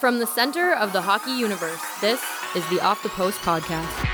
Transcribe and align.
From 0.00 0.18
the 0.18 0.26
center 0.26 0.72
of 0.72 0.94
the 0.94 1.02
hockey 1.02 1.32
universe, 1.32 1.82
this 2.00 2.24
is 2.56 2.66
the 2.70 2.80
Off 2.80 3.02
the 3.02 3.10
Post 3.10 3.38
podcast. 3.40 4.08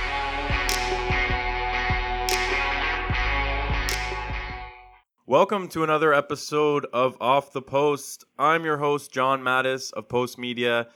Welcome 5.26 5.68
to 5.68 5.84
another 5.84 6.12
episode 6.12 6.86
of 6.92 7.16
Off 7.20 7.52
the 7.52 7.62
Post. 7.62 8.24
I'm 8.36 8.64
your 8.64 8.78
host, 8.78 9.12
John 9.12 9.42
Matisz 9.42 9.92
of 9.92 10.08
Post 10.08 10.38
Media, 10.38 10.88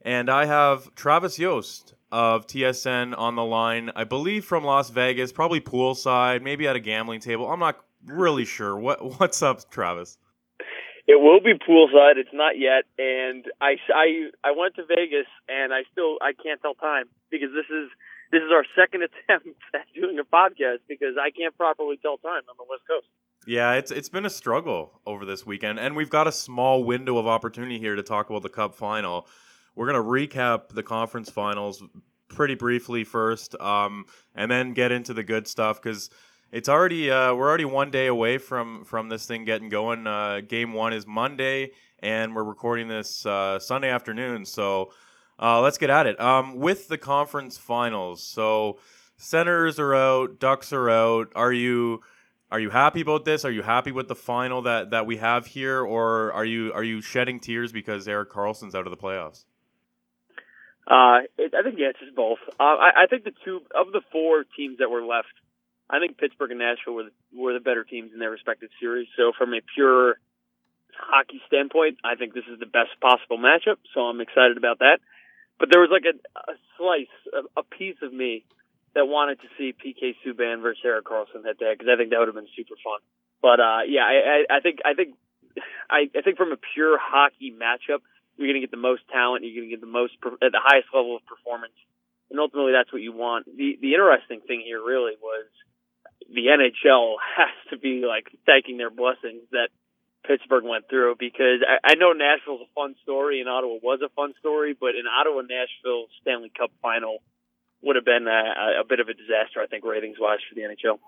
and 0.00 0.30
I 0.30 0.46
have 0.46 0.94
Travis 0.94 1.38
Yost 1.38 1.92
of 2.10 2.46
TSN 2.46 3.18
on 3.18 3.34
the 3.34 3.44
line. 3.44 3.90
I 3.94 4.04
believe 4.04 4.46
from 4.46 4.64
Las 4.64 4.88
Vegas, 4.88 5.30
probably 5.30 5.60
poolside, 5.60 6.40
maybe 6.40 6.66
at 6.66 6.74
a 6.74 6.80
gambling 6.80 7.20
table. 7.20 7.50
I'm 7.50 7.60
not 7.60 7.84
really 8.06 8.46
sure. 8.46 8.78
What 8.78 9.04
What's 9.20 9.42
up, 9.42 9.70
Travis? 9.70 10.16
It 11.08 11.18
will 11.18 11.40
be 11.40 11.54
poolside. 11.54 12.20
It's 12.20 12.34
not 12.34 12.58
yet, 12.58 12.84
and 12.98 13.46
I, 13.62 13.76
I 13.88 14.28
I 14.44 14.52
went 14.52 14.76
to 14.76 14.84
Vegas, 14.84 15.26
and 15.48 15.72
I 15.72 15.84
still 15.90 16.18
I 16.20 16.32
can't 16.36 16.60
tell 16.60 16.74
time 16.74 17.06
because 17.30 17.48
this 17.56 17.64
is 17.74 17.88
this 18.30 18.42
is 18.42 18.52
our 18.52 18.64
second 18.76 19.02
attempt 19.08 19.58
at 19.74 19.86
doing 19.94 20.18
a 20.18 20.24
podcast 20.24 20.84
because 20.86 21.16
I 21.18 21.30
can't 21.30 21.56
properly 21.56 21.96
tell 21.96 22.18
time 22.18 22.42
on 22.50 22.56
the 22.58 22.64
West 22.68 22.82
Coast. 22.86 23.06
Yeah, 23.46 23.72
it's 23.72 23.90
it's 23.90 24.10
been 24.10 24.26
a 24.26 24.30
struggle 24.30 25.00
over 25.06 25.24
this 25.24 25.46
weekend, 25.46 25.78
and 25.78 25.96
we've 25.96 26.10
got 26.10 26.26
a 26.26 26.32
small 26.32 26.84
window 26.84 27.16
of 27.16 27.26
opportunity 27.26 27.78
here 27.78 27.96
to 27.96 28.02
talk 28.02 28.28
about 28.28 28.42
the 28.42 28.50
Cup 28.50 28.74
final. 28.74 29.26
We're 29.74 29.86
gonna 29.86 30.04
recap 30.04 30.74
the 30.74 30.82
conference 30.82 31.30
finals 31.30 31.82
pretty 32.28 32.54
briefly 32.54 33.04
first, 33.04 33.58
um, 33.62 34.04
and 34.34 34.50
then 34.50 34.74
get 34.74 34.92
into 34.92 35.14
the 35.14 35.22
good 35.22 35.48
stuff 35.48 35.80
because 35.80 36.10
it's 36.50 36.68
already 36.68 37.10
uh, 37.10 37.34
we're 37.34 37.48
already 37.48 37.64
one 37.64 37.90
day 37.90 38.06
away 38.06 38.38
from 38.38 38.84
from 38.84 39.08
this 39.08 39.26
thing 39.26 39.44
getting 39.44 39.68
going. 39.68 40.06
Uh, 40.06 40.40
game 40.46 40.72
one 40.72 40.92
is 40.92 41.06
Monday, 41.06 41.72
and 42.00 42.34
we're 42.34 42.44
recording 42.44 42.88
this 42.88 43.26
uh, 43.26 43.58
Sunday 43.58 43.90
afternoon. 43.90 44.44
So 44.44 44.92
uh, 45.38 45.60
let's 45.60 45.78
get 45.78 45.90
at 45.90 46.06
it. 46.06 46.20
Um, 46.20 46.56
with 46.56 46.88
the 46.88 46.98
conference 46.98 47.58
finals, 47.58 48.22
so 48.22 48.78
Senators 49.16 49.78
are 49.78 49.94
out, 49.94 50.38
Ducks 50.38 50.72
are 50.72 50.88
out. 50.88 51.32
Are 51.34 51.52
you? 51.52 52.02
Are 52.50 52.60
you 52.60 52.70
happy 52.70 53.02
about 53.02 53.26
this? 53.26 53.44
Are 53.44 53.50
you 53.50 53.60
happy 53.60 53.92
with 53.92 54.08
the 54.08 54.14
final 54.14 54.62
that, 54.62 54.92
that 54.92 55.04
we 55.04 55.18
have 55.18 55.46
here, 55.46 55.82
or 55.82 56.32
are 56.32 56.46
you 56.46 56.72
are 56.72 56.84
you 56.84 57.02
shedding 57.02 57.40
tears 57.40 57.72
because 57.72 58.08
Erik 58.08 58.30
Karlsson's 58.30 58.74
out 58.74 58.86
of 58.86 58.90
the 58.90 58.96
playoffs? 58.96 59.44
Uh, 60.86 61.28
it, 61.36 61.52
I 61.52 61.62
think 61.62 61.76
the 61.76 61.84
answer 61.84 62.06
is 62.08 62.14
both. 62.16 62.38
Uh, 62.58 62.62
I, 62.62 63.02
I 63.02 63.06
think 63.06 63.24
the 63.24 63.34
two 63.44 63.60
of 63.74 63.92
the 63.92 64.00
four 64.10 64.44
teams 64.56 64.78
that 64.78 64.88
were 64.88 65.02
left, 65.02 65.28
I 65.90 65.98
think 65.98 66.18
Pittsburgh 66.18 66.50
and 66.50 66.60
Nashville 66.60 66.94
were 66.94 67.04
the, 67.04 67.14
were 67.32 67.52
the 67.54 67.64
better 67.64 67.84
teams 67.84 68.12
in 68.12 68.18
their 68.18 68.30
respective 68.30 68.68
series. 68.80 69.08
So 69.16 69.32
from 69.36 69.54
a 69.54 69.60
pure 69.74 70.20
hockey 70.92 71.40
standpoint, 71.46 71.98
I 72.04 72.16
think 72.16 72.34
this 72.34 72.44
is 72.50 72.58
the 72.60 72.66
best 72.66 72.92
possible 73.00 73.38
matchup. 73.38 73.78
So 73.94 74.00
I'm 74.02 74.20
excited 74.20 74.56
about 74.56 74.80
that. 74.80 75.00
But 75.58 75.70
there 75.72 75.80
was 75.80 75.90
like 75.90 76.04
a, 76.04 76.14
a 76.14 76.54
slice, 76.76 77.16
a, 77.34 77.60
a 77.60 77.64
piece 77.64 77.96
of 78.02 78.12
me 78.12 78.44
that 78.94 79.06
wanted 79.06 79.40
to 79.40 79.48
see 79.56 79.74
PK 79.74 80.14
Subban 80.24 80.62
versus 80.62 80.82
Erik 80.84 81.04
Karlsson 81.04 81.44
head 81.44 81.58
to 81.58 81.64
head 81.64 81.78
because 81.78 81.90
I 81.92 81.96
think 81.96 82.10
that 82.10 82.18
would 82.18 82.28
have 82.28 82.38
been 82.38 82.52
super 82.56 82.76
fun. 82.82 83.00
But 83.42 83.60
uh, 83.60 83.82
yeah, 83.88 84.04
I, 84.04 84.14
I, 84.14 84.56
I 84.58 84.60
think 84.60 84.78
I 84.84 84.94
think 84.94 85.14
I, 85.90 86.10
I 86.14 86.20
think 86.22 86.36
from 86.36 86.52
a 86.52 86.60
pure 86.74 86.98
hockey 86.98 87.54
matchup, 87.54 88.02
you're 88.36 88.46
going 88.46 88.60
to 88.60 88.64
get 88.64 88.70
the 88.70 88.80
most 88.80 89.02
talent. 89.10 89.44
You're 89.44 89.62
going 89.62 89.70
to 89.70 89.74
get 89.74 89.80
the 89.80 89.90
most 89.90 90.14
at 90.42 90.52
the 90.52 90.62
highest 90.62 90.88
level 90.94 91.16
of 91.16 91.26
performance, 91.26 91.74
and 92.30 92.38
ultimately 92.38 92.72
that's 92.72 92.92
what 92.92 93.02
you 93.02 93.12
want. 93.12 93.46
The 93.46 93.78
the 93.80 93.94
interesting 93.94 94.40
thing 94.46 94.62
here 94.64 94.82
really 94.82 95.14
was 95.20 95.46
the 96.28 96.46
NHL 96.46 97.16
has 97.36 97.54
to 97.70 97.78
be 97.78 98.04
like 98.06 98.26
thanking 98.46 98.76
their 98.78 98.90
blessings 98.90 99.42
that 99.52 99.68
Pittsburgh 100.26 100.64
went 100.64 100.88
through 100.90 101.16
because 101.18 101.60
I, 101.66 101.92
I 101.92 101.94
know 101.94 102.12
Nashville's 102.12 102.60
a 102.62 102.72
fun 102.74 102.94
story 103.02 103.40
and 103.40 103.48
Ottawa 103.48 103.78
was 103.82 104.00
a 104.04 104.08
fun 104.10 104.34
story, 104.38 104.76
but 104.78 104.90
in 104.90 105.06
Ottawa 105.06 105.42
Nashville 105.42 106.06
Stanley 106.20 106.52
Cup 106.56 106.70
final 106.82 107.22
would 107.82 107.96
have 107.96 108.04
been 108.04 108.26
a, 108.26 108.80
a 108.80 108.84
bit 108.86 109.00
of 109.00 109.08
a 109.08 109.14
disaster, 109.14 109.60
I 109.62 109.66
think, 109.66 109.84
ratings 109.84 110.16
wise 110.20 110.40
for 110.48 110.54
the 110.54 110.62
NHL. 110.62 110.98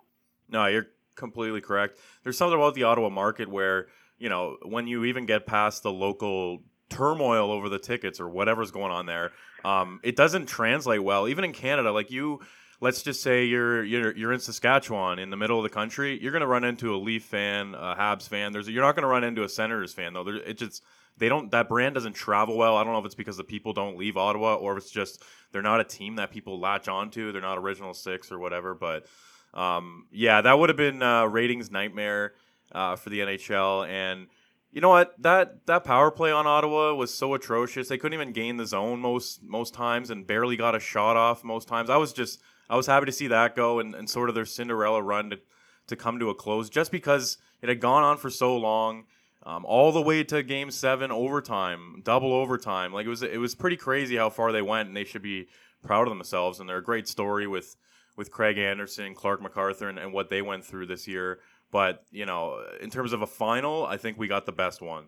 No, 0.48 0.66
you're 0.66 0.86
completely 1.16 1.60
correct. 1.60 1.98
There's 2.22 2.38
something 2.38 2.56
about 2.56 2.74
the 2.74 2.84
Ottawa 2.84 3.10
market 3.10 3.48
where 3.48 3.88
you 4.18 4.28
know 4.28 4.56
when 4.62 4.86
you 4.86 5.04
even 5.04 5.26
get 5.26 5.46
past 5.46 5.82
the 5.82 5.92
local 5.92 6.62
turmoil 6.88 7.52
over 7.52 7.68
the 7.68 7.78
tickets 7.78 8.20
or 8.20 8.28
whatever's 8.28 8.70
going 8.70 8.92
on 8.92 9.06
there, 9.06 9.32
um, 9.64 10.00
it 10.02 10.16
doesn't 10.16 10.46
translate 10.46 11.02
well. 11.02 11.28
Even 11.28 11.44
in 11.44 11.52
Canada, 11.52 11.92
like 11.92 12.10
you, 12.10 12.40
let's 12.80 13.02
just 13.02 13.22
say 13.22 13.44
you're 13.44 13.84
you're 13.84 14.16
you're 14.16 14.32
in 14.32 14.40
Saskatchewan 14.40 15.18
in 15.18 15.30
the 15.30 15.36
middle 15.36 15.58
of 15.58 15.62
the 15.62 15.70
country, 15.70 16.20
you're 16.20 16.32
going 16.32 16.40
to 16.40 16.46
run 16.46 16.64
into 16.64 16.94
a 16.94 16.98
Leaf 16.98 17.24
fan, 17.24 17.74
a 17.74 17.94
Habs 17.98 18.28
fan. 18.28 18.52
There's 18.52 18.68
you're 18.68 18.84
not 18.84 18.94
going 18.94 19.02
to 19.02 19.08
run 19.08 19.24
into 19.24 19.42
a 19.42 19.48
Senators 19.48 19.92
fan 19.92 20.12
though. 20.12 20.26
it 20.28 20.54
just 20.54 20.82
they 21.18 21.28
don't 21.28 21.50
that 21.50 21.68
brand 21.68 21.94
doesn't 21.94 22.14
travel 22.14 22.56
well. 22.56 22.76
I 22.76 22.84
don't 22.84 22.92
know 22.92 22.98
if 22.98 23.04
it's 23.04 23.14
because 23.14 23.36
the 23.36 23.44
people 23.44 23.72
don't 23.72 23.98
leave 23.98 24.16
Ottawa 24.16 24.54
or 24.54 24.72
if 24.72 24.84
it's 24.84 24.90
just 24.90 25.22
they're 25.52 25.62
not 25.62 25.80
a 25.80 25.84
team 25.84 26.16
that 26.16 26.30
people 26.30 26.58
latch 26.58 26.88
onto. 26.88 27.32
They're 27.32 27.42
not 27.42 27.58
original 27.58 27.94
six 27.94 28.32
or 28.32 28.38
whatever. 28.38 28.74
But 28.74 29.06
um, 29.52 30.06
yeah, 30.10 30.40
that 30.40 30.58
would 30.58 30.70
have 30.70 30.76
been 30.76 31.02
uh, 31.02 31.26
ratings 31.26 31.70
nightmare 31.70 32.34
uh, 32.72 32.96
for 32.96 33.10
the 33.10 33.20
NHL. 33.20 33.86
And 33.88 34.28
you 34.72 34.80
know 34.80 34.88
what? 34.88 35.14
That 35.20 35.66
that 35.66 35.84
power 35.84 36.10
play 36.10 36.32
on 36.32 36.46
Ottawa 36.46 36.94
was 36.94 37.12
so 37.12 37.34
atrocious. 37.34 37.88
They 37.88 37.98
couldn't 37.98 38.14
even 38.14 38.32
gain 38.32 38.56
the 38.56 38.66
zone 38.66 39.00
most 39.00 39.42
most 39.42 39.74
times 39.74 40.10
and 40.10 40.26
barely 40.26 40.56
got 40.56 40.74
a 40.74 40.80
shot 40.80 41.16
off 41.16 41.44
most 41.44 41.68
times. 41.68 41.90
I 41.90 41.96
was 41.96 42.12
just 42.12 42.40
I 42.70 42.76
was 42.76 42.86
happy 42.86 43.06
to 43.06 43.12
see 43.12 43.26
that 43.26 43.56
go 43.56 43.80
and, 43.80 43.94
and 43.94 44.08
sort 44.08 44.28
of 44.28 44.34
their 44.34 44.46
Cinderella 44.46 45.02
run 45.02 45.30
to 45.30 45.40
to 45.88 45.96
come 45.96 46.20
to 46.20 46.30
a 46.30 46.34
close 46.34 46.70
just 46.70 46.92
because 46.92 47.36
it 47.60 47.68
had 47.68 47.80
gone 47.80 48.04
on 48.04 48.16
for 48.16 48.30
so 48.30 48.56
long. 48.56 49.04
Um, 49.42 49.64
all 49.64 49.90
the 49.90 50.02
way 50.02 50.22
to 50.24 50.42
game 50.42 50.70
seven 50.70 51.10
overtime, 51.10 52.02
double 52.04 52.34
overtime. 52.34 52.92
Like 52.92 53.06
it 53.06 53.08
was, 53.08 53.22
it 53.22 53.40
was 53.40 53.54
pretty 53.54 53.76
crazy 53.76 54.16
how 54.16 54.28
far 54.28 54.52
they 54.52 54.60
went, 54.60 54.88
and 54.88 54.96
they 54.96 55.04
should 55.04 55.22
be 55.22 55.48
proud 55.82 56.06
of 56.06 56.10
themselves. 56.10 56.60
And 56.60 56.68
they're 56.68 56.76
a 56.76 56.82
great 56.82 57.08
story 57.08 57.46
with 57.46 57.74
with 58.16 58.30
Craig 58.30 58.58
Anderson, 58.58 59.14
Clarke 59.14 59.40
MacArthur, 59.40 59.88
and, 59.88 59.98
and 59.98 60.12
what 60.12 60.28
they 60.28 60.42
went 60.42 60.64
through 60.64 60.86
this 60.86 61.08
year. 61.08 61.40
But 61.72 62.04
you 62.10 62.26
know, 62.26 62.62
in 62.82 62.90
terms 62.90 63.14
of 63.14 63.22
a 63.22 63.26
final, 63.26 63.86
I 63.86 63.96
think 63.96 64.18
we 64.18 64.28
got 64.28 64.44
the 64.44 64.52
best 64.52 64.82
one. 64.82 65.06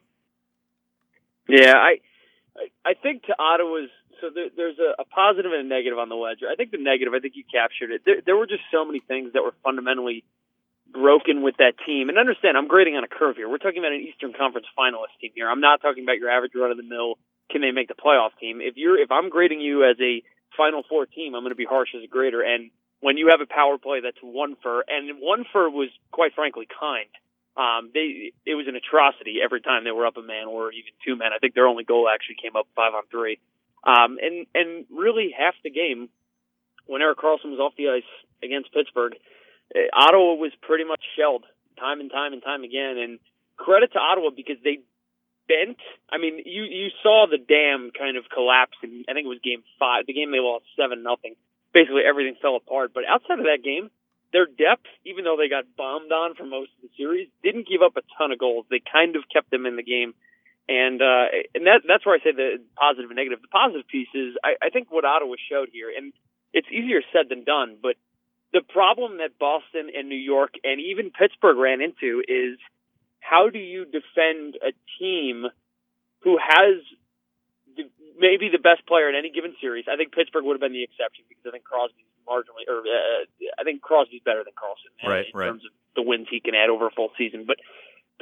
Yeah, 1.47 1.75
I 1.75 1.99
I 2.85 2.95
think 2.95 3.25
to 3.25 3.35
Ottawa's 3.39 3.91
so 4.23 4.31
there, 4.31 4.49
there's 4.55 4.79
a, 4.79 5.03
a 5.03 5.05
positive 5.05 5.51
and 5.51 5.67
a 5.67 5.69
negative 5.69 5.99
on 5.99 6.09
the 6.09 6.15
ledger. 6.15 6.47
I 6.47 6.55
think 6.55 6.71
the 6.71 6.79
negative, 6.79 7.13
I 7.13 7.19
think 7.19 7.35
you 7.35 7.43
captured 7.43 7.91
it. 7.91 8.07
There, 8.07 8.23
there 8.25 8.37
were 8.39 8.47
just 8.47 8.63
so 8.71 8.87
many 8.87 9.03
things 9.03 9.35
that 9.35 9.43
were 9.43 9.53
fundamentally 9.67 10.23
broken 10.95 11.43
with 11.43 11.59
that 11.59 11.75
team. 11.85 12.09
And 12.09 12.17
understand, 12.17 12.57
I'm 12.57 12.69
grading 12.69 12.95
on 12.95 13.03
a 13.03 13.11
curve 13.11 13.37
here. 13.37 13.51
We're 13.51 13.59
talking 13.59 13.83
about 13.83 13.93
an 13.93 14.07
Eastern 14.07 14.33
Conference 14.33 14.71
finalist 14.79 15.19
team 15.21 15.33
here. 15.35 15.51
I'm 15.51 15.61
not 15.61 15.83
talking 15.83 16.05
about 16.07 16.23
your 16.23 16.31
average 16.31 16.53
run 16.55 16.71
of 16.71 16.77
the 16.77 16.87
mill. 16.87 17.19
Can 17.51 17.61
they 17.61 17.75
make 17.75 17.89
the 17.89 17.99
playoff 17.99 18.31
team? 18.39 18.61
If 18.63 18.77
you're, 18.77 18.97
if 18.97 19.11
I'm 19.11 19.29
grading 19.29 19.61
you 19.61 19.83
as 19.83 19.97
a 20.01 20.23
Final 20.57 20.85
Four 20.89 21.07
team, 21.07 21.35
I'm 21.35 21.43
going 21.43 21.51
to 21.51 21.59
be 21.59 21.67
harsh 21.67 21.91
as 21.97 22.05
a 22.05 22.07
grader. 22.07 22.43
And 22.43 22.71
when 23.01 23.17
you 23.17 23.29
have 23.35 23.41
a 23.41 23.51
power 23.51 23.79
play 23.79 24.01
that's 24.01 24.21
one 24.23 24.55
for, 24.63 24.85
and 24.87 25.19
one 25.19 25.45
for 25.51 25.69
was 25.69 25.89
quite 26.13 26.35
frankly 26.35 26.69
kind. 26.71 27.11
Um, 27.53 27.91
they, 27.93 28.33
it 28.47 28.55
was 28.55 28.65
an 28.69 28.77
atrocity 28.77 29.41
every 29.45 29.61
time 29.61 29.85
they 29.85 29.91
were 29.91 30.07
up 30.07 30.17
a 30.17 30.23
man 30.23 30.47
or 30.49 30.73
even 30.73 30.93
two 31.05 31.17
men. 31.17 31.37
I 31.37 31.39
think 31.39 31.53
their 31.53 31.67
only 31.67 31.85
goal 31.85 32.09
actually 32.09 32.37
came 32.41 32.57
up 32.57 32.67
five 32.77 32.95
on 32.95 33.03
three. 33.11 33.41
Um, 33.85 34.19
and, 34.23 34.47
and 34.55 34.87
really 34.91 35.35
half 35.37 35.55
the 35.65 35.71
game 35.71 36.09
when 36.87 37.03
Erik 37.03 37.19
Karlsson 37.19 37.51
was 37.51 37.61
off 37.61 37.75
the 37.77 37.89
ice 37.89 38.11
against 38.43 38.73
Pittsburgh, 38.73 39.15
uh, 39.75 39.91
Ottawa 39.93 40.35
was 40.35 40.53
pretty 40.63 40.85
much 40.85 41.01
shelled 41.17 41.45
time 41.79 42.01
and 42.01 42.11
time 42.11 42.33
and 42.33 42.43
time 42.43 42.65
again. 42.65 42.99
And 42.99 43.19
credit 43.57 43.93
to 43.93 43.99
Ottawa 43.99 44.31
because 44.35 44.57
they 44.63 44.81
bent. 45.49 45.79
I 46.11 46.19
mean, 46.19 46.43
you 46.45 46.65
you 46.65 46.89
saw 47.03 47.27
the 47.31 47.39
dam 47.39 47.91
kind 47.97 48.17
of 48.17 48.25
collapse, 48.33 48.77
and 48.83 49.05
I 49.09 49.15
think 49.15 49.27
it 49.27 49.33
was 49.35 49.43
game 49.43 49.63
five, 49.79 50.07
the 50.07 50.15
game 50.15 50.31
they 50.31 50.43
lost 50.43 50.65
seven 50.77 51.03
nothing. 51.03 51.35
Basically, 51.73 52.03
everything 52.07 52.37
fell 52.41 52.57
apart. 52.57 52.93
But 52.95 53.05
outside 53.09 53.39
of 53.39 53.49
that 53.49 53.65
game, 53.65 53.91
their 54.33 54.47
depth, 54.47 54.89
even 55.05 55.25
though 55.25 55.37
they 55.37 55.49
got 55.49 55.65
bombed 55.77 56.13
on 56.13 56.35
for 56.35 56.45
most 56.45 56.71
of 56.77 56.89
the 56.89 56.93
series, 56.97 57.29
didn't 57.43 57.69
give 57.69 57.81
up 57.81 57.97
a 57.97 58.05
ton 58.19 58.33
of 58.33 58.39
goals. 58.39 58.67
They 58.69 58.81
kind 58.81 59.17
of 59.17 59.25
kept 59.33 59.51
them 59.51 59.65
in 59.65 59.77
the 59.77 59.83
game. 59.83 60.15
And 60.69 61.03
uh, 61.03 61.27
and 61.55 61.67
that 61.67 61.83
that's 61.87 62.07
where 62.07 62.15
I 62.15 62.23
say 62.23 62.33
the 62.33 62.63
positive 62.79 63.11
and 63.11 63.17
negative. 63.17 63.43
The 63.43 63.49
positive 63.49 63.87
piece 63.89 64.09
is 64.15 64.39
I, 64.45 64.55
I 64.63 64.71
think 64.71 64.91
what 64.91 65.05
Ottawa 65.05 65.35
showed 65.51 65.69
here, 65.73 65.91
and 65.91 66.13
it's 66.53 66.69
easier 66.71 67.03
said 67.13 67.29
than 67.29 67.43
done, 67.43 67.77
but 67.83 67.97
the 68.53 68.61
problem 68.61 69.19
that 69.19 69.39
Boston 69.41 69.89
and 69.97 70.09
New 70.09 70.21
York 70.21 70.55
and 70.63 70.81
even 70.81 71.11
Pittsburgh 71.11 71.57
ran 71.57 71.81
into 71.81 72.23
is 72.29 72.61
how 73.21 73.49
do 73.49 73.59
you 73.59 73.85
defend 73.85 74.61
a 74.61 74.77
team 75.01 75.47
who 76.21 76.37
has 76.37 76.85
the, 77.77 77.89
maybe 78.19 78.51
the 78.53 78.61
best 78.61 78.87
player 78.87 79.09
in 79.09 79.17
any 79.17 79.31
given 79.31 79.57
series? 79.61 79.87
I 79.91 79.97
think 79.97 80.13
Pittsburgh 80.13 80.45
would 80.45 80.55
have 80.55 80.61
been 80.61 80.77
the 80.77 80.85
exception 80.85 81.25
because 81.29 81.49
I 81.49 81.51
think 81.51 81.65
Crosby's 81.65 82.05
marginally, 82.29 82.69
or 82.69 82.85
uh, 82.85 83.25
I 83.59 83.65
think 83.65 83.81
Crosby's 83.81 84.23
better 84.25 84.45
than 84.45 84.53
Karlsson 84.53 84.93
right, 85.09 85.27
in 85.27 85.33
right. 85.33 85.47
terms 85.49 85.65
of 85.65 85.73
the 85.97 86.03
wins 86.03 86.29
he 86.31 86.41
can 86.41 86.55
add 86.55 86.69
over 86.69 86.87
a 86.87 86.91
full 86.91 87.11
season. 87.17 87.45
But 87.47 87.57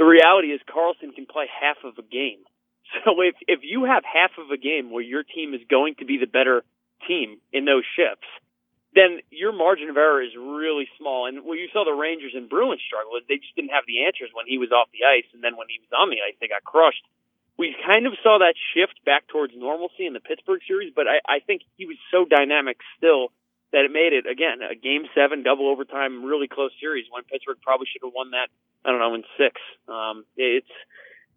the 0.00 0.08
reality 0.08 0.48
is 0.48 0.64
Karlsson 0.64 1.12
can 1.12 1.28
play 1.28 1.44
half 1.44 1.84
of 1.84 2.00
a 2.00 2.06
game. 2.08 2.40
So 3.04 3.22
if 3.22 3.38
if 3.46 3.60
you 3.62 3.86
have 3.86 4.02
half 4.02 4.34
of 4.34 4.50
a 4.50 4.58
game 4.58 4.90
where 4.90 5.04
your 5.04 5.22
team 5.22 5.54
is 5.54 5.62
going 5.70 5.94
to 6.02 6.04
be 6.04 6.18
the 6.18 6.26
better 6.26 6.66
team 7.06 7.38
in 7.54 7.62
those 7.62 7.86
shifts, 7.94 8.26
then 8.98 9.22
your 9.30 9.54
margin 9.54 9.86
of 9.86 9.96
error 9.96 10.18
is 10.18 10.34
really 10.34 10.90
small. 10.98 11.30
And 11.30 11.46
when 11.46 11.62
you 11.62 11.70
saw 11.70 11.86
the 11.86 11.94
Rangers 11.94 12.34
and 12.34 12.50
Bruins 12.50 12.82
struggle, 12.82 13.14
they 13.14 13.38
just 13.38 13.54
didn't 13.54 13.70
have 13.70 13.86
the 13.86 14.10
answers 14.10 14.34
when 14.34 14.50
he 14.50 14.58
was 14.58 14.74
off 14.74 14.90
the 14.90 15.06
ice, 15.06 15.28
and 15.30 15.38
then 15.38 15.54
when 15.54 15.70
he 15.70 15.78
was 15.78 15.92
on 15.94 16.10
the 16.10 16.18
ice, 16.18 16.34
they 16.42 16.50
got 16.50 16.66
crushed. 16.66 17.06
We 17.62 17.78
kind 17.78 18.10
of 18.10 18.18
saw 18.26 18.42
that 18.42 18.58
shift 18.74 18.98
back 19.06 19.30
towards 19.30 19.54
normalcy 19.54 20.02
in 20.10 20.12
the 20.18 20.26
Pittsburgh 20.26 20.66
series, 20.66 20.90
but 20.90 21.06
I, 21.06 21.22
I 21.22 21.38
think 21.46 21.62
he 21.78 21.86
was 21.86 22.00
so 22.10 22.26
dynamic 22.26 22.82
still 22.98 23.30
that 23.72 23.84
it 23.84 23.92
made 23.92 24.12
it 24.12 24.26
again 24.26 24.58
a 24.62 24.74
game 24.74 25.06
seven 25.14 25.42
double 25.42 25.68
overtime 25.68 26.24
really 26.24 26.48
close 26.48 26.70
series 26.80 27.06
when 27.10 27.24
Pittsburgh 27.24 27.58
probably 27.62 27.86
should 27.90 28.02
have 28.02 28.12
won 28.14 28.32
that 28.32 28.48
I 28.84 28.90
don't 28.90 29.00
know 29.00 29.14
in 29.14 29.24
six. 29.36 29.60
Um, 29.88 30.24
it's 30.36 30.70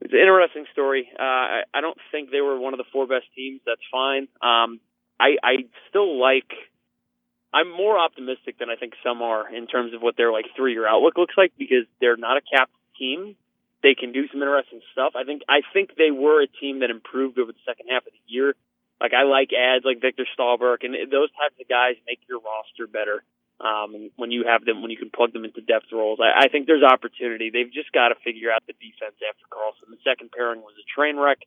it's 0.01 0.13
an 0.13 0.19
interesting 0.19 0.65
story. 0.71 1.09
Uh, 1.17 1.23
I, 1.23 1.63
I 1.73 1.81
don't 1.81 1.97
think 2.11 2.31
they 2.31 2.41
were 2.41 2.59
one 2.59 2.73
of 2.73 2.77
the 2.77 2.89
four 2.91 3.07
best 3.07 3.25
teams. 3.35 3.61
That's 3.65 3.81
fine. 3.91 4.27
Um, 4.41 4.79
I 5.19 5.37
I 5.43 5.53
still 5.89 6.19
like. 6.19 6.51
I'm 7.53 7.69
more 7.69 7.99
optimistic 7.99 8.57
than 8.57 8.71
I 8.71 8.75
think 8.75 8.93
some 9.03 9.21
are 9.21 9.47
in 9.53 9.67
terms 9.67 9.93
of 9.93 10.01
what 10.01 10.17
their 10.17 10.31
like 10.31 10.45
three 10.55 10.73
year 10.73 10.87
outlook 10.87 11.17
looks 11.17 11.35
like 11.37 11.53
because 11.57 11.85
they're 12.01 12.17
not 12.17 12.37
a 12.37 12.41
capped 12.41 12.73
team. 12.97 13.35
They 13.83 13.93
can 13.93 14.11
do 14.11 14.27
some 14.31 14.41
interesting 14.41 14.81
stuff. 14.91 15.13
I 15.15 15.23
think 15.23 15.43
I 15.47 15.61
think 15.73 15.91
they 15.95 16.09
were 16.09 16.41
a 16.41 16.47
team 16.47 16.79
that 16.79 16.89
improved 16.89 17.37
over 17.37 17.51
the 17.51 17.63
second 17.65 17.87
half 17.91 18.07
of 18.07 18.13
the 18.13 18.33
year. 18.33 18.55
Like 19.03 19.11
I 19.11 19.27
like 19.27 19.51
ads 19.51 19.83
like 19.83 19.99
Viktor 19.99 20.23
Stalberg 20.31 20.87
and 20.87 20.95
those 21.11 21.27
types 21.35 21.59
of 21.59 21.67
guys 21.67 21.99
make 22.07 22.23
your 22.31 22.39
roster 22.39 22.87
better. 22.87 23.19
Um, 23.59 24.09
when 24.15 24.31
you 24.31 24.45
have 24.47 24.63
them, 24.63 24.81
when 24.81 24.91
you 24.91 24.97
can 24.97 25.11
plug 25.11 25.31
them 25.31 25.43
into 25.43 25.59
depth 25.61 25.91
roles, 25.91 26.19
I, 26.23 26.45
I 26.45 26.47
think 26.47 26.67
there's 26.67 26.83
opportunity. 26.83 27.51
They've 27.51 27.71
just 27.71 27.91
got 27.91 28.09
to 28.09 28.15
figure 28.23 28.49
out 28.49 28.63
the 28.65 28.73
defense 28.79 29.19
after 29.19 29.43
Karlsson. 29.51 29.91
The 29.91 30.01
second 30.07 30.31
pairing 30.31 30.61
was 30.61 30.73
a 30.79 30.87
train 30.87 31.17
wreck. 31.17 31.39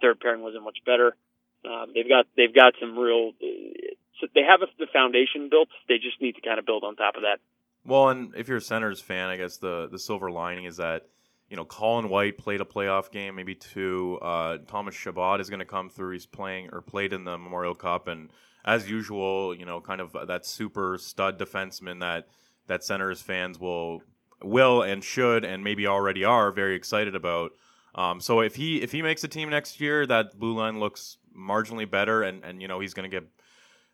Third 0.00 0.20
pairing 0.20 0.42
wasn't 0.42 0.64
much 0.64 0.78
better. 0.84 1.16
Um, 1.64 1.92
they've 1.96 2.08
got 2.08 2.26
they've 2.36 2.54
got 2.54 2.74
some 2.78 2.96
real. 2.96 3.32
Uh, 3.40 4.28
they 4.34 4.44
have 4.44 4.60
a, 4.60 4.68
the 4.78 4.86
foundation 4.92 5.48
built. 5.48 5.68
They 5.88 5.96
just 5.96 6.20
need 6.20 6.36
to 6.36 6.42
kind 6.42 6.58
of 6.58 6.66
build 6.66 6.84
on 6.84 6.94
top 6.94 7.16
of 7.16 7.22
that. 7.22 7.40
Well, 7.84 8.10
and 8.10 8.34
if 8.36 8.48
you're 8.48 8.58
a 8.58 8.62
Senators 8.62 9.00
fan, 9.00 9.28
I 9.28 9.36
guess 9.36 9.56
the 9.56 9.88
the 9.90 9.98
silver 9.98 10.30
lining 10.30 10.64
is 10.64 10.76
that 10.76 11.08
you 11.48 11.56
know 11.56 11.64
Colin 11.64 12.08
White 12.08 12.38
played 12.38 12.60
a 12.60 12.64
playoff 12.64 13.10
game, 13.10 13.34
maybe 13.36 13.54
two. 13.54 14.18
Uh, 14.20 14.58
Thomas 14.66 14.94
Chabot 14.94 15.40
is 15.40 15.48
going 15.48 15.60
to 15.60 15.66
come 15.66 15.88
through. 15.88 16.12
He's 16.12 16.26
playing 16.26 16.70
or 16.72 16.82
played 16.82 17.12
in 17.12 17.24
the 17.24 17.38
Memorial 17.38 17.74
Cup, 17.74 18.08
and 18.08 18.30
as 18.64 18.88
usual, 18.88 19.54
you 19.54 19.64
know, 19.64 19.80
kind 19.80 20.00
of 20.00 20.16
that 20.26 20.44
super 20.44 20.98
stud 20.98 21.38
defenseman 21.38 22.00
that 22.00 22.28
that 22.66 22.84
Senators 22.84 23.22
fans 23.22 23.58
will 23.58 24.02
will 24.42 24.82
and 24.82 25.02
should 25.02 25.44
and 25.44 25.64
maybe 25.64 25.86
already 25.86 26.24
are 26.24 26.52
very 26.52 26.74
excited 26.74 27.14
about. 27.14 27.52
Um, 27.94 28.20
so 28.20 28.40
if 28.40 28.54
he 28.54 28.82
if 28.82 28.92
he 28.92 29.02
makes 29.02 29.24
a 29.24 29.28
team 29.28 29.50
next 29.50 29.80
year, 29.80 30.06
that 30.06 30.38
blue 30.38 30.54
line 30.54 30.78
looks 30.78 31.18
marginally 31.36 31.90
better, 31.90 32.22
and 32.22 32.44
and 32.44 32.60
you 32.60 32.68
know 32.68 32.80
he's 32.80 32.94
going 32.94 33.10
to 33.10 33.20
get 33.20 33.28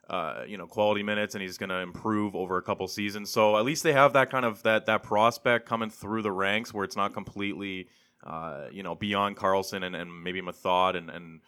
uh, 0.09 0.45
you 0.47 0.59
know 0.59 0.67
quality 0.67 1.03
minutes 1.03 1.35
and 1.35 1.43
he's 1.43 1.59
going 1.59 1.71
to 1.71 1.79
improve 1.79 2.35
over 2.35 2.57
a 2.59 2.63
couple 2.63 2.87
seasons. 2.89 3.31
So 3.31 3.57
at 3.57 3.65
least 3.65 3.83
they 3.83 3.93
have 3.93 4.13
that 4.13 4.31
kind 4.31 4.45
of 4.45 4.63
that 4.63 4.87
that 4.87 5.03
prospect 5.03 5.67
coming 5.67 5.91
through 5.91 6.23
the 6.23 6.33
ranks 6.33 6.75
where 6.75 6.85
it's 6.85 6.97
not 6.97 7.15
completely 7.15 7.89
uh, 8.25 8.67
you 8.71 8.83
know 8.83 8.95
beyond 8.95 9.37
Karlsson 9.37 9.85
and, 9.85 9.97
and 9.97 10.23
maybe 10.23 10.43
Methot 10.43 10.97
and 10.97 11.11
and 11.11 11.41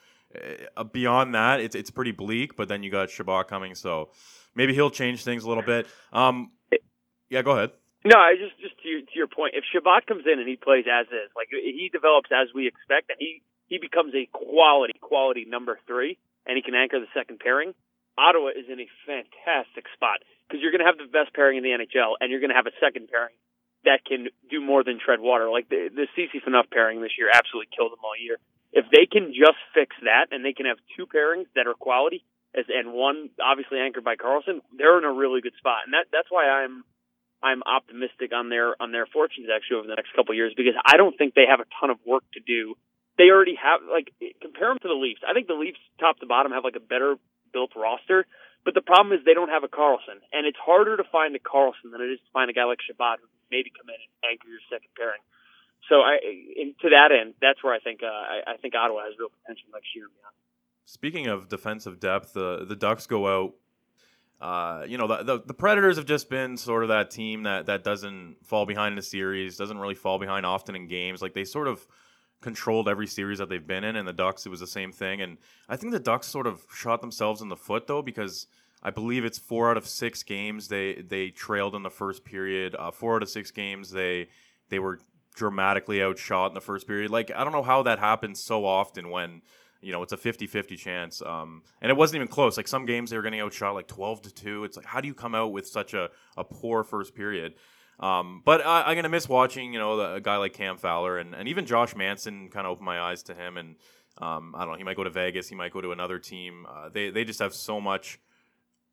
uh, 0.77 0.85
beyond 0.85 1.35
that 1.35 1.61
it's 1.61 1.75
it's 1.75 1.91
pretty 1.91 2.13
bleak. 2.13 2.57
But 2.57 2.69
then 2.69 2.83
you 2.83 2.91
got 2.91 3.11
Chabot 3.11 3.49
coming, 3.49 3.75
so 3.75 4.11
maybe 4.55 4.75
he'll 4.75 4.91
change 4.91 5.25
things 5.25 5.45
a 5.45 5.49
little 5.49 5.63
bit. 5.63 5.87
Um, 6.13 6.51
yeah, 7.29 7.43
go 7.43 7.53
ahead. 7.53 7.71
No, 8.05 8.19
I 8.19 8.35
just 8.39 8.59
just 8.61 8.81
to 8.83 8.89
your, 8.89 9.01
to 9.01 9.15
your 9.15 9.27
point, 9.27 9.55
if 9.57 9.65
Chabot 9.73 10.07
comes 10.07 10.25
in 10.31 10.39
and 10.39 10.49
he 10.49 10.57
plays 10.57 10.85
as 10.91 11.07
is, 11.09 11.31
like 11.35 11.49
he 11.51 11.91
develops 11.93 12.31
as 12.31 12.55
we 12.55 12.69
expect, 12.69 13.11
and 13.11 13.19
he 13.19 13.43
he 13.67 13.79
becomes 13.79 14.15
a 14.15 14.29
quality 14.33 14.95
quality 15.01 15.45
number 15.45 15.79
three, 15.87 16.17
and 16.47 16.57
he 16.57 16.63
can 16.63 16.75
anchor 16.75 17.01
the 17.01 17.11
second 17.13 17.41
pairing. 17.41 17.75
Ottawa 18.19 18.51
is 18.57 18.67
in 18.69 18.81
a 18.81 18.89
fantastic 19.05 19.85
spot 19.95 20.25
because 20.49 20.63
you're 20.63 20.73
going 20.73 20.85
to 20.85 20.89
have 20.89 20.99
the 20.99 21.11
best 21.11 21.35
pairing 21.37 21.61
in 21.61 21.65
the 21.65 21.77
NHL, 21.77 22.17
and 22.21 22.31
you're 22.31 22.41
going 22.41 22.55
to 22.55 22.59
have 22.59 22.67
a 22.67 22.77
second 22.81 23.09
pairing 23.13 23.37
that 23.85 24.05
can 24.05 24.29
do 24.51 24.61
more 24.61 24.83
than 24.83 24.99
tread 24.99 25.21
water. 25.21 25.49
Like 25.49 25.69
the 25.69 25.89
the 25.95 26.07
Ceci 26.17 26.43
Phaneuf 26.43 26.71
pairing 26.71 27.01
this 27.01 27.15
year 27.19 27.31
absolutely 27.33 27.71
killed 27.77 27.93
them 27.93 28.03
all 28.03 28.19
year. 28.19 28.37
If 28.73 28.87
they 28.91 29.07
can 29.07 29.33
just 29.33 29.61
fix 29.73 29.97
that, 30.03 30.35
and 30.35 30.45
they 30.45 30.53
can 30.53 30.67
have 30.67 30.77
two 30.97 31.07
pairings 31.07 31.47
that 31.55 31.67
are 31.67 31.75
quality, 31.75 32.25
as 32.53 32.67
and 32.69 32.93
one 32.93 33.31
obviously 33.41 33.79
anchored 33.79 34.05
by 34.05 34.17
Karlsson, 34.17 34.61
they're 34.77 34.99
in 34.99 35.05
a 35.05 35.13
really 35.13 35.41
good 35.41 35.55
spot, 35.57 35.87
and 35.87 35.95
that 35.95 36.11
that's 36.13 36.29
why 36.29 36.49
I'm 36.49 36.85
I'm 37.43 37.63
optimistic 37.63 38.33
on 38.33 38.49
their 38.49 38.75
on 38.81 38.93
their 38.93 39.07
fortunes 39.07 39.49
actually 39.53 39.79
over 39.79 39.89
the 39.89 39.95
next 39.95 40.13
couple 40.17 40.33
of 40.33 40.37
years 40.37 40.53
because 40.57 40.75
I 40.85 40.97
don't 40.97 41.17
think 41.17 41.35
they 41.35 41.47
have 41.49 41.61
a 41.61 41.69
ton 41.81 41.91
of 41.91 41.99
work 42.05 42.25
to 42.35 42.41
do. 42.41 42.75
They 43.19 43.31
already 43.31 43.57
have 43.57 43.81
like 43.87 44.13
compare 44.41 44.69
them 44.69 44.81
to 44.83 44.89
the 44.89 44.99
Leafs. 44.99 45.23
I 45.23 45.33
think 45.33 45.47
the 45.47 45.57
Leafs 45.57 45.81
top 46.01 46.19
to 46.21 46.27
bottom 46.27 46.53
have 46.53 46.65
like 46.65 46.77
a 46.77 46.85
better 46.85 47.17
built 47.57 47.73
roster, 47.73 48.29
but 48.69 48.77
the 48.77 48.85
problem 48.85 49.17
is 49.17 49.25
they 49.25 49.33
don't 49.33 49.49
have 49.49 49.65
a 49.65 49.73
Karlsson, 49.73 50.21
and 50.37 50.45
it's 50.45 50.61
harder 50.61 51.01
to 51.01 51.07
find 51.09 51.33
a 51.33 51.41
Karlsson 51.41 51.89
than 51.89 52.05
it 52.05 52.13
is 52.13 52.21
to 52.21 52.31
find 52.37 52.53
a 52.53 52.53
guy 52.53 52.69
like 52.69 52.85
Chabot 52.85 53.17
who 53.17 53.29
maybe 53.49 53.73
come 53.73 53.89
in 53.89 53.97
and 53.97 54.13
anchor 54.29 54.49
your 54.53 54.61
second 54.69 54.93
pairing. 54.93 55.25
So 55.89 56.05
I, 56.05 56.21
in, 56.21 56.75
to 56.83 56.91
that 56.91 57.15
end, 57.15 57.41
that's 57.41 57.65
where 57.65 57.73
I 57.73 57.81
think 57.81 58.03
uh, 58.03 58.11
I, 58.11 58.53
I 58.53 58.57
think 58.61 58.75
Ottawa 58.75 59.09
has 59.09 59.17
real 59.17 59.33
potential 59.41 59.73
next 59.73 59.95
year 59.97 60.05
and 60.05 60.15
beyond. 60.19 60.37
Speaking 60.85 61.27
of 61.27 61.49
defensive 61.49 61.99
depth, 61.99 62.35
the 62.35 62.67
the 62.69 62.77
Ducks 62.77 63.07
go 63.07 63.27
out 63.27 63.55
uh, 64.41 64.85
you 64.87 64.99
know, 64.99 65.07
the, 65.07 65.23
the, 65.23 65.43
the 65.47 65.55
Predators 65.55 65.97
have 65.97 66.05
just 66.05 66.29
been 66.29 66.57
sort 66.57 66.83
of 66.83 66.91
that 66.91 67.11
team 67.11 67.45
that 67.45 67.67
that 67.67 67.83
doesn't 67.83 68.37
fall 68.43 68.67
behind 68.67 68.93
in 68.93 68.99
a 68.99 69.03
series, 69.03 69.57
doesn't 69.57 69.79
really 69.79 69.95
fall 69.95 70.19
behind 70.19 70.45
often 70.45 70.77
in 70.77 70.89
games. 70.89 71.23
Like 71.23 71.33
they 71.33 71.45
sort 71.45 71.69
of 71.69 71.87
controlled 72.47 72.89
every 72.89 73.09
series 73.09 73.39
that 73.39 73.49
they've 73.49 73.67
been 73.67 73.83
in, 73.83 73.97
and 73.97 74.07
the 74.07 74.13
Ducks 74.13 74.47
it 74.47 74.51
was 74.51 74.61
the 74.61 74.69
same 74.69 74.93
thing. 74.93 75.21
And 75.21 75.37
I 75.69 75.75
think 75.75 75.93
the 75.93 75.99
Ducks 75.99 76.29
sort 76.29 76.47
of 76.47 76.65
shot 76.73 77.01
themselves 77.01 77.43
in 77.43 77.49
the 77.49 77.57
foot 77.57 77.89
though 77.89 78.03
because 78.03 78.47
I 78.85 78.91
believe 78.91 79.25
it's 79.25 79.37
four 79.37 79.69
out 79.69 79.77
of 79.77 79.89
six 79.89 80.23
games 80.23 80.69
they 80.69 80.95
they 80.95 81.31
trailed 81.31 81.75
in 81.75 81.83
the 81.83 81.91
first 81.91 82.25
period. 82.25 82.77
Uh, 82.79 82.93
four 82.93 83.17
out 83.17 83.25
of 83.25 83.29
six 83.29 83.51
games 83.51 83.91
they 83.91 84.29
they 84.69 84.79
were 84.79 85.01
dramatically 85.35 86.01
outshot 86.01 86.53
in 86.53 86.55
the 86.55 86.61
first 86.61 86.87
period. 86.87 87.11
Like 87.11 87.33
I 87.35 87.43
don't 87.43 87.53
know 87.53 87.65
how 87.65 87.83
that 87.83 87.99
happens 87.99 88.41
so 88.41 88.65
often 88.65 89.11
when 89.11 89.43
you 89.83 89.93
know, 89.93 90.03
it's 90.03 90.13
a 90.13 90.17
50-50 90.17 90.79
chance. 90.79 91.23
Um, 91.23 91.63
and 91.83 91.91
it 91.91 91.97
wasn't 91.97 92.17
even 92.17 92.29
close. 92.29 92.57
Like 92.57 92.67
some 92.67 92.87
games 92.87 93.11
they 93.11 93.17
were 93.17 93.23
getting 93.23 93.41
outshot 93.41 93.75
like 93.75 93.87
12 93.87 94.23
to 94.23 94.35
2. 94.35 94.65
It's 94.65 94.77
like 94.77 94.87
how 94.87 95.01
do 95.01 95.09
you 95.09 95.15
come 95.15 95.35
out 95.35 95.53
with 95.53 95.67
such 95.67 95.95
a, 95.95 96.11
a 96.37 96.45
poor 96.45 96.85
first 96.85 97.13
period? 97.15 97.55
Um, 97.99 98.43
but 98.45 98.65
I, 98.65 98.91
am 98.91 98.97
gonna 98.97 99.09
miss 99.09 99.29
watching, 99.29 99.73
you 99.73 99.79
know, 99.79 99.97
the, 99.97 100.15
a 100.15 100.21
guy 100.21 100.37
like 100.37 100.53
Cam 100.53 100.77
Fowler 100.77 101.19
and, 101.19 101.35
and 101.35 101.49
even 101.49 101.65
Josh 101.65 101.97
Manson 101.97 102.51
kind 102.51 102.67
of 102.67 102.73
opened 102.73 102.85
my 102.85 103.01
eyes 103.01 103.23
to 103.25 103.35
him. 103.35 103.57
And 103.57 103.77
um, 104.19 104.55
I 104.55 104.61
don't 104.61 104.73
know, 104.73 104.79
he 104.79 104.85
might 104.85 104.97
go 104.97 105.05
to 105.05 105.11
Vegas, 105.11 105.49
he 105.49 105.55
might 105.55 105.73
go 105.73 105.81
to 105.81 105.93
another 105.93 106.19
team. 106.19 106.67
Uh, 106.69 106.91
they 106.91 107.11
they 107.11 107.25
just 107.25 107.41
have 107.41 107.55
so 107.55 107.81
much 107.81 108.21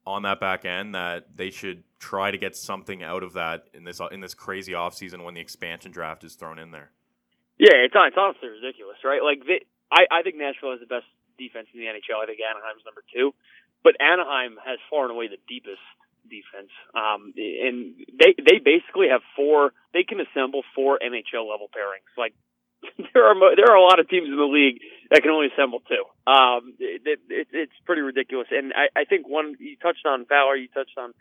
on 0.06 0.24
that 0.24 0.40
back 0.40 0.66
end 0.66 0.96
that 0.96 1.36
they 1.36 1.50
should 1.50 1.84
try 2.00 2.32
to 2.32 2.38
get 2.38 2.56
something 2.56 3.04
out 3.04 3.24
of 3.24 3.34
that 3.34 3.68
in 3.74 3.84
this 3.84 4.00
in 4.12 4.20
this 4.20 4.34
crazy 4.34 4.74
offseason 4.74 5.24
when 5.24 5.34
the 5.34 5.42
expansion 5.42 5.92
draft 5.92 6.24
is 6.24 6.36
thrown 6.36 6.60
in 6.60 6.72
there. 6.72 6.92
Yeah, 7.60 7.76
it's 7.86 7.94
it's 7.96 8.18
honestly 8.18 8.50
ridiculous, 8.50 8.98
right? 9.04 9.22
Like 9.22 9.44
I, 9.92 10.20
I 10.20 10.22
think 10.24 10.38
Nashville 10.38 10.72
has 10.72 10.80
the 10.80 10.88
best 10.88 11.06
defense 11.38 11.68
in 11.74 11.80
the 11.80 11.88
NHL. 11.88 12.20
I 12.22 12.26
think 12.26 12.40
Anaheim's 12.40 12.84
number 12.86 13.04
two, 13.14 13.34
but 13.84 13.96
Anaheim 14.00 14.58
has 14.64 14.80
far 14.90 15.04
and 15.04 15.12
away 15.12 15.28
the 15.28 15.40
deepest 15.48 15.84
defense. 16.30 16.72
Um, 16.96 17.34
and 17.38 17.96
they 18.20 18.36
they 18.38 18.58
basically 18.60 19.10
have 19.10 19.22
four. 19.36 19.74
They 19.94 20.04
can 20.04 20.20
assemble 20.20 20.64
four 20.76 21.00
NHL 21.00 21.50
level 21.50 21.70
pairings. 21.70 22.10
Like 22.18 22.34
there 23.14 23.30
are 23.30 23.36
mo- 23.36 23.56
there 23.56 23.70
are 23.72 23.78
a 23.78 23.84
lot 23.84 24.00
of 24.00 24.10
teams 24.10 24.28
in 24.28 24.38
the 24.38 24.50
league 24.50 24.82
that 25.12 25.22
can 25.22 25.32
only 25.32 25.48
assemble 25.54 25.80
two. 25.88 26.04
Um, 26.30 26.74
it, 26.80 27.20
it, 27.30 27.48
it's 27.52 27.78
pretty 27.86 28.02
ridiculous. 28.02 28.48
And 28.52 28.74
I, 28.74 29.02
I 29.02 29.04
think 29.06 29.28
one 29.28 29.56
you 29.60 29.78
touched 29.78 30.06
on 30.06 30.26
Fowler, 30.26 30.56
you 30.56 30.68
touched 30.68 30.98
on 30.98 31.14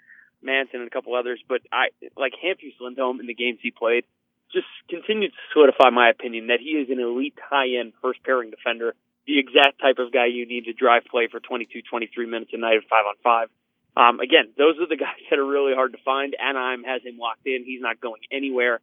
Manson 0.42 0.80
and 0.80 0.88
a 0.88 0.90
couple 0.90 1.14
others, 1.14 1.40
but 1.49 1.62
I 1.73 1.94
like 2.16 2.32
Hampus 2.35 2.75
Lindholm 2.80 3.21
in 3.21 3.26
the 3.26 3.35
games 3.35 3.59
he 3.62 3.71
played 3.71 4.04
just 4.52 4.68
continued 4.88 5.32
to 5.32 5.42
solidify 5.52 5.90
my 5.90 6.11
opinion 6.11 6.49
that 6.49 6.61
he 6.61 6.76
is 6.76 6.90
an 6.90 7.00
elite 7.00 7.37
high 7.40 7.80
end 7.80 7.92
first 8.02 8.23
pairing 8.23 8.50
defender, 8.50 8.94
the 9.26 9.38
exact 9.38 9.80
type 9.80 9.97
of 9.99 10.12
guy 10.12 10.26
you 10.26 10.47
need 10.47 10.64
to 10.64 10.73
drive 10.73 11.04
play 11.11 11.26
for 11.30 11.40
22, 11.40 11.82
23 11.88 12.26
minutes 12.26 12.52
a 12.52 12.59
night 12.59 12.76
at 12.76 12.88
five 12.88 13.09
on 13.09 13.16
five. 13.25 13.49
Um, 13.96 14.20
again, 14.20 14.52
those 14.56 14.78
are 14.80 14.88
the 14.88 14.96
guys 15.00 15.20
that 15.30 15.38
are 15.38 15.46
really 15.46 15.75
hard 15.75 15.92
to 15.92 15.99
find. 16.04 16.34
Anaheim 16.38 16.84
has 16.84 17.02
him 17.02 17.18
locked 17.18 17.46
in. 17.46 17.64
He's 17.64 17.80
not 17.80 18.00
going 18.00 18.22
anywhere. 18.30 18.80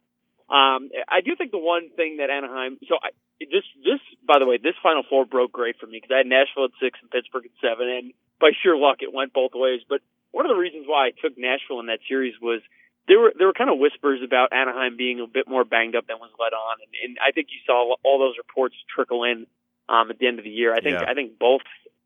Um, 0.50 0.90
I 1.06 1.22
do 1.22 1.36
think 1.36 1.52
the 1.52 1.62
one 1.62 1.90
thing 1.94 2.18
that 2.18 2.28
Anaheim, 2.28 2.78
so 2.88 2.98
I, 2.98 3.10
this, 3.38 3.62
this, 3.86 4.02
by 4.26 4.38
the 4.38 4.46
way, 4.46 4.58
this 4.58 4.74
Final 4.82 5.04
Four 5.08 5.24
broke 5.24 5.52
great 5.52 5.78
for 5.78 5.86
me 5.86 5.98
because 6.02 6.10
I 6.10 6.18
had 6.18 6.26
Nashville 6.26 6.66
at 6.66 6.74
six 6.82 6.98
and 7.00 7.10
Pittsburgh 7.10 7.46
at 7.46 7.54
seven, 7.62 7.86
and 7.86 8.12
by 8.40 8.50
sheer 8.62 8.76
luck, 8.76 8.98
it 8.98 9.14
went 9.14 9.32
both 9.32 9.52
ways. 9.54 9.80
But 9.88 10.02
one 10.32 10.46
of 10.46 10.50
the 10.50 10.58
reasons 10.58 10.86
why 10.90 11.06
I 11.06 11.10
took 11.14 11.38
Nashville 11.38 11.78
in 11.78 11.86
that 11.86 12.02
series 12.08 12.34
was 12.42 12.62
there 13.06 13.18
were 13.18 13.32
there 13.38 13.46
were 13.46 13.54
kind 13.54 13.70
of 13.70 13.78
whispers 13.78 14.20
about 14.26 14.52
Anaheim 14.52 14.96
being 14.96 15.20
a 15.20 15.26
bit 15.26 15.46
more 15.46 15.64
banged 15.64 15.94
up 15.94 16.06
than 16.06 16.18
was 16.18 16.30
let 16.38 16.52
on, 16.52 16.82
and, 16.82 16.92
and 17.02 17.18
I 17.22 17.30
think 17.30 17.48
you 17.50 17.62
saw 17.64 17.94
all 18.02 18.18
those 18.18 18.34
reports 18.36 18.74
trickle 18.90 19.22
in 19.22 19.46
um, 19.88 20.10
at 20.10 20.18
the 20.18 20.26
end 20.26 20.38
of 20.38 20.44
the 20.44 20.50
year. 20.50 20.74
I 20.74 20.80
think 20.80 20.98
Yeah. 20.98 21.06
I 21.06 21.14
think 21.14 21.38
both 21.38 21.62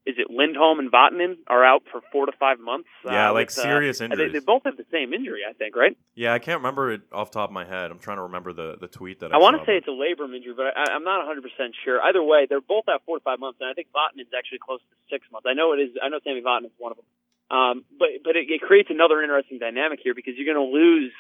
is 0.07 0.17
it 0.19 0.29
Lindholm 0.29 0.79
and 0.79 0.93
Vatanen 0.93 1.37
are 1.47 1.65
out 1.65 1.83
for 1.91 2.03
four 2.13 2.27
to 2.27 2.33
five 2.33 2.61
months. 2.61 2.89
Yeah, 3.05 3.31
uh, 3.31 3.33
like 3.33 3.49
with, 3.49 3.59
uh, 3.59 3.63
serious 3.63 3.99
they, 3.99 4.05
injuries. 4.05 4.33
they 4.33 4.39
both 4.41 4.65
have 4.65 4.77
the 4.77 4.85
same 4.93 5.15
injury, 5.15 5.41
I 5.49 5.55
think, 5.55 5.75
right? 5.77 5.97
Yeah, 6.15 6.35
I 6.35 6.39
can't 6.39 6.61
remember 6.61 6.93
it 6.93 7.03
off 7.11 7.31
the 7.31 7.41
top 7.41 7.49
of 7.49 7.55
my 7.55 7.65
head. 7.65 7.91
I'm 7.91 7.99
trying 7.99 8.19
to 8.19 8.29
remember 8.29 8.53
the, 8.53 8.77
the 8.79 8.89
tweet 8.89 9.21
that 9.21 9.33
I, 9.33 9.37
I 9.37 9.41
want 9.41 9.57
to 9.59 9.65
say 9.65 9.81
it's 9.81 9.89
a 9.89 9.97
labrum 9.97 10.37
injury, 10.37 10.53
but 10.55 10.77
I, 10.77 10.93
I'm 10.93 11.05
not 11.05 11.25
100 11.25 11.43
percent 11.43 11.75
sure. 11.85 12.01
Either 12.03 12.23
way, 12.23 12.47
they're 12.49 12.61
both 12.61 12.85
out 12.89 13.03
four 13.07 13.19
to 13.19 13.25
five 13.25 13.41
months, 13.41 13.59
and 13.61 13.71
I 13.71 13.73
think 13.73 13.89
Vatanen's 13.97 14.33
actually 14.37 14.61
close 14.61 14.81
to 14.81 14.97
six 15.09 15.25
months. 15.33 15.47
I 15.49 15.55
know 15.55 15.73
it 15.73 15.81
is. 15.81 15.97
I 16.03 16.09
know 16.09 16.21
Sami 16.23 16.43
Vatanen's 16.43 16.77
one 16.77 16.93
of 16.93 16.99
them. 17.01 17.09
Um, 17.51 17.85
but 17.99 18.09
but 18.25 18.37
it, 18.37 18.49
it 18.49 18.61
creates 18.61 18.91
another 18.91 19.23
interesting 19.23 19.59
dynamic 19.59 20.01
here 20.03 20.15
because 20.15 20.35
you're 20.37 20.53
going 20.53 20.61
to 20.61 20.73
lose 20.73 21.13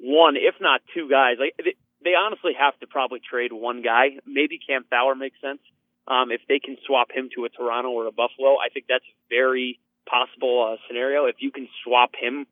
one, 0.00 0.36
if 0.36 0.56
not 0.60 0.80
two 0.94 1.08
guys. 1.08 1.36
Like 1.36 1.52
they, 1.60 1.76
they 2.04 2.14
honestly 2.16 2.52
have 2.58 2.78
to 2.80 2.86
probably 2.86 3.20
trade 3.20 3.52
one 3.52 3.82
guy. 3.82 4.16
Maybe 4.24 4.58
Cam 4.58 4.84
Fowler 4.88 5.14
makes 5.14 5.40
sense. 5.40 5.60
Um, 6.08 6.30
if 6.30 6.40
they 6.48 6.58
can 6.58 6.76
swap 6.86 7.08
him 7.12 7.30
to 7.36 7.44
a 7.44 7.48
Toronto 7.48 7.90
or 7.90 8.06
a 8.06 8.12
Buffalo, 8.12 8.56
I 8.58 8.68
think 8.72 8.86
that's 8.88 9.04
very 9.30 9.78
possible 10.06 10.72
uh, 10.72 10.76
scenario. 10.88 11.26
If 11.26 11.36
you 11.38 11.50
can 11.50 11.68
swap 11.84 12.10
him 12.18 12.46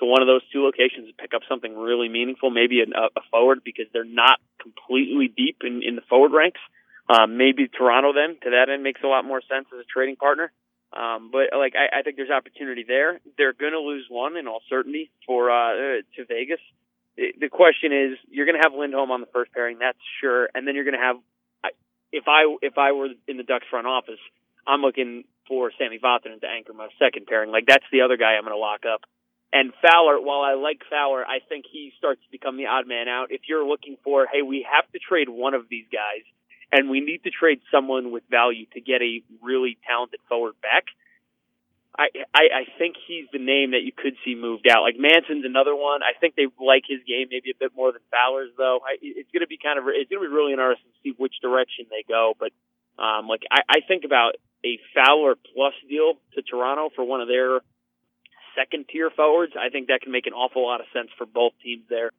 to 0.00 0.04
one 0.04 0.22
of 0.22 0.26
those 0.26 0.42
two 0.52 0.64
locations 0.64 1.06
and 1.06 1.16
pick 1.16 1.32
up 1.34 1.42
something 1.48 1.76
really 1.76 2.08
meaningful, 2.08 2.50
maybe 2.50 2.80
a, 2.80 2.84
a 2.84 3.22
forward 3.30 3.60
because 3.64 3.86
they're 3.92 4.04
not 4.04 4.38
completely 4.60 5.28
deep 5.28 5.58
in, 5.62 5.82
in 5.82 5.96
the 5.96 6.02
forward 6.08 6.32
ranks. 6.32 6.60
Um, 7.08 7.36
maybe 7.36 7.68
Toronto 7.68 8.12
then 8.12 8.36
to 8.44 8.50
that 8.50 8.70
end 8.72 8.82
makes 8.82 9.00
a 9.02 9.08
lot 9.08 9.24
more 9.24 9.40
sense 9.40 9.66
as 9.72 9.80
a 9.80 9.84
trading 9.84 10.16
partner. 10.16 10.52
Um, 10.92 11.30
but 11.30 11.56
like 11.56 11.74
I, 11.76 12.00
I 12.00 12.02
think 12.02 12.16
there's 12.16 12.30
opportunity 12.30 12.84
there. 12.86 13.20
They're 13.38 13.52
going 13.52 13.72
to 13.72 13.80
lose 13.80 14.06
one 14.08 14.36
in 14.36 14.48
all 14.48 14.60
certainty 14.68 15.10
for 15.26 15.50
uh, 15.50 16.02
to 16.16 16.24
Vegas. 16.26 16.60
The 17.16 17.48
question 17.50 17.92
is, 17.92 18.18
you're 18.30 18.46
going 18.46 18.56
to 18.56 18.62
have 18.62 18.72
Lindholm 18.72 19.10
on 19.10 19.20
the 19.20 19.28
first 19.32 19.52
pairing, 19.52 19.78
that's 19.78 19.98
sure, 20.20 20.48
and 20.54 20.66
then 20.66 20.74
you're 20.74 20.84
going 20.84 20.98
to 20.98 21.04
have. 21.04 21.16
If 22.12 22.24
I 22.26 22.56
if 22.62 22.78
I 22.78 22.92
were 22.92 23.08
in 23.28 23.36
the 23.36 23.42
Ducks 23.42 23.66
front 23.70 23.86
office, 23.86 24.20
I'm 24.66 24.80
looking 24.80 25.24
for 25.46 25.72
Sami 25.78 25.98
Vatanen 25.98 26.40
to 26.40 26.46
anchor 26.46 26.72
my 26.72 26.88
second 26.98 27.26
pairing. 27.26 27.50
Like 27.50 27.64
that's 27.66 27.84
the 27.92 28.02
other 28.02 28.16
guy 28.16 28.34
I'm 28.34 28.42
going 28.42 28.54
to 28.54 28.58
lock 28.58 28.80
up. 28.86 29.02
And 29.52 29.72
Fowler, 29.82 30.20
while 30.20 30.42
I 30.42 30.54
like 30.54 30.82
Fowler, 30.88 31.26
I 31.26 31.40
think 31.48 31.64
he 31.70 31.92
starts 31.98 32.22
to 32.22 32.30
become 32.30 32.56
the 32.56 32.66
odd 32.66 32.86
man 32.86 33.08
out. 33.08 33.28
If 33.30 33.42
you're 33.48 33.66
looking 33.66 33.96
for, 34.04 34.28
hey, 34.32 34.42
we 34.42 34.64
have 34.70 34.90
to 34.92 34.98
trade 35.00 35.28
one 35.28 35.54
of 35.54 35.68
these 35.68 35.86
guys, 35.90 36.22
and 36.70 36.88
we 36.88 37.00
need 37.00 37.24
to 37.24 37.30
trade 37.30 37.60
someone 37.72 38.12
with 38.12 38.22
value 38.30 38.66
to 38.74 38.80
get 38.80 39.02
a 39.02 39.22
really 39.42 39.76
talented 39.88 40.20
forward 40.28 40.54
back. 40.62 40.84
I, 42.00 42.08
I 42.32 42.44
I 42.48 42.64
think 42.80 42.96
he's 42.96 43.28
the 43.28 43.38
name 43.38 43.76
that 43.76 43.84
you 43.84 43.92
could 43.92 44.16
see 44.24 44.32
moved 44.34 44.64
out. 44.64 44.80
Like 44.80 44.96
Manson's 44.96 45.44
another 45.44 45.76
one. 45.76 46.00
I 46.00 46.16
think 46.16 46.32
they 46.32 46.48
like 46.56 46.88
his 46.88 47.04
game 47.04 47.28
maybe 47.28 47.52
a 47.52 47.58
bit 47.60 47.76
more 47.76 47.92
than 47.92 48.00
Fowler's 48.08 48.48
though. 48.56 48.80
I, 48.80 48.96
it's 49.04 49.28
going 49.36 49.44
to 49.44 49.52
be 49.52 49.60
kind 49.60 49.76
of 49.76 49.84
it's 49.92 50.08
going 50.08 50.24
to 50.24 50.28
be 50.28 50.32
really 50.32 50.56
interesting 50.56 50.88
to 50.88 51.00
see 51.04 51.12
which 51.20 51.36
direction 51.44 51.92
they 51.92 52.08
go. 52.08 52.32
But 52.40 52.56
um, 52.96 53.28
like 53.28 53.44
I, 53.52 53.60
I 53.68 53.78
think 53.84 54.08
about 54.08 54.40
a 54.64 54.80
Fowler 54.96 55.36
plus 55.36 55.76
deal 55.92 56.16
to 56.36 56.40
Toronto 56.40 56.88
for 56.96 57.04
one 57.04 57.20
of 57.20 57.28
their 57.28 57.60
second 58.56 58.88
tier 58.88 59.12
forwards. 59.12 59.52
I 59.52 59.68
think 59.68 59.88
that 59.92 60.00
can 60.00 60.12
make 60.12 60.26
an 60.26 60.32
awful 60.32 60.64
lot 60.64 60.80
of 60.80 60.88
sense 60.96 61.12
for 61.20 61.28
both 61.28 61.52
teams 61.60 61.84
there. 61.92 62.16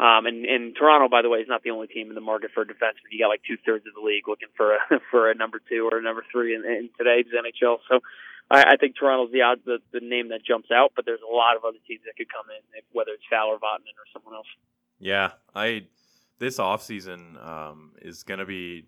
Um, 0.00 0.26
and, 0.26 0.44
and 0.44 0.74
Toronto, 0.76 1.08
by 1.08 1.22
the 1.22 1.28
way, 1.28 1.40
is 1.40 1.48
not 1.48 1.62
the 1.62 1.70
only 1.70 1.86
team 1.86 2.08
in 2.08 2.14
the 2.14 2.24
market 2.24 2.50
for 2.52 2.62
a 2.62 2.66
defenseman. 2.66 3.12
You 3.12 3.20
got 3.20 3.28
like 3.28 3.44
two 3.46 3.56
thirds 3.64 3.86
of 3.86 3.94
the 3.94 4.04
league 4.04 4.26
looking 4.28 4.52
for 4.56 4.76
a 4.76 4.80
for 5.10 5.30
a 5.30 5.34
number 5.34 5.60
two 5.68 5.88
or 5.90 5.98
a 5.98 6.02
number 6.02 6.24
three 6.32 6.54
in, 6.54 6.64
in 6.64 6.90
today's 7.00 7.32
NHL. 7.32 7.78
So 7.88 8.00
I, 8.50 8.72
I 8.72 8.76
think 8.76 8.96
Toronto's 8.96 9.32
the 9.32 9.42
odd 9.42 9.60
the, 9.64 9.78
the 9.92 10.00
name 10.00 10.28
that 10.28 10.44
jumps 10.44 10.70
out, 10.70 10.92
but 10.94 11.04
there's 11.06 11.20
a 11.22 11.34
lot 11.34 11.56
of 11.56 11.64
other 11.64 11.78
teams 11.86 12.02
that 12.06 12.16
could 12.16 12.28
come 12.30 12.46
in, 12.50 12.82
whether 12.92 13.12
it's 13.12 13.24
Fowler, 13.30 13.56
Vatanen, 13.56 13.96
or 13.96 14.06
someone 14.12 14.34
else. 14.34 14.46
Yeah, 14.98 15.32
I 15.54 15.86
this 16.38 16.58
offseason 16.58 17.44
um, 17.44 17.92
is 18.02 18.24
going 18.24 18.40
to 18.40 18.46
be, 18.46 18.84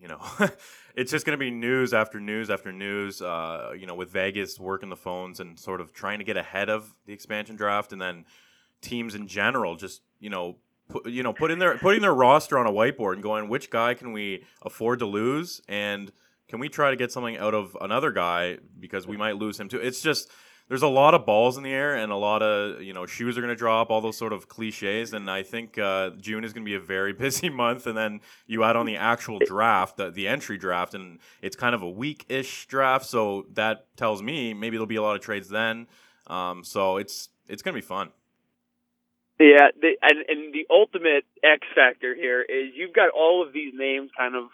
you 0.00 0.08
know, 0.08 0.20
it's 0.94 1.10
just 1.10 1.24
going 1.26 1.38
to 1.38 1.40
be 1.42 1.50
news 1.50 1.94
after 1.94 2.20
news 2.20 2.50
after 2.50 2.72
news. 2.72 3.20
Uh, 3.20 3.72
you 3.78 3.86
know, 3.86 3.94
with 3.94 4.10
Vegas 4.10 4.58
working 4.60 4.88
the 4.88 4.96
phones 4.96 5.40
and 5.40 5.58
sort 5.58 5.80
of 5.80 5.92
trying 5.92 6.18
to 6.18 6.24
get 6.24 6.36
ahead 6.36 6.68
of 6.68 6.92
the 7.06 7.12
expansion 7.12 7.56
draft, 7.56 7.92
and 7.92 8.00
then 8.00 8.24
teams 8.80 9.14
in 9.14 9.26
general 9.26 9.76
just 9.76 10.02
you 10.20 10.30
know. 10.30 10.56
Put, 10.88 11.06
you 11.06 11.22
know, 11.22 11.32
putting 11.32 11.58
their 11.60 11.78
putting 11.78 12.02
their 12.02 12.12
roster 12.12 12.58
on 12.58 12.66
a 12.66 12.72
whiteboard 12.72 13.14
and 13.14 13.22
going, 13.22 13.48
which 13.48 13.70
guy 13.70 13.94
can 13.94 14.12
we 14.12 14.44
afford 14.62 14.98
to 14.98 15.06
lose, 15.06 15.62
and 15.68 16.12
can 16.52 16.60
we 16.60 16.68
try 16.68 16.90
to 16.90 16.96
get 16.96 17.10
something 17.10 17.38
out 17.38 17.54
of 17.54 17.74
another 17.80 18.12
guy 18.12 18.58
because 18.78 19.06
we 19.06 19.16
might 19.16 19.36
lose 19.36 19.58
him 19.58 19.70
too? 19.70 19.78
It's 19.78 20.02
just 20.02 20.30
there's 20.68 20.82
a 20.82 20.86
lot 20.86 21.14
of 21.14 21.24
balls 21.24 21.56
in 21.56 21.62
the 21.62 21.72
air 21.72 21.96
and 21.96 22.12
a 22.12 22.16
lot 22.16 22.42
of 22.42 22.82
you 22.82 22.92
know 22.92 23.06
shoes 23.06 23.38
are 23.38 23.40
going 23.40 23.54
to 23.54 23.56
drop 23.56 23.88
all 23.88 24.02
those 24.02 24.18
sort 24.18 24.34
of 24.34 24.48
cliches. 24.48 25.14
And 25.14 25.30
i 25.30 25.42
think 25.42 25.78
uh, 25.78 26.10
june 26.20 26.44
is 26.44 26.52
going 26.52 26.62
to 26.62 26.68
be 26.68 26.74
a 26.74 26.80
very 26.80 27.12
busy 27.24 27.48
month. 27.48 27.86
And 27.86 27.96
then 27.96 28.20
you 28.46 28.64
add 28.64 28.76
on 28.76 28.84
the 28.84 28.98
actual 28.98 29.38
draft 29.38 29.96
the, 29.96 30.10
the 30.10 30.28
entry 30.28 30.58
draft 30.58 30.92
and 30.92 31.20
it's 31.40 31.56
kind 31.56 31.74
of 31.74 31.80
a 31.80 31.88
week-ish 31.88 32.66
draft. 32.66 33.06
So 33.06 33.46
that 33.54 33.86
tells 33.96 34.22
me 34.22 34.52
maybe 34.52 34.76
there'll 34.76 34.86
be 34.86 34.96
a 34.96 35.02
lot 35.02 35.16
of 35.16 35.22
trades 35.22 35.48
then. 35.48 35.86
Um, 36.26 36.64
so 36.64 36.98
it's 36.98 37.30
it's 37.48 37.62
going 37.62 37.74
to 37.74 37.80
be 37.80 37.86
fun. 37.86 38.10
Yeah, 39.40 39.68
the, 39.80 39.96
and, 40.02 40.18
and 40.28 40.52
the 40.52 40.66
ultimate 40.68 41.24
X 41.42 41.66
factor 41.74 42.14
here 42.14 42.42
is 42.42 42.74
you've 42.76 42.92
got 42.92 43.08
all 43.08 43.42
of 43.42 43.54
these 43.54 43.72
names 43.74 44.10
kind 44.16 44.36
of 44.36 44.50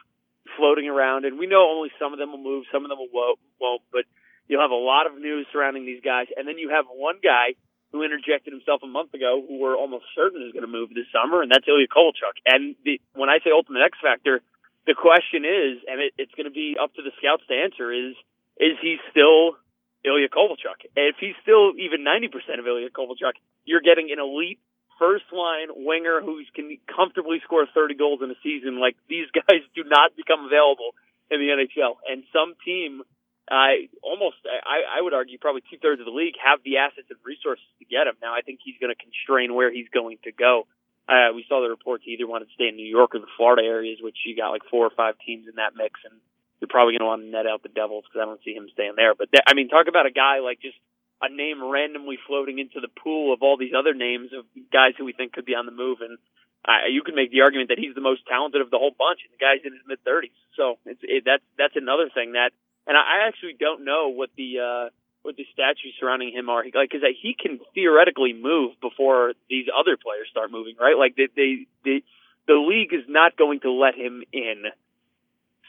floating 0.59 0.91
around, 0.91 1.25
and 1.25 1.39
we 1.39 1.47
know 1.47 1.63
only 1.71 1.95
some 1.99 2.13
of 2.13 2.19
them 2.19 2.35
will 2.35 2.43
move, 2.43 2.67
some 2.75 2.85
of 2.85 2.91
them 2.91 2.99
will 2.99 3.39
won't, 3.63 3.83
but 3.95 4.05
you'll 4.51 4.61
have 4.61 4.75
a 4.75 4.77
lot 4.77 5.07
of 5.07 5.15
news 5.15 5.47
surrounding 5.55 5.87
these 5.87 6.03
guys, 6.03 6.27
and 6.37 6.49
then 6.49 6.59
you 6.59 6.75
have 6.75 6.85
one 6.91 7.23
guy 7.23 7.55
who 7.93 8.03
interjected 8.03 8.53
himself 8.53 8.83
a 8.83 8.91
month 8.91 9.15
ago 9.15 9.41
who 9.47 9.57
we're 9.57 9.77
almost 9.77 10.05
certain 10.13 10.45
is 10.45 10.53
going 10.53 10.67
to 10.67 10.71
move 10.71 10.91
this 10.91 11.09
summer, 11.09 11.41
and 11.41 11.51
that's 11.51 11.65
Ilya 11.65 11.89
Kovalchuk. 11.89 12.37
And 12.45 12.77
the, 12.85 13.01
when 13.15 13.31
I 13.31 13.39
say 13.41 13.49
ultimate 13.55 13.81
X 13.81 13.97
factor, 14.03 14.43
the 14.85 14.93
question 14.93 15.45
is, 15.45 15.81
and 15.89 16.01
it, 16.01 16.13
it's 16.19 16.35
going 16.37 16.49
to 16.49 16.53
be 16.53 16.77
up 16.77 16.93
to 16.97 17.03
the 17.03 17.13
scouts 17.17 17.45
to 17.49 17.55
answer, 17.55 17.93
is 17.93 18.17
is 18.59 18.75
he 18.83 18.99
still 19.09 19.57
Ilya 20.05 20.29
Kovalchuk? 20.29 20.85
And 20.97 21.15
if 21.15 21.17
he's 21.21 21.37
still 21.41 21.73
even 21.79 22.03
90% 22.05 22.59
of 22.59 22.67
Ilya 22.67 22.91
Kovalchuk, 22.91 23.39
you're 23.65 23.85
getting 23.85 24.11
an 24.11 24.19
elite 24.19 24.59
first 24.99 25.25
line 25.33 25.69
winger 25.73 26.21
who 26.21 26.43
can 26.55 26.77
comfortably 26.87 27.41
score 27.45 27.67
30 27.73 27.95
goals 27.95 28.21
in 28.23 28.31
a 28.31 28.39
season. 28.43 28.81
Like 28.81 28.97
these 29.09 29.27
guys 29.35 29.63
do 29.75 29.85
not 29.85 30.17
become 30.17 30.45
available 30.45 30.95
in 31.31 31.41
the 31.41 31.53
NHL, 31.53 32.01
and 32.09 32.25
some 32.33 32.57
team, 32.65 33.03
I 33.51 33.93
almost, 34.01 34.41
I, 34.45 34.99
I 34.99 35.03
would 35.03 35.13
argue, 35.13 35.37
probably 35.37 35.63
two 35.69 35.77
thirds 35.77 36.01
of 36.01 36.07
the 36.09 36.13
league 36.13 36.35
have 36.41 36.61
the 36.65 36.81
assets 36.81 37.09
and 37.09 37.21
resources 37.21 37.69
to 37.81 37.85
get 37.85 38.09
him. 38.09 38.17
Now, 38.21 38.33
I 38.33 38.41
think 38.41 38.61
he's 38.65 38.81
going 38.81 38.93
to 38.93 38.97
constrain 38.97 39.53
where 39.53 39.73
he's 39.73 39.89
going 39.93 40.19
to 40.25 40.33
go. 40.33 40.65
Uh, 41.09 41.33
we 41.33 41.45
saw 41.49 41.61
the 41.61 41.69
reports 41.69 42.05
he 42.05 42.13
either 42.13 42.29
wanted 42.29 42.49
to 42.49 42.55
stay 42.57 42.69
in 42.69 42.77
New 42.77 42.89
York 42.89 43.17
or 43.17 43.21
the 43.21 43.33
Florida 43.37 43.65
areas, 43.65 44.01
which 44.01 44.17
you 44.25 44.37
got 44.37 44.53
like 44.53 44.65
four 44.71 44.85
or 44.85 44.93
five 44.93 45.17
teams 45.25 45.49
in 45.49 45.57
that 45.57 45.77
mix, 45.77 46.01
and 46.05 46.13
you're 46.61 46.69
probably 46.69 46.97
going 46.97 47.05
to 47.05 47.13
want 47.13 47.23
to 47.25 47.29
net 47.29 47.49
out 47.49 47.63
the 47.63 47.73
Devils 47.73 48.05
because 48.05 48.21
I 48.21 48.29
don't 48.29 48.41
see 48.45 48.53
him 48.53 48.69
staying 48.73 48.97
there. 48.97 49.17
But 49.17 49.33
th- 49.33 49.45
I 49.49 49.53
mean, 49.53 49.69
talk 49.69 49.89
about 49.89 50.05
a 50.05 50.13
guy 50.13 50.41
like 50.41 50.61
just 50.61 50.77
a 51.21 51.29
name 51.29 51.63
randomly 51.63 52.19
floating 52.27 52.59
into 52.59 52.81
the 52.81 52.89
pool 52.89 53.33
of 53.33 53.43
all 53.43 53.57
these 53.57 53.73
other 53.77 53.95
names 53.95 54.31
of 54.37 54.45
guys 54.73 54.95
who 54.97 55.05
we 55.05 55.13
think 55.13 55.33
could 55.33 55.45
be 55.45 55.55
on 55.55 55.67
the 55.67 55.73
move, 55.73 55.99
and 56.01 56.19
uh, 56.65 56.87
you 56.91 57.03
can 57.03 57.15
make 57.15 57.31
the 57.31 57.43
argument 57.43 57.71
that 57.71 57.79
he's 57.79 57.95
the 57.95 58.01
most 58.01 58.27
talented 58.27 58.61
of 58.61 58.71
the 58.71 58.79
whole 58.79 58.95
bunch, 58.97 59.21
and 59.25 59.33
the 59.33 59.43
guy's 59.43 59.65
in 59.65 59.73
his 59.73 59.83
mid 59.87 60.03
thirties. 60.05 60.37
So 60.57 60.79
it's 60.87 61.01
it, 61.03 61.23
that's 61.25 61.43
that's 61.57 61.77
another 61.77 62.11
thing 62.13 62.33
that, 62.33 62.51
and 62.87 62.97
I 62.97 63.03
I 63.03 63.29
actually 63.29 63.57
don't 63.59 63.85
know 63.85 64.11
what 64.11 64.31
the 64.37 64.59
uh, 64.59 64.87
what 65.23 65.37
the 65.37 65.47
statues 65.53 65.95
surrounding 65.99 66.33
him 66.33 66.49
are, 66.49 66.65
like 66.65 66.91
because 66.91 67.03
he 67.21 67.35
can 67.35 67.61
theoretically 67.75 68.33
move 68.33 68.81
before 68.81 69.35
these 69.49 69.67
other 69.69 69.97
players 69.97 70.29
start 70.31 70.51
moving, 70.51 70.75
right? 70.79 70.97
Like 70.97 71.17
they 71.17 71.29
they, 71.35 71.67
they 71.85 72.03
the 72.47 72.55
league 72.55 72.95
is 72.95 73.05
not 73.09 73.37
going 73.37 73.61
to 73.61 73.71
let 73.73 73.95
him 73.95 74.23
in. 74.33 74.65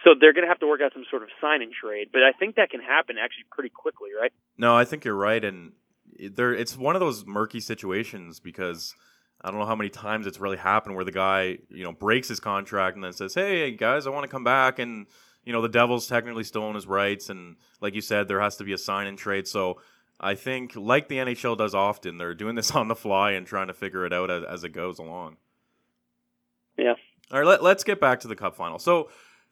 So 0.03 0.11
they're 0.19 0.33
going 0.33 0.45
to 0.45 0.49
have 0.49 0.59
to 0.59 0.67
work 0.67 0.81
out 0.81 0.93
some 0.93 1.03
sort 1.09 1.23
of 1.23 1.29
sign 1.41 1.61
and 1.61 1.73
trade, 1.73 2.09
but 2.13 2.23
I 2.23 2.31
think 2.31 2.55
that 2.55 2.69
can 2.69 2.81
happen 2.81 3.17
actually 3.21 3.45
pretty 3.51 3.69
quickly, 3.69 4.09
right? 4.19 4.31
No, 4.57 4.75
I 4.75 4.85
think 4.85 5.03
you're 5.03 5.15
right, 5.15 5.43
and 5.43 5.73
there 6.17 6.53
it's 6.53 6.77
one 6.77 6.95
of 6.95 7.01
those 7.01 7.25
murky 7.25 7.59
situations 7.59 8.39
because 8.39 8.95
I 9.41 9.51
don't 9.51 9.59
know 9.59 9.65
how 9.65 9.75
many 9.75 9.89
times 9.89 10.25
it's 10.25 10.39
really 10.39 10.57
happened 10.57 10.95
where 10.95 11.05
the 11.05 11.11
guy 11.11 11.59
you 11.69 11.83
know 11.83 11.91
breaks 11.91 12.27
his 12.27 12.39
contract 12.39 12.95
and 12.95 13.03
then 13.03 13.13
says, 13.13 13.33
"Hey 13.33 13.71
guys, 13.71 14.07
I 14.07 14.09
want 14.09 14.23
to 14.23 14.29
come 14.29 14.43
back," 14.43 14.79
and 14.79 15.07
you 15.43 15.51
know 15.51 15.61
the 15.61 15.69
Devils 15.69 16.07
technically 16.07 16.43
still 16.43 16.63
own 16.63 16.75
his 16.75 16.87
rights, 16.87 17.29
and 17.29 17.57
like 17.81 17.93
you 17.93 18.01
said, 18.01 18.27
there 18.27 18.41
has 18.41 18.55
to 18.57 18.63
be 18.63 18.73
a 18.73 18.77
sign 18.77 19.07
and 19.07 19.17
trade. 19.17 19.47
So 19.47 19.81
I 20.19 20.35
think, 20.35 20.75
like 20.75 21.07
the 21.07 21.17
NHL 21.17 21.57
does 21.57 21.73
often, 21.73 22.17
they're 22.17 22.33
doing 22.33 22.55
this 22.55 22.71
on 22.75 22.87
the 22.87 22.95
fly 22.95 23.31
and 23.31 23.47
trying 23.47 23.67
to 23.67 23.73
figure 23.73 24.05
it 24.05 24.13
out 24.13 24.29
as, 24.29 24.43
as 24.43 24.63
it 24.63 24.69
goes 24.69 24.99
along. 24.99 25.37
Yeah. 26.77 26.95
All 27.31 27.39
right, 27.39 27.47
let, 27.47 27.63
let's 27.63 27.83
get 27.83 27.99
back 28.01 28.21
to 28.21 28.27
the 28.27 28.35
cup 28.35 28.55
final. 28.55 28.79
So 28.79 29.09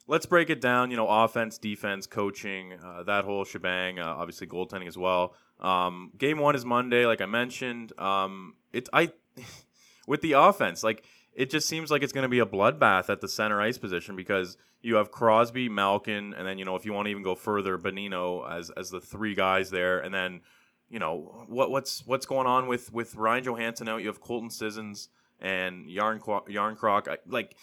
let's 0.07 0.25
break 0.25 0.49
it 0.49 0.61
down. 0.61 0.91
You 0.91 0.97
know, 0.97 1.07
offense, 1.07 1.57
defense, 1.57 2.07
coaching, 2.07 2.73
uh, 2.73 3.03
that 3.03 3.25
whole 3.25 3.45
shebang. 3.45 3.99
Uh, 3.99 4.05
obviously, 4.05 4.47
goaltending 4.47 4.87
as 4.87 4.97
well. 4.97 5.35
Um, 5.59 6.11
game 6.17 6.39
one 6.39 6.55
is 6.55 6.65
Monday, 6.65 7.05
like 7.05 7.21
I 7.21 7.25
mentioned. 7.25 7.97
Um, 7.99 8.55
it 8.73 8.89
I 8.93 9.11
with 10.07 10.21
the 10.21 10.33
offense, 10.33 10.83
like 10.83 11.03
it 11.33 11.49
just 11.49 11.67
seems 11.67 11.91
like 11.91 12.01
it's 12.01 12.13
going 12.13 12.23
to 12.23 12.29
be 12.29 12.39
a 12.39 12.45
bloodbath 12.45 13.09
at 13.09 13.21
the 13.21 13.27
center 13.27 13.61
ice 13.61 13.77
position 13.77 14.15
because 14.15 14.57
you 14.81 14.95
have 14.95 15.11
Crosby, 15.11 15.69
Malkin, 15.69 16.33
and 16.33 16.47
then 16.47 16.57
you 16.57 16.65
know 16.65 16.75
if 16.75 16.85
you 16.85 16.93
want 16.93 17.05
to 17.05 17.11
even 17.11 17.23
go 17.23 17.35
further, 17.35 17.77
Bonino 17.77 18.49
as 18.49 18.69
as 18.71 18.89
the 18.89 19.01
three 19.01 19.35
guys 19.35 19.69
there, 19.69 19.99
and 19.99 20.13
then 20.13 20.41
you 20.89 20.99
know 20.99 21.45
what 21.47 21.71
what's 21.71 22.05
what's 22.05 22.25
going 22.25 22.47
on 22.47 22.67
with 22.67 22.93
with 22.93 23.15
Ryan 23.15 23.43
Johansen 23.43 23.89
out. 23.89 24.01
You 24.01 24.07
have 24.07 24.21
Colton 24.21 24.49
Sissons 24.49 25.09
and 25.39 25.89
Yarn. 25.89 26.21
I, 26.25 27.17
like 27.27 27.55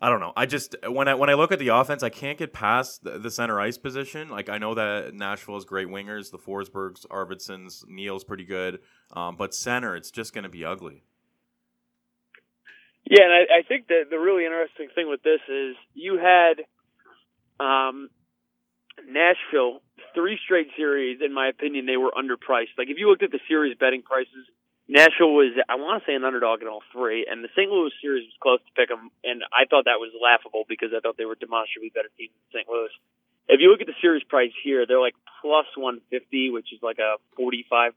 I 0.00 0.08
don't 0.10 0.20
know. 0.20 0.32
I 0.36 0.46
just 0.46 0.76
when 0.86 1.08
I 1.08 1.14
when 1.14 1.28
I 1.28 1.34
look 1.34 1.50
at 1.50 1.58
the 1.58 1.68
offense, 1.68 2.04
I 2.04 2.08
can't 2.08 2.38
get 2.38 2.52
past 2.52 3.02
the, 3.02 3.18
the, 3.18 3.30
center 3.30 3.60
ice 3.60 3.78
position. 3.78 4.28
Like 4.28 4.48
I 4.48 4.58
know 4.58 4.74
that 4.74 5.12
Nashville 5.12 5.54
has 5.54 5.64
great 5.64 5.88
wingers, 5.88 6.30
the 6.30 6.38
Forsbergs, 6.38 7.04
Arvidssons, 7.08 7.84
Neal's 7.88 8.22
pretty 8.22 8.44
good, 8.44 8.78
um, 9.12 9.34
but 9.36 9.54
center, 9.54 9.96
it's 9.96 10.12
just 10.12 10.32
going 10.32 10.44
to 10.44 10.48
be 10.50 10.64
ugly. 10.64 11.02
Yeah, 13.10 13.24
and 13.24 13.32
I, 13.32 13.58
I 13.58 13.62
think 13.66 13.88
that 13.88 14.04
the 14.10 14.18
really 14.18 14.44
interesting 14.44 14.88
thing 14.94 15.08
with 15.08 15.22
this 15.22 15.40
is 15.48 15.74
you 15.94 16.18
had 16.18 16.62
um, 17.58 18.08
Nashville 19.04 19.80
three 20.14 20.38
straight 20.44 20.68
series. 20.76 21.18
In 21.24 21.34
my 21.34 21.48
opinion, 21.48 21.86
they 21.86 21.96
were 21.96 22.12
underpriced. 22.12 22.78
Like 22.78 22.88
if 22.88 22.98
you 22.98 23.08
looked 23.08 23.24
at 23.24 23.32
the 23.32 23.40
series 23.48 23.76
betting 23.78 24.02
prices, 24.02 24.46
Nashville 24.88 25.36
was, 25.36 25.52
I 25.68 25.76
want 25.76 26.00
to 26.00 26.08
say, 26.08 26.16
an 26.16 26.24
underdog 26.24 26.62
in 26.62 26.68
all 26.68 26.80
three, 26.92 27.28
and 27.28 27.44
the 27.44 27.52
St. 27.52 27.68
Louis 27.68 27.92
series 28.00 28.24
was 28.24 28.36
close 28.40 28.60
to 28.64 28.72
pick 28.72 28.88
them, 28.88 29.12
and 29.20 29.44
I 29.52 29.68
thought 29.68 29.84
that 29.84 30.00
was 30.00 30.16
laughable 30.16 30.64
because 30.64 30.96
I 30.96 31.00
thought 31.04 31.20
they 31.20 31.28
were 31.28 31.36
demonstrably 31.36 31.92
better 31.92 32.08
team 32.16 32.32
than 32.32 32.64
St. 32.64 32.68
Louis. 32.68 32.88
If 33.52 33.60
you 33.60 33.68
look 33.68 33.84
at 33.84 33.86
the 33.86 34.00
series 34.00 34.24
price 34.24 34.52
here, 34.64 34.88
they're 34.88 35.00
like 35.00 35.16
plus 35.44 35.68
150, 35.76 36.08
which 36.56 36.72
is 36.72 36.80
like 36.80 36.96
a 37.00 37.20
45% 37.36 37.92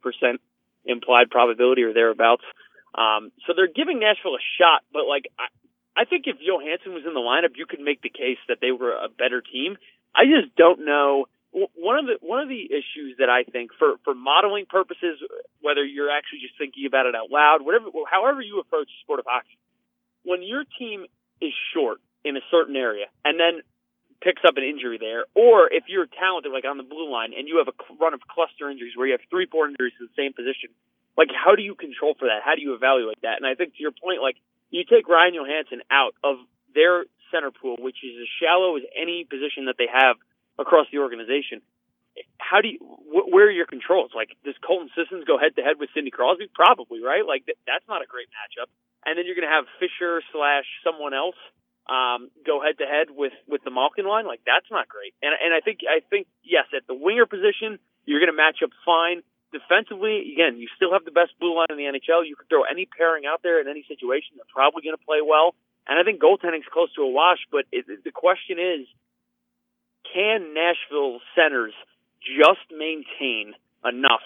implied 0.83 1.31
probability 1.31 1.83
or 1.83 1.93
thereabouts. 1.95 2.43
Um, 2.91 3.31
so 3.47 3.55
they're 3.55 3.71
giving 3.71 3.99
Nashville 3.99 4.35
a 4.35 4.43
shot, 4.59 4.83
but 4.91 5.07
like, 5.07 5.31
I, 5.39 5.47
I 5.95 6.03
think 6.03 6.27
if 6.27 6.43
Johansen 6.43 6.91
was 6.91 7.07
in 7.07 7.15
the 7.15 7.23
lineup, 7.23 7.55
you 7.55 7.65
could 7.65 7.79
make 7.79 8.01
the 8.01 8.11
case 8.11 8.39
that 8.47 8.59
they 8.59 8.71
were 8.71 8.91
a 8.91 9.07
better 9.07 9.39
team. 9.39 9.77
I 10.11 10.27
just 10.27 10.55
don't 10.55 10.83
know 10.83 11.27
one 11.51 11.99
of 11.99 12.05
the 12.07 12.15
one 12.21 12.39
of 12.39 12.47
the 12.47 12.63
issues 12.71 13.19
that 13.19 13.29
I 13.29 13.43
think 13.43 13.71
for 13.77 13.99
for 14.03 14.15
modeling 14.15 14.65
purposes, 14.65 15.19
whether 15.59 15.83
you're 15.83 16.09
actually 16.09 16.39
just 16.39 16.57
thinking 16.57 16.85
about 16.87 17.05
it 17.05 17.15
out 17.15 17.29
loud, 17.29 17.61
whatever, 17.61 17.91
however 18.09 18.41
you 18.41 18.59
approach 18.59 18.87
the 18.87 18.99
sport 19.03 19.19
of 19.19 19.25
hockey, 19.27 19.59
when 20.23 20.43
your 20.43 20.63
team 20.79 21.05
is 21.41 21.51
short 21.73 21.99
in 22.23 22.37
a 22.37 22.43
certain 22.49 22.75
area 22.75 23.11
and 23.25 23.39
then 23.39 23.61
picks 24.23 24.45
up 24.47 24.55
an 24.55 24.63
injury 24.63 24.97
there, 25.01 25.25
or 25.35 25.67
if 25.67 25.89
you're 25.89 26.07
talented 26.07 26.53
like 26.53 26.63
on 26.63 26.77
the 26.77 26.87
blue 26.87 27.11
line 27.11 27.33
and 27.35 27.49
you 27.49 27.57
have 27.59 27.67
a 27.67 27.75
run 27.99 28.13
of 28.13 28.21
cluster 28.29 28.69
injuries 28.69 28.93
where 28.95 29.07
you 29.07 29.13
have 29.17 29.25
three, 29.29 29.47
four 29.49 29.67
injuries 29.67 29.93
in 29.99 30.07
the 30.07 30.15
same 30.15 30.31
position, 30.31 30.71
like 31.17 31.29
how 31.35 31.55
do 31.55 31.63
you 31.63 31.75
control 31.75 32.15
for 32.15 32.31
that? 32.31 32.45
How 32.45 32.55
do 32.55 32.61
you 32.61 32.73
evaluate 32.73 33.19
that? 33.27 33.41
And 33.41 33.45
I 33.45 33.55
think 33.55 33.75
to 33.75 33.81
your 33.81 33.91
point, 33.91 34.21
like 34.21 34.37
you 34.69 34.87
take 34.87 35.09
Ryan 35.09 35.35
Johansen 35.35 35.83
out 35.91 36.15
of 36.23 36.39
their 36.71 37.03
center 37.27 37.51
pool, 37.51 37.75
which 37.79 37.99
is 38.07 38.15
as 38.21 38.29
shallow 38.39 38.77
as 38.77 38.83
any 38.95 39.27
position 39.27 39.67
that 39.67 39.75
they 39.75 39.91
have 39.91 40.15
across 40.59 40.87
the 40.91 40.99
organization. 40.99 41.61
How 42.37 42.59
do 42.59 42.67
you, 42.67 42.79
wh- 42.79 43.31
where 43.31 43.47
are 43.47 43.55
your 43.55 43.65
controls? 43.65 44.11
Like, 44.13 44.35
does 44.43 44.55
Colton 44.59 44.89
Sissons 44.95 45.23
go 45.23 45.39
head 45.39 45.55
to 45.55 45.63
head 45.63 45.79
with 45.79 45.89
Sidney 45.95 46.11
Crosby? 46.11 46.51
Probably, 46.53 46.99
right? 47.01 47.23
Like, 47.25 47.45
th- 47.45 47.57
that's 47.65 47.87
not 47.87 48.03
a 48.03 48.07
great 48.07 48.27
matchup. 48.35 48.67
And 49.05 49.17
then 49.17 49.25
you're 49.25 49.35
going 49.35 49.47
to 49.47 49.55
have 49.55 49.65
Fisher 49.79 50.21
slash 50.31 50.67
someone 50.83 51.13
else 51.13 51.39
um, 51.89 52.29
go 52.45 52.61
head 52.61 52.77
to 52.77 52.85
head 52.85 53.09
with 53.09 53.33
with 53.47 53.63
the 53.63 53.71
Malkin 53.71 54.05
line. 54.05 54.27
Like, 54.27 54.41
that's 54.45 54.69
not 54.69 54.87
great. 54.87 55.15
And 55.21 55.33
and 55.33 55.53
I 55.53 55.59
think 55.59 55.81
I 55.87 55.99
think 56.05 56.27
yes, 56.43 56.69
at 56.75 56.85
the 56.85 56.93
winger 56.93 57.25
position, 57.25 57.79
you're 58.05 58.21
going 58.21 58.31
to 58.31 58.37
match 58.37 58.61
up 58.63 58.69
fine. 58.85 59.23
Defensively, 59.51 60.31
again, 60.31 60.55
you 60.55 60.71
still 60.79 60.93
have 60.95 61.03
the 61.03 61.11
best 61.11 61.35
blue 61.35 61.51
line 61.51 61.67
in 61.67 61.75
the 61.75 61.83
NHL. 61.91 62.23
You 62.23 62.39
can 62.39 62.47
throw 62.47 62.63
any 62.63 62.87
pairing 62.87 63.27
out 63.27 63.43
there 63.43 63.59
in 63.59 63.67
any 63.67 63.83
situation; 63.87 64.37
they're 64.37 64.53
probably 64.53 64.83
going 64.83 64.95
to 64.95 65.03
play 65.03 65.19
well. 65.19 65.55
And 65.89 65.97
I 65.97 66.03
think 66.05 66.21
goaltending's 66.21 66.69
close 66.71 66.93
to 66.95 67.01
a 67.01 67.09
wash. 67.09 67.43
But 67.51 67.65
it, 67.73 67.83
the 68.05 68.15
question 68.15 68.61
is, 68.61 68.87
can 70.13 70.53
Nashville 70.53 71.19
centers 71.35 71.73
just 72.21 72.67
maintain 72.71 73.53
enough 73.83 74.25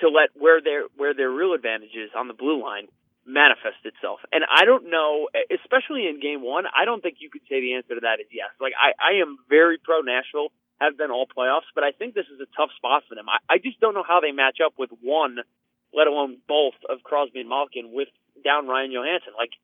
to 0.00 0.08
let 0.08 0.30
where 0.34 0.60
their 0.60 0.86
where 0.96 1.14
their 1.14 1.30
real 1.30 1.52
advantage 1.52 1.94
is 1.94 2.10
on 2.16 2.28
the 2.28 2.34
blue 2.34 2.62
line 2.62 2.88
manifest 3.26 3.84
itself? 3.84 4.20
And 4.32 4.44
I 4.44 4.64
don't 4.64 4.90
know, 4.90 5.28
especially 5.52 6.06
in 6.06 6.20
game 6.20 6.42
one, 6.42 6.64
I 6.66 6.84
don't 6.84 7.02
think 7.02 7.18
you 7.20 7.30
could 7.30 7.42
say 7.48 7.60
the 7.60 7.74
answer 7.74 7.94
to 7.94 8.02
that 8.02 8.20
is 8.20 8.26
yes. 8.32 8.50
Like 8.60 8.72
I, 8.78 8.94
I 8.96 9.12
am 9.20 9.38
very 9.48 9.78
pro 9.78 10.00
Nashville, 10.00 10.50
have 10.80 10.98
been 10.98 11.10
all 11.10 11.26
playoffs, 11.26 11.70
but 11.74 11.84
I 11.84 11.92
think 11.92 12.14
this 12.14 12.26
is 12.32 12.40
a 12.40 12.48
tough 12.56 12.70
spot 12.76 13.04
for 13.08 13.14
them. 13.14 13.28
I, 13.28 13.38
I 13.48 13.58
just 13.58 13.80
don't 13.80 13.94
know 13.94 14.06
how 14.06 14.20
they 14.20 14.32
match 14.32 14.58
up 14.64 14.74
with 14.78 14.90
one, 15.02 15.38
let 15.94 16.06
alone 16.06 16.38
both 16.48 16.74
of 16.88 17.02
Crosby 17.02 17.40
and 17.40 17.48
Malkin 17.48 17.92
with 17.92 18.08
down 18.42 18.66
Ryan 18.66 18.90
Johansen. 18.90 19.34
Like 19.36 19.54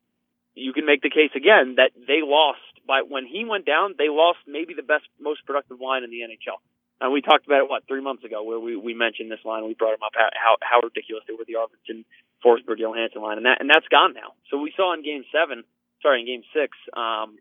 you 0.55 0.73
can 0.73 0.87
make 0.87 1.03
the 1.03 1.11
case 1.11 1.31
again 1.35 1.77
that 1.77 1.93
they 1.95 2.21
lost 2.23 2.61
by 2.87 3.03
when 3.07 3.27
he 3.27 3.45
went 3.45 3.67
down, 3.67 3.95
they 3.99 4.09
lost 4.09 4.39
maybe 4.47 4.75
the 4.75 4.83
best, 4.83 5.07
most 5.21 5.45
productive 5.47 5.81
line 5.81 6.03
in 6.03 6.11
the 6.11 6.27
NHL. 6.27 6.59
And 7.01 7.13
we 7.13 7.23
talked 7.23 7.47
about 7.47 7.65
it 7.65 7.71
what 7.71 7.87
three 7.89 8.03
months 8.03 8.25
ago, 8.25 8.43
where 8.43 8.61
we, 8.61 8.77
we 8.77 8.93
mentioned 8.93 9.31
this 9.31 9.41
line. 9.45 9.65
We 9.65 9.75
brought 9.75 9.95
him 9.95 10.05
up 10.05 10.13
how 10.15 10.57
how 10.61 10.81
ridiculous 10.85 11.25
they 11.27 11.33
were 11.33 11.49
the 11.49 11.57
Arvidsson, 11.57 12.05
Forsberg, 12.45 12.77
Johansen 12.77 13.23
line, 13.23 13.39
and 13.39 13.47
that 13.47 13.61
and 13.61 13.71
that's 13.71 13.89
gone 13.89 14.13
now. 14.13 14.37
So 14.51 14.59
we 14.59 14.73
saw 14.77 14.93
in 14.93 15.03
Game 15.03 15.25
Seven, 15.33 15.65
sorry, 16.03 16.21
in 16.21 16.27
Game 16.27 16.45
Six, 16.53 16.77
um, 16.93 17.41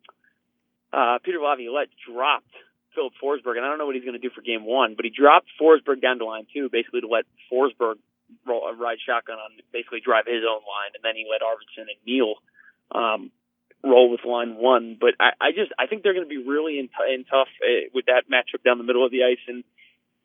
uh, 0.94 1.20
Peter 1.20 1.44
Laviolette 1.44 1.92
dropped 2.08 2.56
Filip 2.96 3.14
Forsberg, 3.20 3.60
and 3.60 3.66
I 3.66 3.70
don't 3.70 3.78
know 3.78 3.86
what 3.86 3.96
he's 3.96 4.08
going 4.08 4.16
to 4.16 4.24
do 4.24 4.32
for 4.32 4.42
Game 4.42 4.64
One, 4.64 4.96
but 4.96 5.04
he 5.04 5.12
dropped 5.12 5.52
Forsberg 5.60 6.02
down 6.02 6.20
to 6.20 6.26
line 6.26 6.48
two, 6.54 6.70
basically 6.72 7.02
to 7.02 7.12
let 7.12 7.26
Forsberg 7.52 8.00
roll, 8.48 8.64
ride 8.80 9.04
shotgun 9.04 9.44
on, 9.44 9.60
basically 9.74 10.00
drive 10.00 10.24
his 10.24 10.48
own 10.48 10.64
line, 10.64 10.96
and 10.96 11.04
then 11.04 11.20
he 11.20 11.28
let 11.28 11.44
Arvidsson 11.44 11.92
and 11.92 12.00
Neal 12.08 12.40
um, 12.92 13.32
roll 13.84 14.12
with 14.12 14.26
line 14.26 14.56
one. 14.56 14.98
But 15.00 15.16
I, 15.20 15.32
I 15.40 15.52
just 15.52 15.72
I 15.78 15.88
think 15.88 16.04
they're 16.04 16.14
going 16.14 16.28
to 16.28 16.30
be 16.30 16.44
really 16.44 16.80
in, 16.80 16.88
t- 16.88 17.14
in 17.14 17.26
tough 17.26 17.50
uh, 17.64 17.90
with 17.94 18.06
that 18.06 18.30
matchup 18.32 18.64
down 18.64 18.78
the 18.78 18.84
middle 18.84 19.06
of 19.06 19.12
the 19.12 19.24
ice. 19.24 19.42
And 19.48 19.64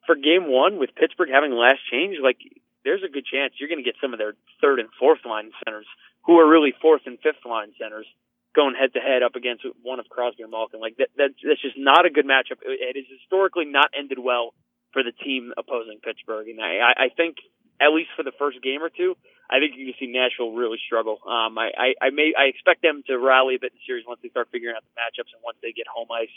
for 0.07 0.17
game 0.17 0.51
one, 0.51 0.79
with 0.79 0.95
Pittsburgh 0.95 1.31
having 1.31 1.53
last 1.53 1.81
change, 1.91 2.17
like 2.23 2.39
there's 2.85 3.03
a 3.03 3.13
good 3.13 3.25
chance 3.25 3.55
you're 3.57 3.69
going 3.69 3.83
to 3.83 3.87
get 3.87 4.01
some 4.01 4.13
of 4.13 4.19
their 4.19 4.35
third 4.61 4.79
and 4.79 4.89
fourth 4.99 5.25
line 5.25 5.51
centers 5.65 5.87
who 6.27 6.39
are 6.39 6.49
really 6.49 6.73
fourth 6.81 7.03
and 7.07 7.19
fifth 7.21 7.45
line 7.45 7.73
centers 7.81 8.07
going 8.55 8.75
head 8.79 8.95
to 8.95 9.01
head 9.01 9.23
up 9.23 9.35
against 9.35 9.67
one 9.83 9.99
of 9.99 10.09
Crosby 10.09 10.45
or 10.45 10.49
Malkin. 10.49 10.81
Like 10.81 10.97
that, 10.99 11.09
that 11.17 11.31
that's 11.43 11.61
just 11.61 11.77
not 11.77 12.07
a 12.07 12.11
good 12.11 12.25
matchup. 12.27 12.63
It 12.63 12.97
has 12.97 13.05
historically 13.11 13.67
not 13.67 13.91
ended 13.97 14.19
well 14.19 14.55
for 14.93 15.03
the 15.03 15.13
team 15.13 15.53
opposing 15.59 15.99
Pittsburgh, 15.99 16.47
and 16.49 16.63
I, 16.63 16.95
I 16.95 17.09
think 17.11 17.43
at 17.81 17.93
least 17.93 18.11
for 18.17 18.23
the 18.23 18.33
first 18.39 18.63
game 18.63 18.83
or 18.83 18.91
two, 18.91 19.17
I 19.51 19.59
think 19.59 19.77
you 19.77 19.87
can 19.87 19.95
see 20.01 20.07
Nashville 20.07 20.53
really 20.53 20.79
struggle. 20.87 21.19
Um, 21.27 21.59
I, 21.59 21.71
I, 21.77 22.07
I 22.07 22.11
may 22.11 22.33
I 22.37 22.45
expect 22.45 22.83
them 22.83 23.03
to 23.07 23.19
rally 23.19 23.57
a 23.57 23.59
bit 23.59 23.73
in 23.73 23.79
the 23.79 23.87
series 23.87 24.05
once 24.07 24.21
they 24.23 24.29
start 24.31 24.49
figuring 24.51 24.75
out 24.77 24.83
the 24.83 24.95
matchups 24.97 25.33
and 25.35 25.43
once 25.45 25.59
they 25.63 25.73
get 25.73 25.87
home 25.87 26.09
ice 26.11 26.33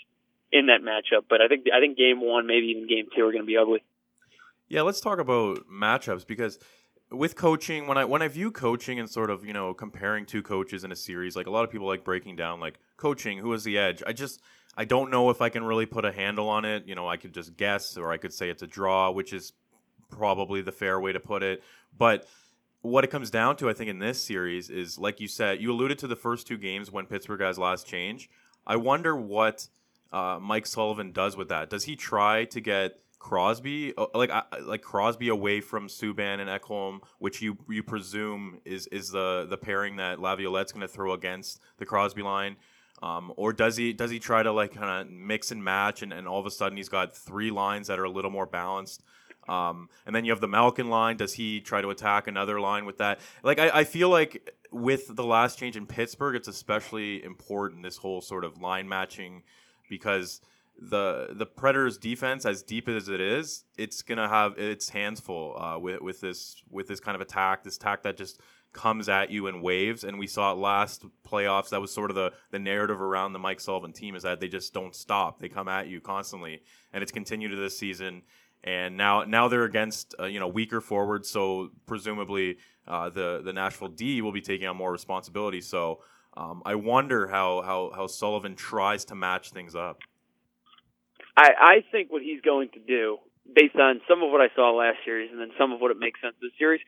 in 0.51 0.67
that 0.67 0.81
matchup. 0.81 1.23
But 1.29 1.41
I 1.41 1.47
think 1.47 1.65
I 1.73 1.79
think 1.79 1.97
game 1.97 2.21
one, 2.21 2.47
maybe 2.47 2.67
even 2.67 2.87
game 2.87 3.07
two, 3.15 3.23
are 3.25 3.31
going 3.31 3.43
to 3.43 3.47
be 3.47 3.57
ugly. 3.57 3.83
Yeah, 4.67 4.81
let's 4.81 4.99
talk 4.99 5.19
about 5.19 5.59
matchups 5.71 6.27
because 6.27 6.59
with 7.09 7.35
coaching, 7.35 7.87
when 7.87 7.97
I 7.97 8.05
when 8.05 8.21
I 8.21 8.27
view 8.27 8.51
coaching 8.51 8.99
and 8.99 9.09
sort 9.09 9.29
of 9.29 9.45
you 9.45 9.53
know 9.53 9.73
comparing 9.73 10.25
two 10.25 10.43
coaches 10.43 10.83
in 10.83 10.91
a 10.91 10.95
series, 10.95 11.35
like 11.35 11.47
a 11.47 11.51
lot 11.51 11.63
of 11.63 11.71
people 11.71 11.87
like 11.87 12.03
breaking 12.03 12.35
down 12.35 12.59
like 12.59 12.79
coaching, 12.97 13.37
who 13.37 13.51
has 13.53 13.63
the 13.63 13.77
edge. 13.77 14.03
I 14.05 14.11
just 14.11 14.41
I 14.75 14.85
don't 14.85 15.09
know 15.09 15.29
if 15.29 15.41
I 15.41 15.49
can 15.49 15.63
really 15.63 15.85
put 15.85 16.03
a 16.03 16.11
handle 16.11 16.49
on 16.49 16.65
it. 16.65 16.85
You 16.85 16.95
know, 16.95 17.07
I 17.07 17.17
could 17.17 17.33
just 17.33 17.55
guess, 17.55 17.97
or 17.97 18.11
I 18.11 18.17
could 18.17 18.33
say 18.33 18.49
it's 18.49 18.63
a 18.63 18.67
draw, 18.67 19.11
which 19.11 19.31
is 19.31 19.53
probably 20.09 20.61
the 20.61 20.71
fair 20.71 20.99
way 20.99 21.11
to 21.11 21.19
put 21.19 21.43
it. 21.43 21.63
But 21.97 22.27
what 22.81 23.03
it 23.03 23.07
comes 23.07 23.29
down 23.29 23.57
to, 23.57 23.69
I 23.69 23.73
think, 23.73 23.89
in 23.89 23.99
this 23.99 24.21
series 24.21 24.69
is 24.69 24.97
like 24.97 25.19
you 25.19 25.27
said, 25.27 25.61
you 25.61 25.71
alluded 25.71 25.99
to 25.99 26.07
the 26.07 26.15
first 26.15 26.47
two 26.47 26.57
games 26.57 26.91
when 26.91 27.05
Pittsburgh 27.05 27.41
has 27.41 27.57
last 27.57 27.87
change. 27.87 28.29
I 28.65 28.75
wonder 28.75 29.15
what 29.15 29.67
uh, 30.11 30.39
Mike 30.41 30.65
Sullivan 30.65 31.11
does 31.11 31.35
with 31.35 31.49
that. 31.49 31.69
Does 31.69 31.85
he 31.85 31.95
try 31.95 32.45
to 32.45 32.61
get 32.61 32.99
Crosby 33.19 33.93
uh, 33.97 34.05
like 34.13 34.31
like 34.61 34.81
Crosby 34.81 35.29
away 35.29 35.59
from 35.59 35.87
Subban 35.87 36.39
and 36.39 36.49
Ekholm, 36.49 37.01
which 37.19 37.41
you 37.41 37.57
you 37.67 37.83
presume 37.83 38.59
is 38.63 38.87
is 38.87 39.09
the 39.09 39.47
the 39.49 39.57
pairing 39.57 39.97
that 39.97 40.19
Laviolette's 40.19 40.71
going 40.71 40.81
to 40.81 40.87
throw 40.87 41.13
against 41.13 41.59
the 41.77 41.85
Crosby 41.85 42.21
line? 42.21 42.57
Um, 43.01 43.31
or 43.35 43.53
does 43.53 43.77
he 43.77 43.93
does 43.93 44.11
he 44.11 44.19
try 44.19 44.43
to 44.43 44.51
like 44.51 44.73
kind 44.73 45.01
of 45.01 45.11
mix 45.11 45.51
and 45.51 45.63
match 45.63 46.01
and, 46.01 46.13
and 46.13 46.27
all 46.27 46.39
of 46.39 46.45
a 46.45 46.51
sudden 46.51 46.77
he's 46.77 46.89
got 46.89 47.15
three 47.15 47.51
lines 47.51 47.87
that 47.87 47.99
are 47.99 48.05
a 48.05 48.09
little 48.09 48.31
more 48.31 48.45
balanced? 48.45 49.03
Um, 49.47 49.89
and 50.05 50.15
then 50.15 50.25
you 50.25 50.31
have 50.31 50.41
the 50.41 50.47
Malkin 50.47 50.89
line. 50.89 51.17
Does 51.17 51.33
he 51.33 51.61
try 51.61 51.81
to 51.81 51.89
attack 51.89 52.27
another 52.27 52.59
line 52.59 52.85
with 52.85 52.97
that? 52.97 53.19
Like, 53.43 53.59
I, 53.59 53.69
I 53.69 53.83
feel 53.83 54.09
like 54.09 54.53
with 54.71 55.15
the 55.15 55.23
last 55.23 55.57
change 55.57 55.77
in 55.77 55.85
Pittsburgh, 55.85 56.35
it's 56.35 56.47
especially 56.47 57.23
important 57.23 57.83
this 57.83 57.97
whole 57.97 58.21
sort 58.21 58.43
of 58.43 58.61
line 58.61 58.87
matching 58.87 59.43
because 59.89 60.41
the 60.79 61.29
the 61.31 61.45
Predators 61.45 61.97
defense, 61.97 62.45
as 62.45 62.61
deep 62.61 62.87
as 62.87 63.09
it 63.09 63.19
is, 63.19 63.63
it's 63.77 64.01
gonna 64.01 64.29
have 64.29 64.57
its 64.57 64.89
hands 64.89 65.19
full 65.19 65.59
uh, 65.59 65.77
with 65.79 66.01
with 66.01 66.21
this 66.21 66.61
with 66.69 66.87
this 66.87 66.99
kind 66.99 67.15
of 67.15 67.21
attack, 67.21 67.63
this 67.63 67.77
attack 67.77 68.03
that 68.03 68.17
just 68.17 68.39
comes 68.73 69.09
at 69.09 69.31
you 69.31 69.47
in 69.47 69.61
waves, 69.61 70.03
and 70.03 70.19
we 70.19 70.27
saw 70.27 70.51
it 70.51 70.57
last 70.57 71.05
playoffs. 71.27 71.69
That 71.69 71.81
was 71.81 71.91
sort 71.91 72.11
of 72.11 72.15
the 72.15 72.31
the 72.51 72.59
narrative 72.59 73.01
around 73.01 73.33
the 73.33 73.39
Mike 73.39 73.59
Sullivan 73.59 73.91
team 73.91 74.15
is 74.15 74.23
that 74.23 74.39
they 74.39 74.47
just 74.47 74.73
don't 74.73 74.95
stop. 74.95 75.39
They 75.39 75.49
come 75.49 75.67
at 75.67 75.87
you 75.87 75.99
constantly, 75.99 76.61
and 76.93 77.01
it's 77.01 77.11
continued 77.11 77.49
to 77.49 77.55
this 77.57 77.77
season. 77.77 78.21
And 78.63 78.97
now 78.97 79.23
now 79.23 79.47
they're 79.47 79.63
against 79.63 80.15
uh, 80.19 80.25
you 80.25 80.39
know 80.39 80.47
weaker 80.47 80.81
forwards, 80.81 81.29
so 81.29 81.69
presumably 81.85 82.57
uh, 82.87 83.09
the 83.09 83.41
the 83.43 83.53
Nashville 83.53 83.87
D 83.89 84.21
will 84.21 84.31
be 84.31 84.41
taking 84.41 84.67
on 84.67 84.75
more 84.75 84.91
responsibility. 84.91 85.61
So 85.61 85.99
um, 86.35 86.61
I 86.65 86.75
wonder 86.75 87.27
how, 87.27 87.61
how 87.61 87.91
how 87.95 88.07
Sullivan 88.07 88.55
tries 88.55 89.05
to 89.05 89.15
match 89.15 89.51
things 89.51 89.75
up. 89.75 89.99
I, 91.35 91.49
I 91.59 91.75
think 91.91 92.11
what 92.11 92.21
he's 92.21 92.41
going 92.41 92.69
to 92.73 92.79
do, 92.79 93.17
based 93.53 93.75
on 93.75 94.01
some 94.09 94.23
of 94.23 94.31
what 94.31 94.41
I 94.41 94.47
saw 94.55 94.71
last 94.71 94.97
series 95.05 95.29
and 95.31 95.39
then 95.39 95.51
some 95.57 95.71
of 95.71 95.79
what 95.79 95.91
it 95.91 95.97
makes 95.99 96.19
sense 96.21 96.35
this 96.41 96.51
series, 96.57 96.81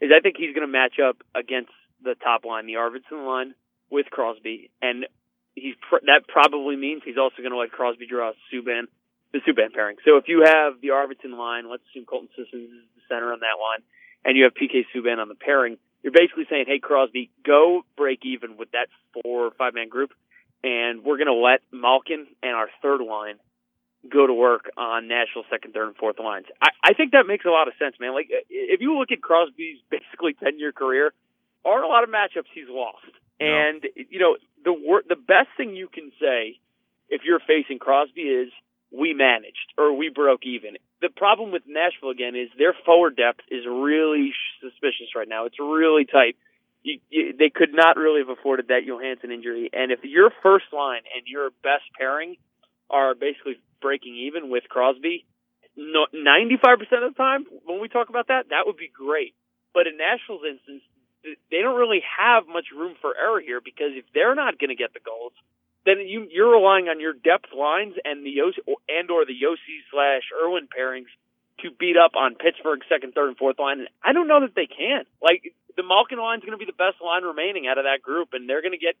is 0.00 0.10
I 0.16 0.20
think 0.20 0.36
he's 0.38 0.54
going 0.54 0.66
to 0.66 0.72
match 0.72 0.94
up 1.02 1.16
against 1.34 1.72
the 2.02 2.14
top 2.14 2.44
line, 2.44 2.66
the 2.66 2.74
Arvidsson 2.74 3.26
line, 3.26 3.54
with 3.90 4.06
Crosby, 4.10 4.70
and 4.82 5.06
he's 5.54 5.74
pr- 5.88 6.04
that 6.06 6.28
probably 6.28 6.76
means 6.76 7.02
he's 7.04 7.18
also 7.18 7.36
going 7.38 7.52
to 7.52 7.58
let 7.58 7.70
Crosby 7.70 8.06
draw 8.06 8.32
Subban, 8.52 8.84
the 9.32 9.40
Subban 9.40 9.72
pairing. 9.72 9.96
So 10.04 10.16
if 10.16 10.24
you 10.28 10.42
have 10.44 10.80
the 10.80 10.88
Arvidsson 10.88 11.36
line, 11.36 11.68
let's 11.70 11.82
assume 11.90 12.06
Colton 12.06 12.28
Sissons 12.36 12.70
is 12.70 12.84
the 12.94 13.02
center 13.08 13.32
on 13.32 13.40
that 13.40 13.58
line, 13.60 13.82
and 14.24 14.36
you 14.36 14.44
have 14.44 14.54
PK 14.54 14.84
Subban 14.94 15.18
on 15.18 15.28
the 15.28 15.34
pairing, 15.34 15.78
you're 16.02 16.12
basically 16.12 16.44
saying, 16.48 16.66
hey 16.68 16.78
Crosby, 16.78 17.30
go 17.44 17.82
break 17.96 18.20
even 18.24 18.56
with 18.56 18.70
that 18.72 18.88
four 19.12 19.46
or 19.46 19.50
five 19.58 19.74
man 19.74 19.88
group, 19.88 20.10
and 20.62 21.02
we're 21.04 21.16
going 21.16 21.26
to 21.26 21.34
let 21.34 21.60
Malkin 21.72 22.26
and 22.42 22.52
our 22.52 22.68
third 22.82 23.00
line 23.00 23.36
go 24.08 24.26
to 24.26 24.32
work 24.32 24.70
on 24.76 25.08
Nashville 25.08 25.44
second, 25.50 25.74
third, 25.74 25.88
and 25.88 25.96
fourth 25.96 26.18
lines. 26.18 26.46
I, 26.62 26.68
I 26.84 26.94
think 26.94 27.12
that 27.12 27.26
makes 27.26 27.44
a 27.44 27.50
lot 27.50 27.66
of 27.66 27.74
sense, 27.78 27.96
man. 27.98 28.14
Like 28.14 28.28
if 28.48 28.80
you 28.80 28.96
look 28.98 29.10
at 29.10 29.20
Crosby's 29.20 29.78
basically 29.90 30.34
ten 30.34 30.58
year 30.58 30.72
career, 30.72 31.12
aren't 31.64 31.84
a 31.84 31.88
lot 31.88 32.04
of 32.04 32.10
matchups 32.10 32.50
he's 32.54 32.68
lost. 32.68 33.10
No. 33.40 33.46
And 33.46 33.84
you 34.08 34.18
know 34.18 34.36
the 34.64 34.72
wor- 34.72 35.04
the 35.08 35.16
best 35.16 35.48
thing 35.56 35.76
you 35.76 35.88
can 35.88 36.12
say 36.20 36.60
if 37.08 37.22
you're 37.24 37.40
facing 37.40 37.78
Crosby 37.78 38.22
is 38.22 38.50
we 38.90 39.14
managed 39.14 39.74
or 39.78 39.96
we 39.96 40.08
broke 40.08 40.46
even. 40.46 40.76
The 41.00 41.08
problem 41.08 41.52
with 41.52 41.62
Nashville 41.66 42.10
again 42.10 42.34
is 42.34 42.48
their 42.56 42.74
forward 42.84 43.16
depth 43.16 43.40
is 43.50 43.64
really 43.66 44.32
suspicious 44.60 45.14
right 45.14 45.28
now. 45.28 45.46
It's 45.46 45.58
really 45.58 46.04
tight. 46.04 46.36
You, 46.82 47.00
you, 47.10 47.34
they 47.36 47.50
could 47.50 47.74
not 47.74 47.96
really 47.96 48.20
have 48.20 48.30
afforded 48.30 48.68
that 48.68 48.86
Johansen 48.86 49.32
injury. 49.32 49.70
And 49.72 49.90
if 49.90 50.00
your 50.04 50.30
first 50.42 50.66
line 50.72 51.02
and 51.14 51.26
your 51.26 51.50
best 51.62 51.84
pairing 51.98 52.36
are 52.88 53.14
basically 53.14 53.58
breaking 53.82 54.16
even 54.30 54.50
with 54.50 54.64
Crosby, 54.68 55.26
no, 55.76 56.06
95% 56.14 56.80
of 57.04 57.12
the 57.12 57.18
time 57.18 57.44
when 57.66 57.80
we 57.80 57.88
talk 57.88 58.08
about 58.08 58.28
that, 58.28 58.48
that 58.50 58.64
would 58.64 58.78
be 58.78 58.88
great. 58.88 59.34
But 59.74 59.86
in 59.86 59.98
Nashville's 59.98 60.46
instance, 60.48 60.82
they 61.50 61.60
don't 61.60 61.76
really 61.76 62.02
have 62.06 62.46
much 62.46 62.66
room 62.72 62.94
for 63.00 63.12
error 63.12 63.40
here 63.40 63.60
because 63.60 63.92
if 63.92 64.04
they're 64.14 64.34
not 64.34 64.58
going 64.58 64.70
to 64.70 64.78
get 64.78 64.94
the 64.94 65.04
goals, 65.04 65.32
then 65.86 66.02
you, 66.04 66.26
you're 66.30 66.50
relying 66.50 66.88
on 66.88 67.00
your 67.00 67.14
depth 67.14 67.54
lines 67.56 67.94
and 68.04 68.26
the 68.26 68.34
Josi, 68.34 68.58
and 68.90 69.08
or 69.10 69.24
the 69.24 69.38
Josi 69.38 69.80
slash 69.90 70.26
Irwin 70.34 70.66
pairings 70.66 71.08
to 71.62 71.70
beat 71.70 71.96
up 71.96 72.12
on 72.18 72.34
Pittsburgh's 72.34 72.84
second, 72.90 73.14
third, 73.14 73.28
and 73.28 73.38
fourth 73.38 73.58
line. 73.58 73.80
And 73.80 73.88
I 74.04 74.12
don't 74.12 74.28
know 74.28 74.42
that 74.42 74.54
they 74.54 74.66
can. 74.66 75.06
Like 75.22 75.54
the 75.78 75.86
Malkin 75.86 76.18
line 76.18 76.42
is 76.42 76.44
going 76.44 76.58
to 76.58 76.60
be 76.60 76.68
the 76.68 76.76
best 76.76 77.00
line 77.00 77.22
remaining 77.22 77.70
out 77.70 77.78
of 77.78 77.84
that 77.84 78.02
group, 78.02 78.34
and 78.34 78.50
they're 78.50 78.60
going 78.60 78.76
to 78.76 78.82
get 78.82 78.98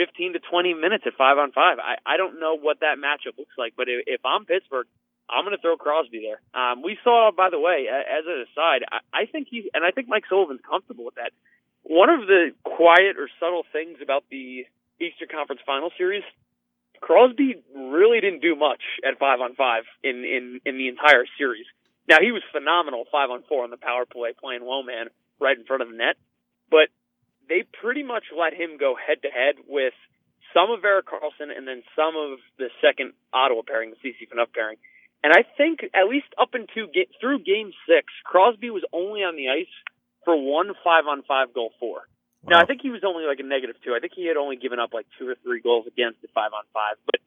15 0.00 0.34
to 0.34 0.40
20 0.40 0.74
minutes 0.74 1.04
at 1.06 1.14
five 1.20 1.36
on 1.36 1.52
five. 1.52 1.78
I, 1.78 2.00
I 2.02 2.16
don't 2.16 2.40
know 2.40 2.56
what 2.56 2.80
that 2.80 2.96
matchup 2.96 3.36
looks 3.36 3.54
like, 3.58 3.74
but 3.76 3.92
if, 3.92 4.18
if 4.18 4.20
I'm 4.24 4.48
Pittsburgh, 4.48 4.88
I'm 5.28 5.44
going 5.44 5.56
to 5.56 5.60
throw 5.60 5.76
Crosby 5.76 6.24
there. 6.24 6.40
Um, 6.56 6.82
we 6.82 6.98
saw, 7.04 7.30
by 7.30 7.50
the 7.50 7.60
way, 7.60 7.86
as 7.88 8.24
an 8.26 8.44
aside, 8.48 8.82
I, 8.88 8.98
I 9.12 9.26
think 9.26 9.48
he 9.50 9.70
and 9.74 9.84
I 9.84 9.90
think 9.90 10.08
Mike 10.08 10.24
Sullivan's 10.28 10.64
comfortable 10.64 11.04
with 11.04 11.16
that. 11.16 11.32
One 11.84 12.10
of 12.10 12.26
the 12.26 12.52
quiet 12.64 13.18
or 13.18 13.28
subtle 13.40 13.64
things 13.72 13.98
about 14.02 14.24
the 14.30 14.66
Eastern 15.02 15.28
Conference 15.28 15.60
Final 15.66 15.90
Series, 15.98 16.22
Crosby 17.00 17.58
really 17.74 18.20
didn't 18.20 18.40
do 18.40 18.54
much 18.54 18.80
at 19.02 19.18
five 19.18 19.40
on 19.40 19.54
five 19.54 19.82
in 20.02 20.24
in 20.24 20.60
in 20.64 20.78
the 20.78 20.88
entire 20.88 21.26
series. 21.36 21.66
Now 22.08 22.18
he 22.20 22.30
was 22.30 22.42
phenomenal 22.52 23.04
five 23.10 23.30
on 23.30 23.42
four 23.48 23.64
on 23.64 23.70
the 23.70 23.76
power 23.76 24.06
play, 24.06 24.30
playing 24.38 24.62
low 24.62 24.82
man 24.82 25.08
right 25.40 25.58
in 25.58 25.64
front 25.64 25.82
of 25.82 25.90
the 25.90 25.96
net, 25.96 26.16
but 26.70 26.88
they 27.48 27.64
pretty 27.82 28.02
much 28.02 28.24
let 28.30 28.54
him 28.54 28.78
go 28.78 28.94
head 28.94 29.22
to 29.22 29.28
head 29.28 29.56
with 29.66 29.94
some 30.54 30.70
of 30.70 30.84
Erik 30.84 31.06
Karlsson 31.06 31.50
and 31.50 31.66
then 31.66 31.82
some 31.96 32.14
of 32.14 32.38
the 32.58 32.68
second 32.80 33.12
Ottawa 33.32 33.62
pairing, 33.66 33.90
the 33.90 33.96
Ceci 34.02 34.28
Phaneuf 34.30 34.52
pairing. 34.54 34.76
And 35.24 35.32
I 35.32 35.42
think 35.56 35.82
at 35.94 36.08
least 36.08 36.26
up 36.40 36.54
into 36.54 36.90
get 36.92 37.08
through 37.20 37.42
game 37.42 37.72
six, 37.86 38.12
Crosby 38.24 38.70
was 38.70 38.82
only 38.92 39.20
on 39.22 39.36
the 39.36 39.48
ice 39.50 39.74
for 40.24 40.36
one 40.36 40.72
five 40.84 41.06
on 41.06 41.22
five 41.26 41.54
goal 41.54 41.72
for. 41.80 42.02
Wow. 42.42 42.58
Now 42.58 42.62
I 42.62 42.66
think 42.66 42.82
he 42.82 42.90
was 42.90 43.02
only 43.06 43.24
like 43.24 43.38
a 43.38 43.46
negative 43.46 43.76
two. 43.84 43.94
I 43.94 44.00
think 44.00 44.12
he 44.14 44.26
had 44.26 44.36
only 44.36 44.56
given 44.56 44.78
up 44.78 44.92
like 44.92 45.06
two 45.18 45.28
or 45.28 45.36
three 45.42 45.60
goals 45.60 45.86
against 45.86 46.22
the 46.22 46.28
five 46.34 46.52
on 46.52 46.64
five. 46.74 46.98
But 47.06 47.20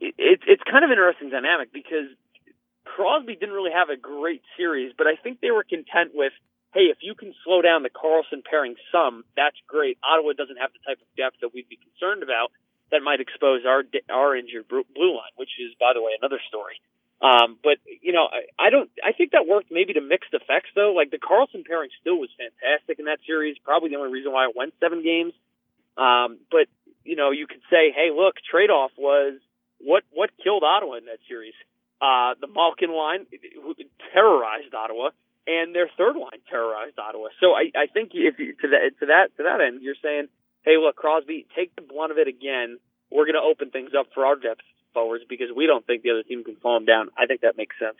it, 0.00 0.14
it, 0.18 0.38
it's 0.46 0.62
kind 0.64 0.84
of 0.84 0.90
interesting 0.90 1.30
dynamic 1.30 1.72
because 1.72 2.08
Crosby 2.84 3.36
didn't 3.36 3.54
really 3.54 3.74
have 3.74 3.90
a 3.90 3.96
great 3.96 4.42
series, 4.56 4.92
but 4.96 5.06
I 5.06 5.16
think 5.16 5.40
they 5.40 5.50
were 5.50 5.64
content 5.64 6.12
with 6.14 6.32
hey, 6.74 6.90
if 6.90 6.98
you 7.06 7.14
can 7.14 7.32
slow 7.46 7.62
down 7.62 7.86
the 7.86 7.94
Karlsson 7.94 8.42
pairing 8.42 8.74
some, 8.90 9.22
that's 9.38 9.56
great. 9.70 9.96
Ottawa 10.02 10.34
doesn't 10.34 10.58
have 10.58 10.74
the 10.74 10.82
type 10.82 10.98
of 10.98 11.06
depth 11.14 11.38
that 11.40 11.54
we'd 11.54 11.70
be 11.70 11.78
concerned 11.78 12.26
about 12.26 12.50
that 12.90 12.98
might 13.00 13.22
expose 13.22 13.62
our 13.64 13.86
our 14.10 14.36
injured 14.36 14.66
blue 14.68 15.12
line, 15.14 15.34
which 15.36 15.54
is, 15.62 15.72
by 15.78 15.94
the 15.94 16.02
way, 16.02 16.12
another 16.18 16.42
story. 16.48 16.82
Um, 17.24 17.56
but 17.64 17.78
you 18.02 18.12
know, 18.12 18.28
I, 18.28 18.66
I 18.66 18.68
don't. 18.68 18.90
I 19.00 19.12
think 19.12 19.32
that 19.32 19.48
worked 19.48 19.72
maybe 19.72 19.94
to 19.94 20.02
mixed 20.02 20.34
effects 20.34 20.68
though. 20.74 20.92
Like 20.92 21.10
the 21.10 21.16
Karlsson 21.16 21.64
pairing 21.64 21.88
still 22.00 22.20
was 22.20 22.28
fantastic 22.36 22.98
in 22.98 23.06
that 23.06 23.18
series. 23.26 23.56
Probably 23.64 23.88
the 23.88 23.96
only 23.96 24.12
reason 24.12 24.30
why 24.30 24.44
it 24.44 24.54
went 24.54 24.74
seven 24.78 25.02
games. 25.02 25.32
Um, 25.96 26.36
but 26.50 26.68
you 27.02 27.16
know, 27.16 27.30
you 27.30 27.46
could 27.46 27.64
say, 27.70 27.96
hey, 27.96 28.10
look, 28.12 28.34
trade 28.44 28.68
off 28.68 28.92
was 28.98 29.40
what 29.80 30.02
what 30.12 30.36
killed 30.42 30.64
Ottawa 30.64 31.00
in 31.00 31.06
that 31.06 31.24
series. 31.26 31.54
Uh, 31.96 32.36
the 32.38 32.48
Malkin 32.48 32.92
line 32.92 33.24
terrorized 34.12 34.74
Ottawa 34.74 35.08
and 35.46 35.74
their 35.74 35.88
third 35.96 36.16
line 36.16 36.44
terrorized 36.50 36.98
Ottawa. 36.98 37.28
So 37.40 37.54
I, 37.56 37.72
I 37.72 37.86
think 37.86 38.10
if 38.12 38.38
you, 38.38 38.52
to 38.60 38.68
that 38.68 39.00
to 39.00 39.06
that 39.06 39.32
to 39.38 39.44
that 39.44 39.64
end, 39.64 39.80
you're 39.80 39.96
saying, 40.02 40.28
hey, 40.60 40.76
look, 40.76 40.96
Crosby, 40.96 41.46
take 41.56 41.74
the 41.74 41.80
blunt 41.80 42.12
of 42.12 42.18
it 42.18 42.28
again. 42.28 42.76
We're 43.10 43.24
going 43.24 43.40
to 43.40 43.48
open 43.48 43.70
things 43.70 43.92
up 43.96 44.08
for 44.12 44.26
our 44.26 44.36
depth 44.36 44.64
forwards 44.94 45.24
because 45.28 45.48
we 45.54 45.66
don't 45.66 45.86
think 45.86 46.02
the 46.02 46.10
other 46.10 46.22
team 46.22 46.44
can 46.44 46.56
them 46.62 46.84
down. 46.86 47.08
I 47.18 47.26
think 47.26 47.42
that 47.42 47.56
makes 47.56 47.76
sense. 47.78 47.98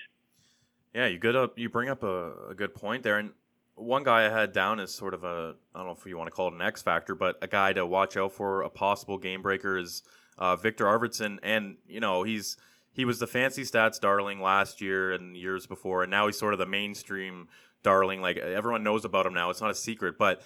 Yeah, 0.94 1.06
you 1.06 1.18
good 1.18 1.36
up. 1.36 1.58
You 1.58 1.68
bring 1.68 1.88
up 1.88 2.02
a, 2.02 2.50
a 2.50 2.54
good 2.54 2.74
point 2.74 3.02
there, 3.02 3.18
and 3.18 3.32
one 3.74 4.04
guy 4.04 4.26
I 4.26 4.30
had 4.30 4.52
down 4.52 4.78
is 4.78 4.94
sort 4.94 5.12
of 5.12 5.24
a 5.24 5.56
I 5.74 5.78
don't 5.78 5.88
know 5.88 5.96
if 5.98 6.06
you 6.06 6.16
want 6.16 6.28
to 6.28 6.30
call 6.30 6.48
it 6.48 6.54
an 6.54 6.62
X 6.62 6.82
factor, 6.82 7.14
but 7.14 7.36
a 7.42 7.48
guy 7.48 7.72
to 7.72 7.84
watch 7.84 8.16
out 8.16 8.32
for 8.32 8.62
a 8.62 8.70
possible 8.70 9.18
game 9.18 9.42
breaker 9.42 9.76
is 9.76 10.02
uh, 10.38 10.56
Viktor 10.56 10.84
Arvidsson, 10.84 11.38
and 11.42 11.76
you 11.86 12.00
know 12.00 12.22
he's 12.22 12.56
he 12.92 13.04
was 13.04 13.18
the 13.18 13.26
fancy 13.26 13.62
stats 13.62 14.00
darling 14.00 14.40
last 14.40 14.80
year 14.80 15.12
and 15.12 15.36
years 15.36 15.66
before, 15.66 16.02
and 16.02 16.10
now 16.10 16.26
he's 16.26 16.38
sort 16.38 16.52
of 16.52 16.58
the 16.58 16.66
mainstream 16.66 17.48
darling. 17.82 18.20
Like 18.20 18.38
everyone 18.38 18.84
knows 18.84 19.04
about 19.04 19.26
him 19.26 19.34
now. 19.34 19.50
It's 19.50 19.60
not 19.60 19.70
a 19.70 19.74
secret, 19.74 20.16
but 20.16 20.42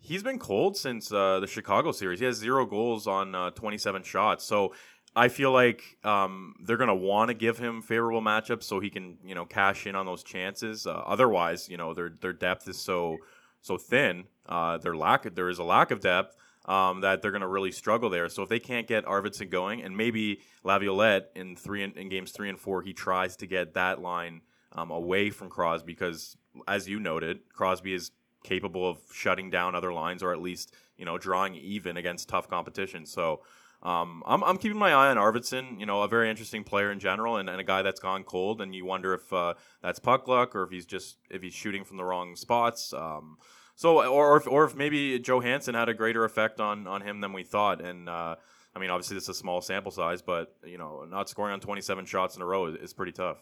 he's 0.00 0.22
been 0.22 0.38
cold 0.38 0.76
since 0.76 1.12
uh, 1.12 1.38
the 1.40 1.46
Chicago 1.46 1.92
series. 1.92 2.18
He 2.18 2.26
has 2.26 2.36
zero 2.36 2.66
goals 2.66 3.06
on 3.06 3.34
uh, 3.34 3.50
27 3.50 4.02
shots. 4.02 4.44
So 4.44 4.74
I 5.14 5.28
feel 5.28 5.52
like 5.52 5.98
um, 6.04 6.54
they're 6.60 6.78
going 6.78 6.88
to 6.88 6.94
want 6.94 7.28
to 7.28 7.34
give 7.34 7.58
him 7.58 7.82
favorable 7.82 8.22
matchups 8.22 8.62
so 8.62 8.80
he 8.80 8.88
can, 8.88 9.18
you 9.24 9.34
know, 9.34 9.44
cash 9.44 9.86
in 9.86 9.94
on 9.94 10.06
those 10.06 10.22
chances. 10.22 10.86
Uh, 10.86 11.02
otherwise, 11.04 11.68
you 11.68 11.76
know, 11.76 11.92
their 11.92 12.10
their 12.20 12.32
depth 12.32 12.66
is 12.68 12.78
so 12.78 13.18
so 13.60 13.76
thin. 13.76 14.24
Uh, 14.46 14.78
their 14.78 14.96
lack 14.96 15.34
there 15.34 15.48
is 15.48 15.58
a 15.58 15.64
lack 15.64 15.90
of 15.90 16.00
depth 16.00 16.36
um, 16.64 17.02
that 17.02 17.20
they're 17.20 17.30
going 17.30 17.42
to 17.42 17.48
really 17.48 17.72
struggle 17.72 18.08
there. 18.08 18.28
So 18.30 18.42
if 18.42 18.48
they 18.48 18.58
can't 18.58 18.86
get 18.86 19.04
Arvidsson 19.04 19.50
going, 19.50 19.82
and 19.82 19.96
maybe 19.96 20.40
Laviolette 20.64 21.30
in 21.34 21.56
three 21.56 21.82
in, 21.82 21.92
in 21.92 22.08
games 22.08 22.32
three 22.32 22.48
and 22.48 22.58
four, 22.58 22.80
he 22.82 22.94
tries 22.94 23.36
to 23.36 23.46
get 23.46 23.74
that 23.74 24.00
line 24.00 24.40
um, 24.72 24.90
away 24.90 25.28
from 25.28 25.50
Crosby 25.50 25.92
because, 25.92 26.38
as 26.66 26.88
you 26.88 26.98
noted, 26.98 27.40
Crosby 27.52 27.92
is 27.92 28.12
capable 28.44 28.88
of 28.88 28.98
shutting 29.12 29.50
down 29.50 29.74
other 29.74 29.92
lines 29.92 30.22
or 30.22 30.32
at 30.32 30.40
least 30.40 30.74
you 30.96 31.04
know 31.04 31.18
drawing 31.18 31.54
even 31.54 31.98
against 31.98 32.30
tough 32.30 32.48
competition. 32.48 33.04
So. 33.04 33.42
Um, 33.82 34.22
I'm, 34.26 34.44
I'm 34.44 34.58
keeping 34.58 34.78
my 34.78 34.92
eye 34.92 35.10
on 35.10 35.16
Arvidsson, 35.16 35.80
you 35.80 35.86
know, 35.86 36.02
a 36.02 36.08
very 36.08 36.30
interesting 36.30 36.62
player 36.62 36.92
in 36.92 37.00
general, 37.00 37.36
and, 37.36 37.50
and 37.50 37.60
a 37.60 37.64
guy 37.64 37.82
that's 37.82 37.98
gone 37.98 38.22
cold. 38.22 38.60
And 38.60 38.74
you 38.74 38.84
wonder 38.84 39.12
if 39.14 39.32
uh, 39.32 39.54
that's 39.82 39.98
puck 39.98 40.28
luck 40.28 40.54
or 40.54 40.62
if 40.62 40.70
he's 40.70 40.86
just 40.86 41.16
if 41.30 41.42
he's 41.42 41.54
shooting 41.54 41.84
from 41.84 41.96
the 41.96 42.04
wrong 42.04 42.36
spots. 42.36 42.92
Um, 42.92 43.38
so, 43.74 43.98
or, 43.98 44.06
or 44.06 44.36
if, 44.36 44.46
or 44.46 44.64
if 44.64 44.76
maybe 44.76 45.18
Johansen 45.18 45.74
had 45.74 45.88
a 45.88 45.94
greater 45.94 46.24
effect 46.24 46.60
on 46.60 46.86
on 46.86 47.02
him 47.02 47.20
than 47.20 47.32
we 47.32 47.42
thought, 47.42 47.80
and 47.80 48.08
uh, 48.08 48.36
I 48.74 48.78
mean, 48.78 48.90
obviously 48.90 49.14
this 49.14 49.24
is 49.24 49.30
a 49.30 49.34
small 49.34 49.60
sample 49.60 49.90
size, 49.90 50.22
but 50.22 50.54
you 50.64 50.78
know, 50.78 51.04
not 51.08 51.28
scoring 51.28 51.52
on 51.52 51.60
27 51.60 52.04
shots 52.06 52.36
in 52.36 52.42
a 52.42 52.46
row 52.46 52.66
is, 52.66 52.76
is 52.76 52.92
pretty 52.92 53.12
tough. 53.12 53.38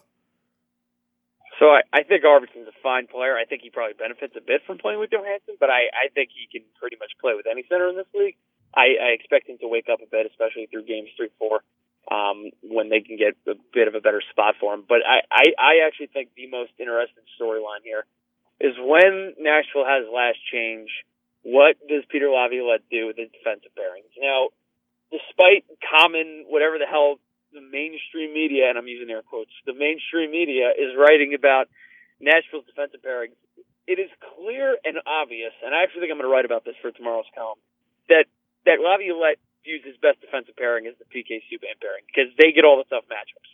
So 1.59 1.67
I, 1.67 1.81
I 1.93 2.01
think 2.01 2.23
Arvidsson's 2.23 2.67
a 2.67 2.73
fine 2.81 3.05
player. 3.05 3.37
I 3.37 3.45
think 3.45 3.61
he 3.61 3.69
probably 3.69 3.93
benefits 3.93 4.33
a 4.35 4.41
bit 4.41 4.61
from 4.65 4.79
playing 4.79 4.99
with 4.99 5.11
Johansen, 5.11 5.57
but 5.59 5.69
I, 5.69 5.93
I 5.93 6.09
think 6.15 6.29
he 6.33 6.49
can 6.49 6.65
pretty 6.79 6.97
much 6.97 7.11
play 7.21 7.33
with 7.35 7.45
any 7.45 7.63
center 7.69 7.87
in 7.89 7.97
this 7.97 8.09
league. 8.15 8.35
I, 8.73 8.95
I 9.01 9.09
expect 9.17 9.49
him 9.49 9.57
to 9.59 9.67
wake 9.67 9.87
up 9.91 9.99
a 10.01 10.09
bit, 10.09 10.25
especially 10.25 10.67
through 10.67 10.85
games 10.85 11.09
three, 11.17 11.29
four, 11.37 11.61
um, 12.09 12.51
when 12.63 12.89
they 12.89 13.01
can 13.01 13.17
get 13.17 13.35
a 13.47 13.55
bit 13.73 13.87
of 13.87 13.95
a 13.95 14.01
better 14.01 14.21
spot 14.31 14.55
for 14.59 14.73
him. 14.73 14.83
But 14.87 14.99
I, 15.05 15.21
I, 15.31 15.45
I 15.59 15.73
actually 15.87 16.07
think 16.07 16.29
the 16.35 16.47
most 16.47 16.71
interesting 16.79 17.23
storyline 17.39 17.83
here 17.83 18.05
is 18.59 18.75
when 18.79 19.33
Nashville 19.39 19.85
has 19.85 20.05
last 20.07 20.39
change 20.51 20.89
what 21.43 21.75
does 21.89 22.03
Peter 22.09 22.29
Laviolette 22.29 22.85
do 22.91 23.07
with 23.07 23.17
his 23.17 23.29
defensive 23.33 23.73
pairings? 23.73 24.13
Now, 24.21 24.49
despite 25.09 25.65
common 25.81 26.45
whatever 26.47 26.77
the 26.77 26.85
hell 26.85 27.17
the 27.53 27.61
mainstream 27.61 28.33
media, 28.33 28.69
and 28.69 28.77
I'm 28.77 28.87
using 28.87 29.09
air 29.09 29.23
quotes, 29.23 29.51
the 29.65 29.73
mainstream 29.73 30.31
media 30.31 30.69
is 30.71 30.95
writing 30.95 31.33
about 31.33 31.67
Nashville's 32.21 32.65
defensive 32.65 33.01
pairings, 33.01 33.35
it 33.87 33.99
is 33.99 34.09
clear 34.37 34.77
and 34.85 34.97
obvious, 35.05 35.51
and 35.65 35.73
I 35.73 35.83
actually 35.83 36.01
think 36.05 36.11
I'm 36.13 36.19
going 36.21 36.29
to 36.29 36.33
write 36.33 36.45
about 36.45 36.63
this 36.63 36.77
for 36.81 36.91
tomorrow's 36.91 37.27
column, 37.35 37.59
that 38.07 38.25
that 38.65 38.79
Laviolette 38.81 39.39
views 39.63 39.81
his 39.85 39.97
best 40.01 40.21
defensive 40.21 40.55
pairing 40.57 40.87
as 40.87 40.95
the 40.97 41.05
PK 41.05 41.41
Subban 41.49 41.77
pairing 41.81 42.03
because 42.07 42.33
they 42.37 42.51
get 42.51 42.65
all 42.65 42.77
the 42.77 42.87
tough 42.89 43.05
matchups. 43.09 43.49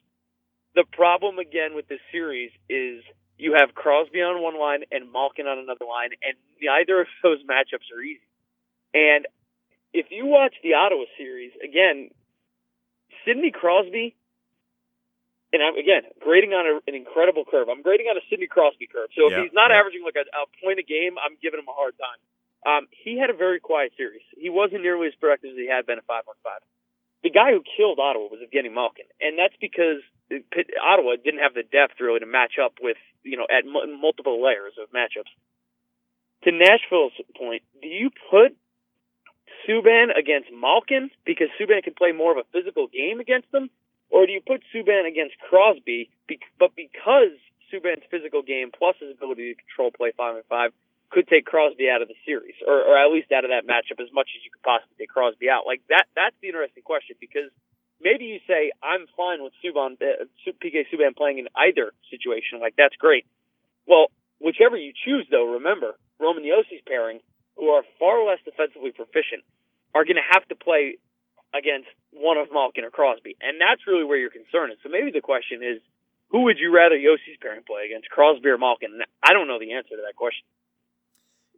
The 0.76 0.86
problem 0.94 1.40
again 1.40 1.76
with 1.76 1.88
this 1.88 2.00
series 2.12 2.52
is 2.70 3.04
you 3.38 3.56
have 3.58 3.74
Crosby 3.76 4.22
on 4.22 4.42
one 4.42 4.60
line 4.60 4.84
and 4.92 5.12
Malkin 5.12 5.48
on 5.48 5.60
another 5.60 5.86
line, 5.86 6.12
and 6.24 6.36
neither 6.62 7.02
of 7.02 7.08
those 7.24 7.40
matchups 7.44 7.90
are 7.96 8.02
easy. 8.02 8.22
And 8.94 9.28
if 9.94 10.08
you 10.12 10.26
watch 10.26 10.56
the 10.64 10.74
Ottawa 10.76 11.06
series 11.18 11.52
again, 11.64 12.10
Sidney 13.26 13.52
Crosby, 13.52 14.16
and 15.54 15.64
I'm 15.64 15.78
again 15.78 16.04
grading 16.22 16.52
on 16.54 16.66
a, 16.68 16.74
an 16.90 16.96
incredible 16.96 17.46
curve. 17.50 17.70
I'm 17.70 17.82
grading 17.82 18.08
on 18.08 18.18
a 18.18 18.24
Sidney 18.30 18.48
Crosby 18.48 18.88
curve. 18.88 19.10
So 19.16 19.28
if 19.28 19.34
Yeah, 19.34 19.44
he's 19.44 19.54
not 19.54 19.72
yeah. 19.72 19.80
averaging 19.80 20.04
like 20.04 20.16
a, 20.20 20.26
a 20.36 20.46
point 20.64 20.80
a 20.80 20.84
game, 20.84 21.16
I'm 21.18 21.38
giving 21.42 21.60
him 21.60 21.68
a 21.70 21.76
hard 21.76 21.96
time. 21.98 22.20
Um, 22.68 22.88
he 22.92 23.18
had 23.18 23.30
a 23.30 23.34
very 23.34 23.62
quiet 23.62 23.94
series. 23.96 24.28
He 24.36 24.50
wasn't 24.50 24.84
nearly 24.84 25.08
as 25.08 25.16
productive 25.16 25.52
as 25.52 25.58
he 25.58 25.72
had 25.72 25.86
been 25.88 25.98
at 25.98 26.06
five 26.06 26.28
on 26.28 26.36
five. 26.44 26.60
The 27.24 27.32
guy 27.32 27.56
who 27.56 27.64
killed 27.64 27.98
Ottawa 27.98 28.28
was 28.28 28.44
Evgeny 28.44 28.68
Malkin, 28.68 29.08
and 29.24 29.40
that's 29.40 29.56
because 29.62 30.04
Ottawa 30.84 31.16
didn't 31.16 31.40
have 31.40 31.56
the 31.56 31.64
depth 31.64 31.96
really 32.00 32.20
to 32.20 32.28
match 32.28 32.60
up 32.60 32.76
with 32.84 32.98
you 33.24 33.38
know 33.38 33.48
at 33.48 33.64
mu- 33.64 33.88
multiple 33.96 34.44
layers 34.44 34.76
of 34.76 34.92
matchups. 34.92 35.32
To 36.44 36.52
Nashville's 36.52 37.16
point, 37.40 37.64
do 37.82 37.88
you 37.88 38.12
put 38.30 38.52
Subban 39.64 40.12
against 40.18 40.52
Malkin 40.52 41.10
because 41.26 41.48
Subban 41.60 41.84
can 41.84 41.94
play 41.96 42.12
more 42.12 42.32
of 42.32 42.38
a 42.38 42.48
physical 42.52 42.88
game 42.88 43.20
against 43.20 43.52
them, 43.52 43.70
or 44.10 44.28
do 44.28 44.34
you 44.34 44.42
put 44.46 44.62
Subban 44.76 45.08
against 45.08 45.40
Crosby, 45.40 46.10
be- 46.28 46.40
but 46.60 46.76
because 46.76 47.36
Subban's 47.72 48.04
physical 48.12 48.42
game 48.44 48.72
plus 48.78 48.96
his 49.00 49.12
ability 49.16 49.54
to 49.54 49.56
control 49.56 49.92
play 49.92 50.12
five 50.16 50.36
and 50.36 50.46
five 50.46 50.72
could 51.10 51.28
take 51.28 51.46
Crosby 51.46 51.90
out 51.90 52.02
of 52.02 52.08
the 52.08 52.20
series, 52.26 52.56
or, 52.68 52.84
or 52.84 52.98
at 53.00 53.12
least 53.12 53.32
out 53.32 53.46
of 53.46 53.52
that 53.52 53.64
matchup 53.64 54.04
as 54.04 54.12
much 54.12 54.28
as 54.36 54.44
you 54.44 54.52
could 54.52 54.64
possibly 54.64 54.96
take 55.00 55.10
Crosby 55.10 55.50
out? 55.50 55.66
Like 55.66 55.82
that, 55.90 56.06
that's 56.16 56.36
the 56.42 56.52
interesting 56.52 56.84
question 56.84 57.16
because 57.20 57.48
maybe 58.02 58.26
you 58.26 58.40
say 58.48 58.72
I'm 58.84 59.08
fine 59.16 59.44
with 59.44 59.54
Subban, 59.64 59.96
uh, 60.02 60.28
PK 60.48 60.84
Subban 60.92 61.16
playing 61.16 61.40
in 61.40 61.48
either 61.56 61.94
situation. 62.12 62.60
Like 62.60 62.76
that's 62.76 62.96
great. 63.00 63.26
Well, 63.88 64.12
whichever 64.40 64.76
you 64.76 64.92
choose, 64.92 65.26
though, 65.32 65.56
remember 65.56 65.96
Roman 66.20 66.44
Josi's 66.44 66.84
pairing, 66.86 67.20
who 67.56 67.72
are 67.72 67.84
far 68.00 68.26
less 68.28 68.40
defensively 68.44 68.92
proficient, 68.92 69.48
are 69.96 70.04
going 70.04 70.20
to 70.20 70.30
have 70.36 70.46
to 70.50 70.56
play 70.56 71.00
against 71.56 71.88
one 72.12 72.38
of 72.38 72.52
Malkin 72.52 72.84
or 72.84 72.92
Crosby, 72.92 73.36
and 73.40 73.56
that's 73.62 73.88
really 73.88 74.04
where 74.04 74.20
your 74.20 74.30
concern 74.30 74.72
is. 74.72 74.78
So 74.84 74.90
maybe 74.90 75.12
the 75.12 75.24
question 75.24 75.64
is, 75.64 75.80
who 76.30 76.44
would 76.44 76.60
you 76.60 76.76
rather 76.76 77.00
Josi's 77.00 77.40
pairing 77.40 77.64
play 77.64 77.88
against, 77.88 78.10
Crosby 78.10 78.50
or 78.50 78.58
Malkin? 78.58 79.00
I 79.24 79.32
don't 79.32 79.48
know 79.48 79.60
the 79.60 79.74
answer 79.74 79.96
to 79.96 80.04
that 80.04 80.20
question. 80.20 80.44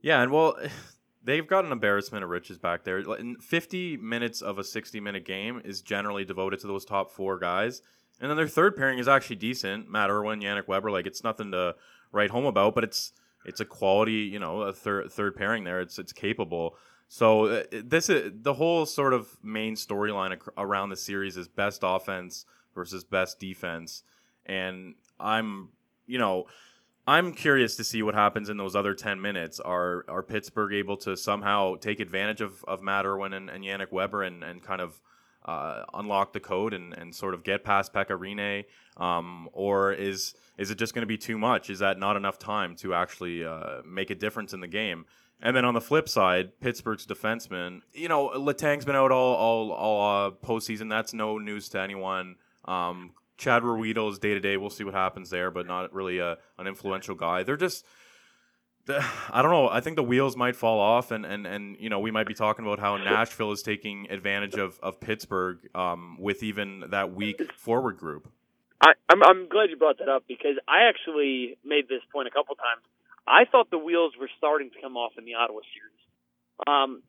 Yeah, 0.02 0.22
and 0.22 0.32
well, 0.32 0.58
they've 1.24 1.48
got 1.48 1.66
an 1.66 1.72
embarrassment 1.72 2.24
of 2.24 2.30
riches 2.30 2.58
back 2.58 2.84
there. 2.84 3.04
50 3.42 3.98
minutes 3.98 4.42
of 4.42 4.58
a 4.58 4.64
60 4.64 5.00
minute 5.00 5.26
game 5.26 5.62
is 5.64 5.82
generally 5.82 6.26
devoted 6.26 6.60
to 6.62 6.68
those 6.68 6.86
top 6.86 7.12
four 7.12 7.38
guys. 7.38 7.82
And 8.22 8.30
then 8.30 8.38
their 8.38 8.48
third 8.48 8.76
pairing 8.76 9.00
is 9.00 9.08
actually 9.08 9.38
decent. 9.38 9.90
Matt 9.90 10.10
Irwin, 10.10 10.42
Yannick 10.42 10.68
Weber, 10.68 10.92
like 10.92 11.08
it's 11.08 11.24
nothing 11.24 11.52
to 11.52 11.76
write 12.12 12.32
home 12.32 12.46
about, 12.46 12.76
but 12.76 12.84
it's 12.84 13.14
it's 13.46 13.62
a 13.62 13.66
quality, 13.66 14.12
you 14.12 14.40
know, 14.40 14.64
a 14.64 14.74
third 14.74 15.12
third 15.12 15.36
pairing 15.36 15.64
there. 15.64 15.80
It's 15.80 15.98
it's 16.00 16.12
capable. 16.12 16.76
So 17.08 17.46
uh, 17.46 17.64
this 17.72 18.10
is 18.10 18.32
the 18.42 18.54
whole 18.54 18.86
sort 18.86 19.14
of 19.14 19.30
main 19.42 19.76
storyline 19.76 20.34
ac- 20.34 20.52
around 20.58 20.90
the 20.90 20.98
series 20.98 21.38
is 21.38 21.48
best 21.48 21.82
offense 21.84 22.46
versus 22.76 23.04
best 23.04 23.40
defense, 23.40 24.04
and 24.46 24.96
I'm 25.20 25.70
you 26.08 26.20
know 26.20 26.46
I'm 27.10 27.34
curious 27.34 27.76
to 27.78 27.84
see 27.84 28.04
what 28.04 28.14
happens 28.14 28.50
in 28.50 28.58
those 28.58 28.76
other 28.76 28.94
10 28.94 29.20
minutes. 29.20 29.60
Are 29.60 30.06
are 30.08 30.22
Pittsburgh 30.22 30.74
able 30.74 30.96
to 30.98 31.18
somehow 31.18 31.76
take 31.76 32.00
advantage 32.00 32.40
of, 32.40 32.64
of 32.68 32.84
Matt 32.84 33.08
Irwin 33.08 33.34
and, 33.34 33.50
and 33.50 33.64
Yannick 33.64 33.92
Weber 33.92 34.22
and, 34.22 34.44
and 34.44 34.62
kind 34.62 34.80
of 34.80 35.02
uh, 35.44 35.86
unlock 35.96 36.34
the 36.34 36.40
code 36.40 36.72
and, 36.76 36.94
and 36.94 37.16
sort 37.16 37.34
of 37.34 37.44
get 37.44 37.64
past 37.64 37.94
Pekka 37.94 38.12
Rinne? 38.12 38.66
Um, 39.04 39.50
or 39.54 39.92
is 39.92 40.36
is 40.60 40.70
it 40.70 40.78
just 40.78 40.94
going 40.94 41.02
to 41.02 41.08
be 41.08 41.18
too 41.18 41.40
much? 41.40 41.72
Is 41.72 41.80
that 41.80 41.98
not 41.98 42.16
enough 42.16 42.38
time 42.38 42.76
to 42.76 42.94
actually 42.94 43.44
uh, 43.44 43.82
make 43.84 44.12
a 44.12 44.16
difference 44.16 44.54
in 44.54 44.60
the 44.60 44.68
game? 44.68 45.06
And 45.42 45.56
then 45.56 45.66
on 45.66 45.74
the 45.74 45.82
flip 45.82 46.08
side, 46.08 46.60
Pittsburgh's 46.60 47.08
defenseman, 47.08 47.82
you 47.92 48.08
know, 48.08 48.28
Letang's 48.36 48.86
been 48.86 48.96
out 48.96 49.12
all 49.12 49.34
all 49.34 49.72
all 49.72 50.28
uh, 50.28 50.32
postseason. 50.46 50.92
That's 50.92 51.16
no 51.16 51.40
news 51.40 51.70
to 51.70 51.80
anyone. 51.80 52.36
Um, 52.66 53.14
Chad 53.40 53.64
Ruhwedel 53.64 54.12
is 54.12 54.20
day 54.20 54.34
to 54.34 54.40
day. 54.40 54.58
We'll 54.58 54.70
see 54.70 54.84
what 54.84 54.94
happens 54.94 55.30
there, 55.30 55.50
but 55.50 55.66
not 55.66 55.94
really 55.94 56.20
a, 56.20 56.38
an 56.58 56.68
influential 56.68 57.16
guy. 57.16 57.44
They're 57.44 57.58
just. 57.58 57.86
I 59.32 59.42
don't 59.42 59.52
know. 59.52 59.70
I 59.70 59.82
think 59.82 59.98
the 59.98 60.04
wheels 60.04 60.36
might 60.36 60.56
fall 60.56 60.80
off, 60.80 61.12
and, 61.12 61.24
and, 61.26 61.46
and 61.46 61.78
you 61.80 61.90
know 61.90 62.00
we 62.00 62.12
might 62.12 62.28
be 62.28 62.34
talking 62.34 62.66
about 62.66 62.80
how 62.80 62.98
Nashville 62.98 63.52
is 63.52 63.62
taking 63.62 64.10
advantage 64.10 64.56
of 64.56 64.80
of 64.82 65.00
Pittsburgh 65.00 65.58
um, 65.76 66.18
with 66.20 66.44
even 66.44 66.86
that 66.90 67.14
weak 67.14 67.54
forward 67.54 67.98
group. 67.98 68.30
I, 68.82 68.94
I'm, 69.10 69.22
I'm 69.24 69.50
glad 69.50 69.70
you 69.70 69.78
brought 69.78 70.00
that 70.00 70.10
up 70.10 70.24
because 70.28 70.56
I 70.68 70.90
actually 70.90 71.58
made 71.64 71.88
this 71.88 72.02
point 72.12 72.28
a 72.28 72.32
couple 72.32 72.56
times. 72.56 72.82
I 73.28 73.46
thought 73.52 73.70
the 73.70 73.78
wheels 73.78 74.14
were 74.20 74.30
starting 74.38 74.72
to 74.72 74.82
come 74.82 74.98
off 74.98 75.12
in 75.18 75.26
the 75.26 75.36
Ottawa 75.36 75.60
series. 75.76 76.02
Um, 76.66 77.04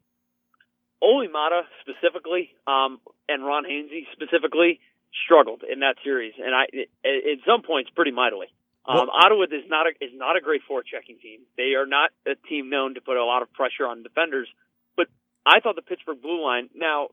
Olli 1.00 1.28
Maatta 1.28 1.62
specifically, 1.80 2.50
um, 2.66 3.00
and 3.28 3.44
Ron 3.44 3.64
Hainsey 3.64 4.04
specifically 4.12 4.80
struggled 5.24 5.62
in 5.62 5.80
that 5.80 5.96
series, 6.04 6.34
and 6.38 6.54
I 6.54 6.64
at, 6.64 6.88
at 7.32 7.38
some 7.46 7.62
points 7.62 7.90
pretty 7.94 8.10
mightily. 8.12 8.46
Um, 8.86 8.96
Well- 8.96 9.10
Ottawa 9.12 9.44
is 9.44 9.68
not 9.68 9.86
a, 9.86 9.90
is 10.00 10.12
not 10.14 10.36
a 10.36 10.40
great 10.40 10.62
forechecking 10.68 11.20
team. 11.20 11.40
They 11.56 11.74
are 11.74 11.86
not 11.86 12.10
a 12.26 12.34
team 12.48 12.70
known 12.70 12.94
to 12.94 13.00
put 13.00 13.16
a 13.16 13.24
lot 13.24 13.42
of 13.42 13.52
pressure 13.52 13.86
on 13.86 14.02
defenders. 14.02 14.48
But 14.96 15.08
I 15.44 15.60
thought 15.60 15.76
the 15.76 15.82
Pittsburgh 15.82 16.22
blue 16.22 16.42
line. 16.42 16.70
Now, 16.74 17.08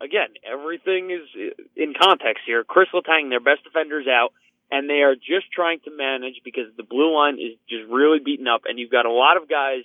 again, 0.00 0.28
everything 0.44 1.10
is 1.10 1.52
in 1.76 1.94
context 1.94 2.44
here. 2.46 2.64
Chris 2.64 2.88
Letang, 2.94 3.30
their 3.30 3.40
best 3.40 3.64
defenders 3.64 4.06
out, 4.06 4.32
and 4.70 4.88
they 4.88 5.02
are 5.02 5.14
just 5.16 5.50
trying 5.52 5.80
to 5.80 5.90
manage 5.90 6.40
because 6.44 6.70
the 6.76 6.84
blue 6.84 7.14
line 7.14 7.38
is 7.38 7.58
just 7.68 7.90
really 7.90 8.18
beaten 8.18 8.46
up, 8.46 8.62
and 8.66 8.78
you've 8.78 8.90
got 8.90 9.06
a 9.06 9.12
lot 9.12 9.36
of 9.36 9.48
guys 9.48 9.82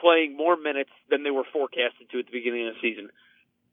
playing 0.00 0.36
more 0.36 0.56
minutes 0.56 0.90
than 1.10 1.24
they 1.24 1.30
were 1.30 1.44
forecasted 1.52 2.08
to 2.10 2.18
at 2.20 2.26
the 2.26 2.32
beginning 2.32 2.68
of 2.68 2.74
the 2.74 2.80
season. 2.80 3.10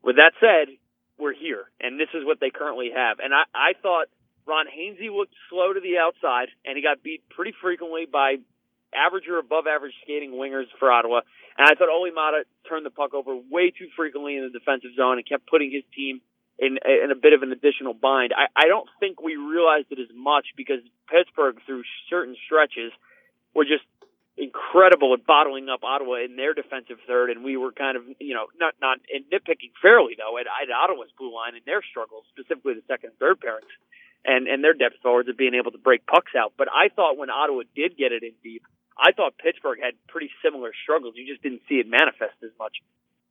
With 0.01 0.15
that 0.17 0.33
said, 0.39 0.73
we're 1.17 1.33
here, 1.33 1.65
and 1.79 1.99
this 1.99 2.09
is 2.13 2.25
what 2.25 2.39
they 2.39 2.49
currently 2.49 2.91
have. 2.95 3.19
And 3.19 3.33
I, 3.33 3.43
I 3.53 3.73
thought 3.81 4.07
Ron 4.45 4.65
Hainsey 4.67 5.09
looked 5.09 5.33
slow 5.49 5.73
to 5.73 5.79
the 5.79 5.97
outside, 5.97 6.49
and 6.65 6.75
he 6.75 6.83
got 6.83 7.01
beat 7.03 7.23
pretty 7.29 7.53
frequently 7.61 8.05
by 8.05 8.37
average 8.93 9.27
or 9.27 9.39
above 9.39 9.67
average 9.67 9.93
skating 10.03 10.31
wingers 10.31 10.67
for 10.79 10.91
Ottawa. 10.91 11.21
And 11.57 11.67
I 11.67 11.75
thought 11.75 11.89
Olli 11.89 12.11
Maatta 12.11 12.43
turned 12.67 12.85
the 12.85 12.91
puck 12.91 13.13
over 13.13 13.35
way 13.35 13.71
too 13.71 13.87
frequently 13.95 14.37
in 14.37 14.43
the 14.43 14.57
defensive 14.57 14.91
zone 14.95 15.17
and 15.17 15.27
kept 15.27 15.47
putting 15.47 15.71
his 15.71 15.83
team 15.95 16.21
in, 16.59 16.77
in 16.83 17.11
a 17.11 17.15
bit 17.15 17.33
of 17.33 17.43
an 17.43 17.51
additional 17.51 17.93
bind. 17.93 18.31
I, 18.35 18.47
I 18.55 18.67
don't 18.67 18.87
think 18.99 19.21
we 19.21 19.35
realized 19.35 19.87
it 19.91 19.99
as 19.99 20.11
much 20.15 20.47
because 20.55 20.79
Pittsburgh, 21.11 21.57
through 21.65 21.83
certain 22.09 22.35
stretches, 22.45 22.91
were 23.53 23.65
just 23.65 23.83
incredible 24.37 25.13
at 25.13 25.25
bottling 25.25 25.69
up 25.69 25.83
Ottawa 25.83 26.23
in 26.25 26.35
their 26.35 26.53
defensive 26.53 26.97
third, 27.07 27.29
and 27.29 27.43
we 27.43 27.55
were 27.55 27.71
kind 27.71 27.95
of, 27.95 28.03
you 28.19 28.33
know, 28.33 28.47
not 28.59 28.75
not 28.81 28.99
nitpicking 29.07 29.71
fairly 29.81 30.15
though 30.17 30.37
at, 30.37 30.45
at 30.47 30.71
Ottawa's 30.71 31.11
blue 31.17 31.33
line 31.33 31.55
and 31.55 31.63
their 31.65 31.81
struggles, 31.81 32.25
specifically 32.35 32.73
the 32.73 32.83
second 32.87 33.11
and 33.11 33.19
third 33.19 33.39
pairings, 33.39 33.71
and 34.25 34.47
and 34.47 34.63
their 34.63 34.73
depth 34.73 34.97
forwards 35.01 35.29
of 35.29 35.37
being 35.37 35.55
able 35.55 35.71
to 35.71 35.77
break 35.77 36.05
pucks 36.05 36.33
out. 36.35 36.53
But 36.57 36.67
I 36.67 36.89
thought 36.89 37.17
when 37.17 37.29
Ottawa 37.29 37.63
did 37.75 37.97
get 37.97 38.11
it 38.11 38.23
in 38.23 38.33
deep, 38.43 38.63
I 38.97 39.11
thought 39.11 39.37
Pittsburgh 39.37 39.79
had 39.81 39.93
pretty 40.07 40.29
similar 40.43 40.71
struggles. 40.83 41.15
You 41.15 41.27
just 41.27 41.41
didn't 41.41 41.61
see 41.69 41.75
it 41.75 41.87
manifest 41.87 42.35
as 42.43 42.51
much. 42.59 42.83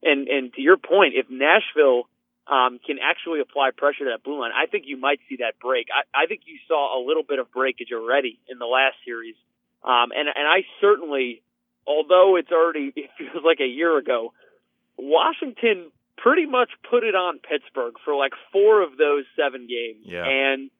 And 0.03 0.29
and 0.29 0.53
to 0.55 0.61
your 0.63 0.77
point, 0.77 1.15
if 1.17 1.29
Nashville 1.29 2.09
um, 2.47 2.81
can 2.85 2.97
actually 3.01 3.41
apply 3.41 3.71
pressure 3.77 4.05
to 4.05 4.13
that 4.17 4.25
blue 4.25 4.41
line, 4.41 4.53
I 4.57 4.67
think 4.67 4.85
you 4.87 4.97
might 4.97 5.21
see 5.29 5.37
that 5.41 5.61
break. 5.61 5.89
I, 5.93 6.25
I 6.25 6.27
think 6.27 6.43
you 6.45 6.59
saw 6.69 6.97
a 6.97 7.01
little 7.01 7.23
bit 7.23 7.39
of 7.39 7.51
breakage 7.53 7.89
already 7.93 8.41
in 8.49 8.59
the 8.59 8.67
last 8.67 8.97
series. 9.05 9.37
Um, 9.85 10.11
and, 10.17 10.29
and 10.29 10.47
I 10.49 10.65
certainly, 10.81 11.43
although 11.87 12.37
it's 12.37 12.51
already, 12.51 12.93
it 12.97 13.11
feels 13.19 13.45
like 13.45 13.61
a 13.61 13.67
year 13.69 13.97
ago, 13.99 14.33
Washington 14.97 15.91
pretty 16.17 16.47
much 16.47 16.71
put 16.89 17.05
it 17.05 17.15
on 17.15 17.39
Pittsburgh 17.39 17.95
for 18.05 18.15
like 18.15 18.33
four 18.53 18.83
of 18.83 18.97
those 18.97 19.25
seven 19.37 19.67
games. 19.67 20.05
Yeah. 20.05 20.25
And 20.25 20.71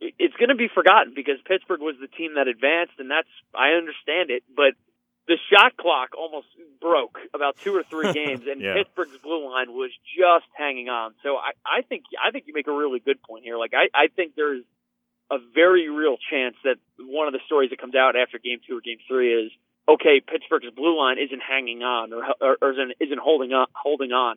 it's 0.00 0.34
going 0.36 0.50
to 0.50 0.54
be 0.54 0.68
forgotten 0.72 1.12
because 1.14 1.36
Pittsburgh 1.44 1.80
was 1.80 1.96
the 2.00 2.06
team 2.06 2.34
that 2.36 2.46
advanced, 2.46 2.94
and 2.98 3.10
that's, 3.10 3.28
I 3.54 3.70
understand 3.76 4.30
it, 4.30 4.44
but 4.54 4.74
the 5.26 5.36
shot 5.52 5.76
clock 5.76 6.10
almost 6.16 6.46
broke 6.80 7.18
about 7.34 7.56
two 7.58 7.74
or 7.74 7.82
three 7.82 8.12
games, 8.24 8.46
and 8.46 8.60
Yeah. 8.62 8.74
Pittsburgh's 8.74 9.18
blue 9.18 9.50
line 9.50 9.72
was 9.72 9.90
just 10.16 10.46
hanging 10.54 10.88
on. 10.88 11.14
So 11.22 11.36
I, 11.36 11.50
I 11.66 11.82
think 11.82 12.04
I 12.24 12.30
think 12.30 12.44
you 12.46 12.54
make 12.54 12.68
a 12.68 12.72
really 12.72 13.00
good 13.00 13.20
point 13.22 13.44
here. 13.44 13.58
Like 13.58 13.72
I, 13.74 13.88
I 13.92 14.06
think 14.14 14.36
there's 14.36 14.62
a 15.30 15.36
very 15.54 15.88
real 15.88 16.16
chance 16.30 16.56
that 16.64 16.76
one 16.98 17.26
of 17.26 17.32
the 17.32 17.40
stories 17.46 17.70
that 17.70 17.80
comes 17.80 17.94
out 17.94 18.16
after 18.16 18.38
game 18.38 18.60
two 18.66 18.78
or 18.78 18.80
game 18.80 18.98
three 19.06 19.32
is 19.32 19.52
okay, 19.88 20.20
Pittsburgh's 20.20 20.66
blue 20.76 20.98
line 20.98 21.16
isn't 21.18 21.40
hanging 21.40 21.82
on 21.82 22.12
or, 22.12 22.22
or, 22.40 22.56
or 22.60 22.72
isn't, 22.72 22.92
isn't 23.00 23.18
holding 23.18 23.52
on, 23.52 23.66
holding 23.72 24.12
on. 24.12 24.36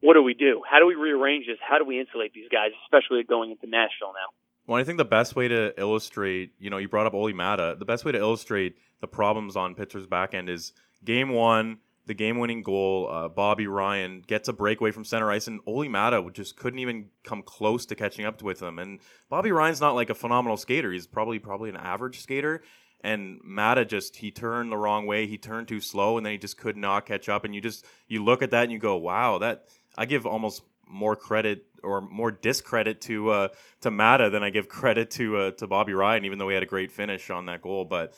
What 0.00 0.14
do 0.14 0.22
we 0.22 0.34
do? 0.34 0.62
How 0.68 0.80
do 0.80 0.86
we 0.86 0.94
rearrange 0.94 1.46
this? 1.46 1.58
How 1.66 1.78
do 1.78 1.84
we 1.84 1.98
insulate 1.98 2.34
these 2.34 2.48
guys, 2.50 2.72
especially 2.84 3.22
going 3.22 3.52
into 3.52 3.66
Nashville 3.66 4.12
now? 4.12 4.34
Well, 4.66 4.78
I 4.78 4.84
think 4.84 4.98
the 4.98 5.04
best 5.04 5.34
way 5.34 5.48
to 5.48 5.72
illustrate, 5.80 6.52
you 6.58 6.70
know, 6.70 6.78
you 6.78 6.88
brought 6.88 7.06
up 7.06 7.14
Olli 7.14 7.32
Maatta. 7.32 7.76
The 7.78 7.84
best 7.84 8.04
way 8.04 8.12
to 8.12 8.18
illustrate 8.18 8.76
the 9.00 9.08
problems 9.08 9.56
on 9.56 9.74
Pittsburgh's 9.74 10.06
back 10.06 10.34
end 10.34 10.48
is 10.48 10.72
game 11.04 11.30
one, 11.30 11.78
the 12.06 12.14
game-winning 12.14 12.62
goal. 12.62 13.08
Uh, 13.10 13.28
Bobby 13.28 13.66
Ryan 13.66 14.22
gets 14.26 14.48
a 14.48 14.52
breakaway 14.52 14.90
from 14.90 15.04
center 15.04 15.30
ice, 15.30 15.46
and 15.46 15.60
Olli 15.66 15.88
Maatta 15.88 16.30
just 16.32 16.56
couldn't 16.56 16.80
even 16.80 17.10
come 17.24 17.42
close 17.42 17.86
to 17.86 17.94
catching 17.94 18.24
up 18.24 18.42
with 18.42 18.60
him. 18.60 18.78
And 18.78 19.00
Bobby 19.28 19.52
Ryan's 19.52 19.80
not 19.80 19.94
like 19.94 20.10
a 20.10 20.14
phenomenal 20.14 20.56
skater; 20.56 20.92
he's 20.92 21.06
probably 21.06 21.38
probably 21.38 21.70
an 21.70 21.76
average 21.76 22.20
skater. 22.20 22.62
And 23.04 23.40
Maatta 23.44 23.84
just 23.84 24.16
he 24.16 24.30
turned 24.30 24.70
the 24.70 24.76
wrong 24.76 25.06
way. 25.06 25.26
He 25.26 25.38
turned 25.38 25.68
too 25.68 25.80
slow, 25.80 26.16
and 26.16 26.24
then 26.24 26.32
he 26.32 26.38
just 26.38 26.56
could 26.56 26.76
not 26.76 27.06
catch 27.06 27.28
up. 27.28 27.44
And 27.44 27.54
you 27.54 27.60
just 27.60 27.84
you 28.06 28.22
look 28.24 28.42
at 28.42 28.50
that 28.52 28.64
and 28.64 28.72
you 28.72 28.78
go, 28.78 28.96
"Wow, 28.96 29.38
that." 29.38 29.64
I 29.96 30.06
give 30.06 30.24
almost 30.24 30.62
more 30.88 31.16
credit 31.16 31.66
or 31.82 32.00
more 32.00 32.30
discredit 32.30 33.00
to 33.02 33.30
uh, 33.30 33.48
to 33.80 33.90
Maatta 33.90 34.30
than 34.30 34.42
I 34.42 34.50
give 34.50 34.68
credit 34.68 35.10
to 35.12 35.36
uh, 35.36 35.50
to 35.52 35.66
Bobby 35.66 35.94
Ryan, 35.94 36.24
even 36.24 36.38
though 36.38 36.48
he 36.48 36.54
had 36.54 36.62
a 36.62 36.66
great 36.66 36.92
finish 36.92 37.30
on 37.30 37.46
that 37.46 37.62
goal. 37.62 37.84
But 37.84 38.14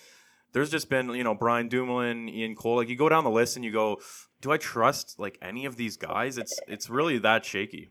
there's 0.54 0.70
just 0.70 0.88
been 0.88 1.10
you 1.10 1.24
know 1.24 1.34
Brian 1.34 1.68
Dumoulin, 1.68 2.28
Ian 2.28 2.54
Cole. 2.54 2.76
Like 2.76 2.88
you 2.88 2.96
go 2.96 3.10
down 3.10 3.24
the 3.24 3.30
list 3.30 3.56
and 3.56 3.64
you 3.64 3.72
go, 3.72 3.98
do 4.40 4.50
I 4.50 4.56
trust 4.56 5.18
like 5.18 5.36
any 5.42 5.66
of 5.66 5.76
these 5.76 5.98
guys? 5.98 6.38
It's 6.38 6.58
it's 6.66 6.88
really 6.88 7.18
that 7.18 7.44
shaky. 7.44 7.90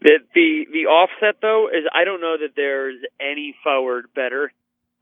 The 0.00 0.20
the 0.34 0.66
the 0.72 0.86
offset 0.86 1.40
though 1.42 1.68
is 1.68 1.84
I 1.92 2.04
don't 2.04 2.20
know 2.20 2.36
that 2.38 2.54
there's 2.54 3.00
any 3.18 3.56
forward 3.64 4.06
better 4.14 4.52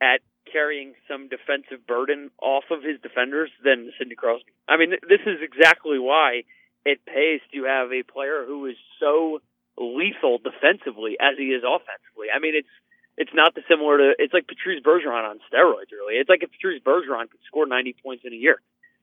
at 0.01 0.21
carrying 0.51 0.95
some 1.11 1.29
defensive 1.29 1.87
burden 1.87 2.31
off 2.41 2.65
of 2.71 2.83
his 2.83 3.01
defenders 3.03 3.51
than 3.65 3.91
Sidney 3.99 4.15
Crosby. 4.15 4.53
I 4.69 4.77
mean, 4.77 4.91
this 5.03 5.21
is 5.27 5.43
exactly 5.43 5.99
why 5.99 6.45
it 6.85 7.05
pays 7.05 7.41
to 7.53 7.65
have 7.65 7.93
a 7.93 8.05
player 8.05 8.45
who 8.47 8.67
is 8.67 8.77
so 9.01 9.41
lethal 9.77 10.39
defensively 10.39 11.17
as 11.21 11.37
he 11.37 11.51
is 11.51 11.65
offensively. 11.67 12.29
I 12.33 12.39
mean, 12.39 12.55
it's 12.55 12.71
it's 13.17 13.33
not 13.35 13.55
dissimilar 13.55 13.99
to 13.99 14.13
it's 14.19 14.35
like 14.35 14.47
Patrice 14.47 14.83
Bergeron 14.83 15.29
on 15.29 15.39
steroids. 15.51 15.91
Really, 15.93 16.21
it's 16.21 16.29
like 16.29 16.43
if 16.43 16.51
Patrice 16.51 16.83
Bergeron 16.85 17.31
could 17.31 17.41
score 17.47 17.67
90 17.67 17.97
points 18.03 18.25
in 18.25 18.33
a 18.33 18.37
year. 18.37 18.61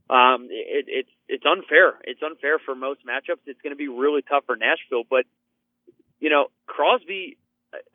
Um, 0.10 0.47
it, 0.52 0.86
it's 0.88 1.10
it's 1.28 1.45
unfair. 1.45 1.95
It's 2.04 2.21
unfair 2.21 2.60
for 2.60 2.76
most 2.76 3.02
matchups. 3.08 3.45
It's 3.45 3.62
going 3.62 3.71
to 3.71 3.78
be 3.78 3.88
really 3.88 4.21
tough 4.21 4.43
for 4.45 4.56
Nashville, 4.56 5.04
but 5.10 5.26
you 6.19 6.30
know 6.30 6.47
Crosby 6.67 7.38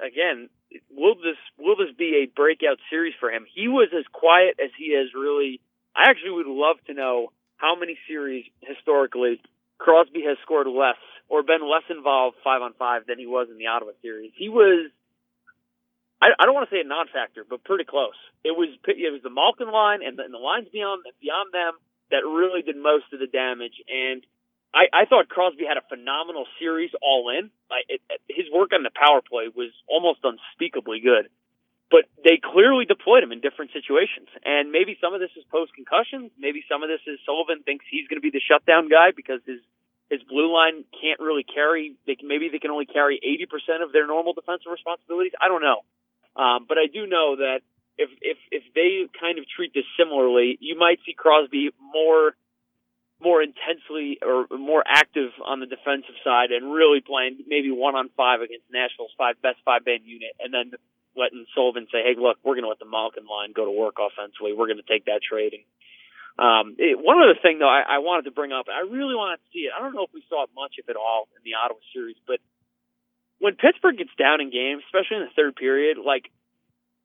again. 0.01 0.49
Will 0.91 1.15
this 1.15 1.39
will 1.59 1.77
this 1.77 1.95
be 1.97 2.25
a 2.25 2.27
breakout 2.27 2.79
series 2.91 3.15
for 3.21 3.31
him? 3.31 3.47
He 3.55 3.69
was 3.69 3.89
as 3.97 4.05
quiet 4.13 4.59
as 4.63 4.71
he 4.79 4.97
has 4.97 5.15
really. 5.15 5.61
I 5.95 6.11
actually 6.11 6.33
would 6.33 6.47
love 6.47 6.77
to 6.87 6.95
know 6.95 7.33
how 7.57 7.75
many 7.75 7.99
series 8.07 8.45
historically 8.61 9.41
Crosby 9.79 10.23
has 10.27 10.37
scored 10.43 10.67
less 10.67 11.01
or 11.29 11.43
been 11.43 11.63
less 11.63 11.85
involved 11.91 12.37
five 12.43 12.63
on 12.63 12.73
five 12.75 13.07
than 13.07 13.19
he 13.19 13.27
was 13.27 13.49
in 13.51 13.59
the 13.59 13.67
Ottawa 13.67 13.93
series. 14.03 14.33
He 14.35 14.49
was 14.49 14.91
I, 16.21 16.35
I 16.35 16.47
don't 16.47 16.55
want 16.55 16.69
to 16.69 16.75
say 16.75 16.83
a 16.83 16.89
non-factor, 16.89 17.47
but 17.49 17.63
pretty 17.63 17.85
close. 17.85 18.19
It 18.43 18.53
was 18.53 18.69
it 18.87 19.13
was 19.13 19.23
the 19.23 19.31
Malkin 19.31 19.71
line 19.71 20.03
and 20.03 20.19
the, 20.19 20.25
and 20.27 20.35
the 20.35 20.43
lines 20.43 20.67
beyond 20.73 21.07
beyond 21.23 21.55
them 21.55 21.79
that 22.11 22.27
really 22.27 22.63
did 22.63 22.77
most 22.77 23.13
of 23.13 23.21
the 23.21 23.31
damage. 23.31 23.79
And 23.87 24.25
I, 24.75 24.91
I 24.93 25.05
thought 25.07 25.29
Crosby 25.29 25.65
had 25.65 25.77
a 25.77 25.87
phenomenal 25.89 26.45
series 26.59 26.91
all 27.01 27.31
in. 27.31 27.51
I, 27.71 27.85
it, 27.89 28.01
his 28.29 28.47
work 28.53 28.73
on 28.75 28.83
the 28.83 28.93
power 28.93 29.21
play 29.23 29.49
was 29.49 29.71
almost 29.89 30.21
unspeakably 30.25 31.01
good. 31.01 31.31
But 31.89 32.05
they 32.21 32.37
clearly 32.37 32.85
deployed 32.85 33.25
him 33.25 33.33
in 33.33 33.41
different 33.41 33.73
situations. 33.73 34.29
And 34.45 34.69
maybe 34.69 35.01
some 35.01 35.17
of 35.17 35.25
this 35.25 35.33
is 35.41 35.45
post 35.49 35.73
concussion. 35.73 36.29
Maybe 36.37 36.61
some 36.69 36.85
of 36.85 36.93
this 36.93 37.01
is 37.09 37.17
Sullivan 37.25 37.65
thinks 37.65 37.89
he's 37.89 38.05
going 38.13 38.21
to 38.21 38.25
be 38.25 38.35
the 38.35 38.45
shutdown 38.45 38.93
guy 38.93 39.17
because 39.17 39.41
his 39.47 39.61
his 40.09 40.25
blue 40.25 40.53
line 40.53 40.85
can't 41.01 41.21
really 41.21 41.45
carry. 41.45 41.97
They 42.09 42.17
can, 42.17 42.29
maybe 42.29 42.49
they 42.49 42.59
can 42.59 42.71
only 42.73 42.89
carry 42.89 43.21
80% 43.21 43.85
of 43.85 43.93
their 43.93 44.07
normal 44.07 44.33
defensive 44.33 44.73
responsibilities. 44.73 45.33
I 45.37 45.49
don't 45.49 45.61
know. 45.61 45.85
Um, 46.39 46.67
but 46.69 46.79
I 46.79 46.87
do 46.87 47.07
know 47.07 47.37
that 47.37 47.61
if 47.99 48.11
if 48.23 48.39
if 48.51 48.63
they 48.75 49.11
kind 49.19 49.39
of 49.39 49.45
treat 49.49 49.75
this 49.75 49.85
similarly, 49.99 50.57
you 50.61 50.79
might 50.79 51.01
see 51.05 51.13
Crosby 51.13 51.71
more 51.93 52.33
more 53.21 53.43
intensely 53.43 54.19
or 54.23 54.47
more 54.57 54.85
active 54.87 55.35
on 55.45 55.59
the 55.59 55.67
defensive 55.67 56.15
side 56.23 56.55
and 56.55 56.71
really 56.73 57.03
playing 57.03 57.43
maybe 57.49 57.71
one 57.71 57.97
on 57.97 58.09
five 58.17 58.41
against 58.41 58.71
Nashville's 58.71 59.11
five 59.19 59.35
best 59.43 59.59
five 59.65 59.83
man 59.85 60.07
unit, 60.07 60.31
and 60.39 60.55
then 60.55 60.79
letting 61.19 61.45
Sullivan 61.55 61.91
say, 61.91 62.07
"Hey, 62.07 62.15
look, 62.15 62.39
we're 62.47 62.55
going 62.55 62.63
to 62.63 62.71
let 62.71 62.79
the 62.79 62.87
Malkin 62.87 63.27
line 63.27 63.51
go 63.51 63.67
to 63.67 63.75
work 63.75 63.99
offensively. 63.99 64.55
We're 64.55 64.71
going 64.71 64.81
to 64.81 64.87
take 64.87 65.11
that 65.11 65.21
trade." 65.27 65.59
And 65.59 65.67
um, 66.39 66.79
it, 66.79 66.95
one 66.95 67.19
other 67.19 67.35
thing 67.35 67.59
though, 67.59 67.69
I, 67.69 67.83
I 67.83 67.99
wanted 67.99 68.31
to 68.31 68.31
bring 68.31 68.55
up, 68.55 68.71
I 68.71 68.87
really 68.87 69.19
wanted 69.19 69.43
to 69.43 69.49
see 69.51 69.67
it. 69.67 69.75
I 69.75 69.83
don't 69.83 69.91
know 69.91 70.07
if 70.07 70.15
we 70.15 70.23
saw 70.31 70.47
it 70.47 70.55
much, 70.55 70.79
if 70.79 70.87
at 70.87 70.95
all, 70.95 71.27
in 71.35 71.43
the 71.43 71.59
Ottawa 71.59 71.83
series, 71.91 72.15
but 72.31 72.39
when 73.39 73.55
Pittsburgh 73.55 73.99
gets 73.99 74.15
down 74.19 74.41
in 74.41 74.51
games, 74.51 74.83
especially 74.87 75.23
in 75.23 75.25
the 75.31 75.35
third 75.35 75.57
period, 75.57 75.99
like 75.99 76.31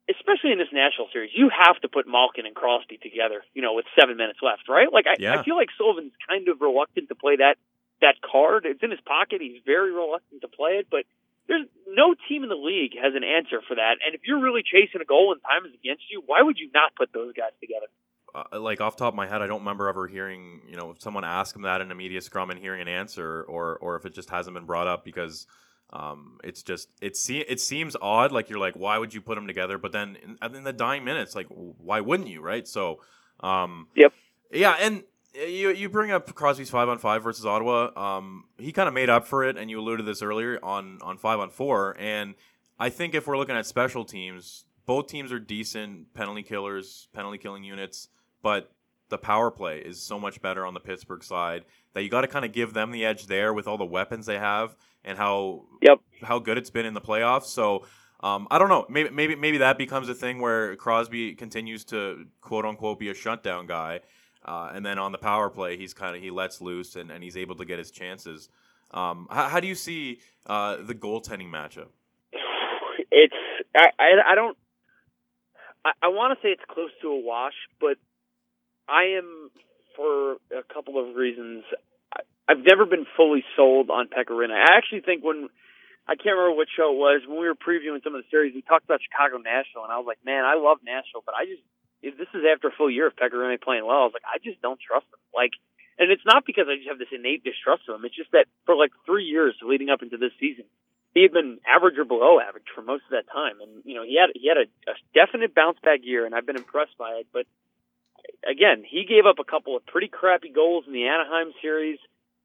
especially 0.09 0.51
in 0.51 0.59
this 0.59 0.71
Nashville 0.73 1.07
series, 1.13 1.31
you 1.33 1.49
have 1.49 1.79
to 1.81 1.87
put 1.87 2.07
Malkin 2.07 2.45
and 2.45 2.55
Crosby 2.55 2.97
together, 2.97 3.43
you 3.53 3.61
know, 3.61 3.73
with 3.73 3.85
seven 3.97 4.17
minutes 4.17 4.39
left, 4.41 4.67
right? 4.67 4.91
Like 4.91 5.05
I, 5.07 5.15
yeah. 5.17 5.39
I 5.39 5.43
feel 5.43 5.55
like 5.55 5.69
Sullivan's 5.77 6.13
kind 6.27 6.47
of 6.49 6.59
reluctant 6.59 7.07
to 7.09 7.15
play 7.15 7.37
that 7.37 7.55
that 8.01 8.19
card. 8.19 8.65
It's 8.65 8.83
in 8.83 8.91
his 8.91 8.99
pocket. 9.05 9.39
He's 9.39 9.61
very 9.65 9.93
reluctant 9.93 10.41
to 10.41 10.49
play 10.49 10.81
it, 10.81 10.87
but 10.91 11.05
there's 11.47 11.67
no 11.87 12.15
team 12.27 12.43
in 12.43 12.49
the 12.49 12.59
league 12.59 12.95
has 13.01 13.15
an 13.15 13.23
answer 13.23 13.61
for 13.67 13.75
that. 13.75 13.99
And 14.05 14.15
if 14.15 14.21
you're 14.25 14.41
really 14.41 14.63
chasing 14.63 15.01
a 15.01 15.05
goal 15.05 15.31
and 15.31 15.41
time 15.41 15.65
is 15.65 15.73
against 15.73 16.03
you, 16.11 16.23
why 16.25 16.41
would 16.41 16.57
you 16.57 16.69
not 16.73 16.95
put 16.95 17.11
those 17.13 17.33
guys 17.33 17.51
together? 17.59 17.87
Uh, 18.33 18.59
like 18.59 18.81
off 18.81 18.95
top 18.95 19.13
of 19.13 19.15
my 19.15 19.27
head, 19.27 19.41
I 19.41 19.47
don't 19.47 19.59
remember 19.59 19.87
ever 19.87 20.07
hearing 20.07 20.61
you 20.67 20.75
know 20.75 20.95
someone 20.99 21.23
ask 21.23 21.55
him 21.55 21.61
that 21.63 21.79
in 21.81 21.91
a 21.91 21.95
media 21.95 22.19
scrum 22.19 22.49
and 22.49 22.59
hearing 22.59 22.81
an 22.81 22.87
answer, 22.87 23.43
or 23.43 23.77
or 23.77 23.95
if 23.95 24.05
it 24.05 24.13
just 24.13 24.29
hasn't 24.29 24.55
been 24.55 24.65
brought 24.65 24.87
up 24.87 25.05
because 25.05 25.47
um, 25.93 26.39
it's 26.43 26.63
just 26.63 26.89
it 27.01 27.15
se- 27.15 27.45
it 27.47 27.59
seems 27.61 27.95
odd. 28.01 28.31
Like 28.31 28.49
you're 28.49 28.59
like, 28.59 28.73
why 28.73 28.97
would 28.97 29.13
you 29.13 29.21
put 29.21 29.35
them 29.35 29.45
together? 29.45 29.77
But 29.77 29.91
then 29.91 30.17
in, 30.23 30.55
in 30.55 30.63
the 30.63 30.73
dying 30.73 31.03
minutes, 31.03 31.35
like 31.35 31.47
why 31.49 32.01
wouldn't 32.01 32.29
you, 32.29 32.41
right? 32.41 32.67
So, 32.67 32.99
um, 33.41 33.87
yep, 33.95 34.11
yeah, 34.51 34.75
and 34.79 35.03
you 35.35 35.69
you 35.69 35.89
bring 35.89 36.11
up 36.11 36.33
Crosby's 36.33 36.71
five 36.71 36.89
on 36.89 36.97
five 36.97 37.23
versus 37.23 37.45
Ottawa. 37.45 37.91
Um, 37.95 38.45
he 38.57 38.71
kind 38.71 38.87
of 38.87 38.95
made 38.95 39.09
up 39.09 39.27
for 39.27 39.43
it, 39.43 39.55
and 39.55 39.69
you 39.69 39.79
alluded 39.79 40.05
to 40.05 40.11
this 40.11 40.23
earlier 40.23 40.59
on 40.63 40.97
on 41.03 41.17
five 41.17 41.39
on 41.39 41.51
four. 41.51 41.95
And 41.99 42.33
I 42.79 42.89
think 42.89 43.13
if 43.13 43.27
we're 43.27 43.37
looking 43.37 43.55
at 43.55 43.67
special 43.67 44.03
teams, 44.03 44.65
both 44.87 45.07
teams 45.07 45.31
are 45.31 45.39
decent 45.39 46.11
penalty 46.15 46.41
killers, 46.41 47.07
penalty 47.13 47.37
killing 47.37 47.63
units, 47.63 48.09
but 48.41 48.71
the 49.09 49.17
power 49.19 49.51
play 49.51 49.77
is 49.77 50.01
so 50.01 50.19
much 50.19 50.41
better 50.41 50.65
on 50.65 50.73
the 50.73 50.79
Pittsburgh 50.79 51.23
side 51.23 51.65
that 51.93 52.01
you 52.01 52.09
got 52.09 52.21
to 52.21 52.27
kind 52.27 52.45
of 52.45 52.51
give 52.51 52.73
them 52.73 52.89
the 52.89 53.05
edge 53.05 53.27
there 53.27 53.53
with 53.53 53.67
all 53.67 53.77
the 53.77 53.85
weapons 53.85 54.25
they 54.25 54.39
have 54.39 54.75
and 55.05 55.17
how 55.17 55.63
yep. 55.81 55.99
how 56.21 56.39
good 56.39 56.57
it's 56.57 56.69
been 56.69 56.85
in 56.85 56.93
the 56.93 57.01
playoffs. 57.01 57.45
So 57.45 57.85
um, 58.21 58.47
I 58.49 58.57
don't 58.57 58.69
know. 58.69 58.85
Maybe 58.89 59.09
maybe 59.09 59.35
maybe 59.35 59.57
that 59.59 59.77
becomes 59.77 60.09
a 60.09 60.15
thing 60.15 60.39
where 60.39 60.75
Crosby 60.75 61.35
continues 61.35 61.83
to 61.85 62.25
quote 62.41 62.65
unquote 62.65 62.99
be 62.99 63.09
a 63.09 63.13
shutdown 63.13 63.67
guy, 63.67 63.99
uh, 64.45 64.71
and 64.73 64.85
then 64.85 64.97
on 64.97 65.11
the 65.11 65.17
power 65.17 65.49
play 65.49 65.77
he's 65.77 65.93
kind 65.93 66.15
of 66.15 66.21
he 66.21 66.31
lets 66.31 66.61
loose 66.61 66.95
and, 66.95 67.11
and 67.11 67.23
he's 67.23 67.37
able 67.37 67.55
to 67.55 67.65
get 67.65 67.79
his 67.79 67.91
chances. 67.91 68.49
Um, 68.91 69.27
how, 69.29 69.49
how, 69.49 69.59
do 69.59 69.67
you 69.67 69.73
see 69.73 70.19
uh, 70.45 70.77
the 70.79 70.93
goaltending 70.93 71.49
matchup? 71.49 71.87
It's 73.11 73.35
I 73.75 73.87
I, 73.99 74.31
I 74.31 74.35
don't 74.35 74.57
I, 75.83 75.91
I 76.03 76.07
want 76.07 76.37
to 76.37 76.47
say 76.47 76.51
it's 76.51 76.63
close 76.69 76.91
to 77.01 77.09
a 77.09 77.19
wash, 77.19 77.55
but 77.81 77.97
I 78.87 79.17
am 79.17 79.49
for 79.95 80.33
a 80.57 80.63
couple 80.73 80.97
of 80.97 81.15
reasons. 81.15 81.63
I've 82.47 82.59
never 82.59 82.85
been 82.85 83.05
fully 83.15 83.43
sold 83.55 83.89
on 83.89 84.07
Pekka 84.07 84.35
Rinne. 84.35 84.51
I 84.51 84.75
actually 84.75 85.01
think 85.01 85.23
when 85.23 85.49
I 86.07 86.15
can't 86.15 86.35
remember 86.35 86.59
what 86.59 86.67
show 86.67 86.91
it 86.91 86.99
was 86.99 87.23
when 87.23 87.39
we 87.39 87.47
were 87.47 87.55
previewing 87.55 88.03
some 88.03 88.15
of 88.15 88.19
the 88.19 88.29
series, 88.29 88.53
we 88.53 88.61
talked 88.61 88.83
about 88.83 88.99
Chicago 88.99 89.39
Nashville, 89.39 89.87
and 89.87 89.93
I 89.93 89.97
was 89.97 90.07
like, 90.07 90.19
man, 90.25 90.43
I 90.43 90.59
love 90.59 90.83
Nashville, 90.83 91.23
but 91.23 91.35
I 91.35 91.47
just 91.47 91.63
this 92.03 92.27
is 92.35 92.43
after 92.43 92.67
a 92.67 92.75
full 92.75 92.91
year 92.91 93.07
of 93.07 93.15
Pekka 93.15 93.39
Rinne 93.39 93.61
playing 93.61 93.87
well, 93.87 94.03
I 94.03 94.07
was 94.11 94.15
like, 94.15 94.27
I 94.27 94.43
just 94.43 94.59
don't 94.61 94.79
trust 94.79 95.07
him. 95.07 95.23
Like, 95.31 95.55
and 95.95 96.11
it's 96.11 96.27
not 96.27 96.43
because 96.43 96.67
I 96.67 96.75
just 96.75 96.91
have 96.91 96.99
this 96.99 97.15
innate 97.15 97.47
distrust 97.47 97.87
of 97.87 97.95
him. 97.95 98.03
It's 98.03 98.15
just 98.15 98.35
that 98.35 98.51
for 98.67 98.75
like 98.75 98.91
three 99.07 99.23
years 99.23 99.55
leading 99.63 99.87
up 99.87 100.03
into 100.03 100.19
this 100.19 100.35
season, 100.35 100.67
he 101.15 101.21
had 101.21 101.31
been 101.31 101.63
average 101.63 101.95
or 101.95 102.03
below 102.03 102.43
average 102.43 102.67
for 102.75 102.81
most 102.81 103.07
of 103.07 103.15
that 103.15 103.31
time, 103.31 103.61
and 103.61 103.85
you 103.85 103.95
know 103.95 104.03
he 104.03 104.19
had 104.19 104.35
he 104.35 104.49
had 104.51 104.57
a, 104.57 104.67
a 104.91 104.95
definite 105.13 105.55
bounce 105.55 105.77
back 105.79 106.03
year, 106.03 106.25
and 106.25 106.35
I've 106.35 106.45
been 106.45 106.59
impressed 106.59 106.97
by 106.97 107.23
it. 107.23 107.27
But 107.31 107.45
again, 108.43 108.83
he 108.83 109.05
gave 109.05 109.25
up 109.25 109.39
a 109.39 109.47
couple 109.47 109.77
of 109.77 109.85
pretty 109.85 110.09
crappy 110.09 110.49
goals 110.49 110.85
in 110.87 110.93
the 110.93 111.07
Anaheim 111.07 111.53
series. 111.61 111.99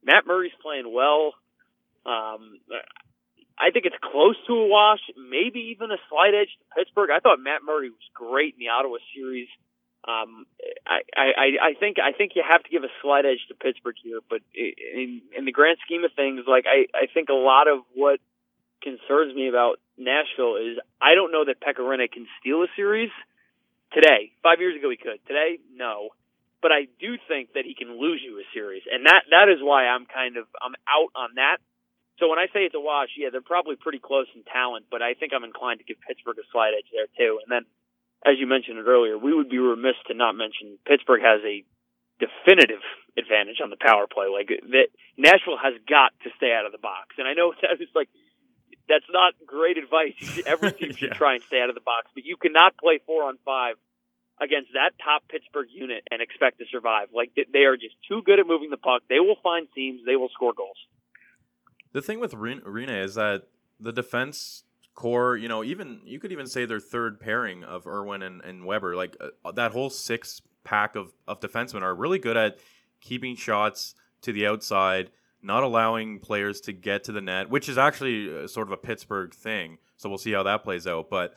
Matt 0.05 0.27
Murray's 0.27 0.53
playing 0.63 0.93
well. 0.93 1.35
Um, 2.07 2.59
I 3.59 3.71
think 3.71 3.87
it's 3.87 3.99
close 4.01 4.37
to 4.47 4.53
a 4.55 4.67
wash, 4.67 5.01
maybe 5.17 5.75
even 5.75 5.91
a 5.91 5.99
slight 6.09 6.35
edge 6.35 6.49
to 6.49 6.65
Pittsburgh. 6.77 7.11
I 7.11 7.21
thought 7.21 7.41
Matt 7.41 7.63
Murray 7.65 7.91
was 7.91 8.07
great 8.15 8.55
in 8.55 8.61
the 8.61 8.71
Ottawa 8.71 8.99
series. 9.15 9.49
Um, 10.07 10.47
I, 10.87 11.03
I, 11.17 11.49
I 11.61 11.75
think 11.79 11.99
I 11.99 12.13
think 12.17 12.33
you 12.35 12.43
have 12.49 12.63
to 12.63 12.71
give 12.71 12.85
a 12.85 12.93
slight 13.03 13.27
edge 13.27 13.45
to 13.49 13.55
Pittsburgh 13.55 13.97
here, 14.03 14.21
but 14.31 14.41
in, 14.55 15.21
in 15.37 15.45
the 15.45 15.53
grand 15.53 15.79
scheme 15.85 16.05
of 16.05 16.13
things, 16.15 16.45
like 16.47 16.65
I, 16.65 16.87
I 16.97 17.07
think 17.13 17.29
a 17.29 17.35
lot 17.35 17.67
of 17.67 17.81
what 17.95 18.21
concerns 18.81 19.35
me 19.35 19.49
about 19.49 19.81
Nashville 19.99 20.57
is 20.57 20.79
I 21.03 21.15
don't 21.15 21.33
know 21.33 21.45
that 21.45 21.61
Pekka 21.61 21.83
Rinne 21.83 22.11
can 22.11 22.27
steal 22.41 22.63
a 22.63 22.69
series, 22.77 23.11
today. 23.93 24.33
Five 24.43 24.61
years 24.61 24.77
ago 24.77 24.91
he 24.91 24.97
could. 24.97 25.21
Today, 25.27 25.59
no. 25.75 26.11
But 26.61 26.73
I 26.73 26.91
do 26.99 27.15
think 27.31 27.55
that 27.55 27.63
he 27.65 27.75
can 27.75 28.01
lose 28.01 28.19
you 28.19 28.39
a 28.39 28.47
series, 28.53 28.83
and 28.91 29.07
that 29.07 29.31
that 29.31 29.47
is 29.47 29.63
why 29.63 29.87
I'm 29.87 30.07
kind 30.07 30.37
of 30.37 30.47
I'm 30.59 30.75
out 30.91 31.15
on 31.15 31.39
that. 31.39 31.63
So 32.19 32.27
when 32.27 32.39
I 32.39 32.51
say 32.51 32.67
it's 32.67 32.75
a 32.75 32.83
wash, 32.83 33.15
yeah, 33.15 33.31
they're 33.31 33.45
probably 33.45 33.77
pretty 33.79 34.03
close 34.03 34.27
in 34.35 34.43
talent, 34.43 34.87
but 34.91 35.03
I 35.03 35.15
think 35.15 35.31
I'm 35.31 35.47
inclined 35.47 35.79
to 35.79 35.87
give 35.87 36.03
Pittsburgh 36.03 36.39
a 36.39 36.47
slight 36.51 36.75
edge 36.75 36.91
there 36.91 37.07
too. 37.15 37.39
And 37.39 37.47
then, 37.47 37.63
as 38.27 38.43
you 38.43 38.51
mentioned 38.51 38.79
it 38.79 38.91
earlier, 38.91 39.17
we 39.17 39.31
would 39.31 39.49
be 39.49 39.59
remiss 39.59 39.95
to 40.11 40.15
not 40.19 40.35
mention 40.35 40.83
Pittsburgh 40.83 41.23
has 41.23 41.39
a 41.47 41.63
definitive 42.19 42.83
advantage 43.15 43.63
on 43.63 43.71
the 43.71 43.79
power 43.79 44.11
play. 44.11 44.27
Like 44.27 44.51
that, 44.51 44.91
Nashville 45.15 45.63
has 45.63 45.79
got 45.87 46.11
to 46.27 46.31
stay 46.37 46.51
out 46.51 46.67
of 46.67 46.75
the 46.75 46.83
box. 46.83 47.15
And 47.19 47.27
I 47.31 47.35
know 47.35 47.55
that 47.63 47.79
is 47.79 47.89
like 47.95 48.11
that's 48.91 49.07
not 49.11 49.35
great 49.47 49.79
advice. 49.79 50.43
Every 50.47 50.73
team 50.73 50.93
should 50.95 51.15
yeah. 51.15 51.23
try 51.23 51.35
and 51.35 51.43
stay 51.43 51.63
out 51.63 51.69
of 51.69 51.77
the 51.79 51.87
box, 51.87 52.11
but 52.15 52.25
you 52.27 52.37
cannot 52.37 52.77
play 52.77 52.99
four 53.07 53.25
on 53.25 53.39
five 53.45 53.77
against 54.41 54.71
that 54.75 54.91
top 55.03 55.23
Pittsburgh 55.29 55.69
unit 55.71 56.05
and 56.11 56.23
expect 56.23 56.59
to 56.59 56.65
survive. 56.71 57.09
Like 57.15 57.33
they 57.35 57.65
are 57.65 57.77
just 57.77 57.95
too 58.09 58.23
good 58.25 58.39
at 58.39 58.47
moving 58.47 58.71
the 58.71 58.77
puck. 58.77 59.03
They 59.09 59.21
will 59.21 59.37
find 59.43 59.67
seams. 59.75 60.01
They 60.07 60.17
will 60.17 60.29
score 60.29 60.53
goals. 60.53 60.77
The 61.93 62.03
thing 62.03 62.21
with 62.21 62.33
Rinne 62.33 63.03
is 63.03 63.15
that 63.15 63.49
the 63.81 63.93
defense 63.93 64.65
core, 64.95 65.37
you 65.37 65.49
know, 65.49 65.65
even 65.65 66.01
you 66.05 66.19
could 66.19 66.33
even 66.33 66.47
say 66.47 66.65
their 66.65 66.81
third 66.81 67.21
pairing 67.21 67.65
of 67.65 67.87
Irwin 67.87 68.23
and, 68.23 68.43
and 68.43 68.65
Weber, 68.65 68.97
like 68.97 69.17
uh, 69.21 69.53
that 69.53 69.73
whole 69.73 69.91
six 69.91 70.43
pack 70.65 70.97
of, 70.97 71.13
of 71.27 71.41
defensemen 71.41 71.83
are 71.83 71.95
really 71.95 72.19
good 72.19 72.37
at 72.37 72.59
keeping 73.01 73.37
shots 73.37 73.95
to 74.23 74.33
the 74.33 74.47
outside, 74.47 75.11
not 75.41 75.63
allowing 75.63 76.19
players 76.19 76.61
to 76.63 76.73
get 76.73 77.05
to 77.05 77.13
the 77.13 77.21
net, 77.21 77.49
which 77.49 77.69
is 77.69 77.79
actually 77.79 78.45
uh, 78.45 78.47
sort 78.47 78.67
of 78.67 78.73
a 78.73 78.77
Pittsburgh 78.77 79.33
thing. 79.33 79.79
So 79.97 80.09
we'll 80.09 80.19
see 80.19 80.33
how 80.33 80.43
that 80.43 80.65
plays 80.65 80.87
out. 80.87 81.09
But 81.09 81.35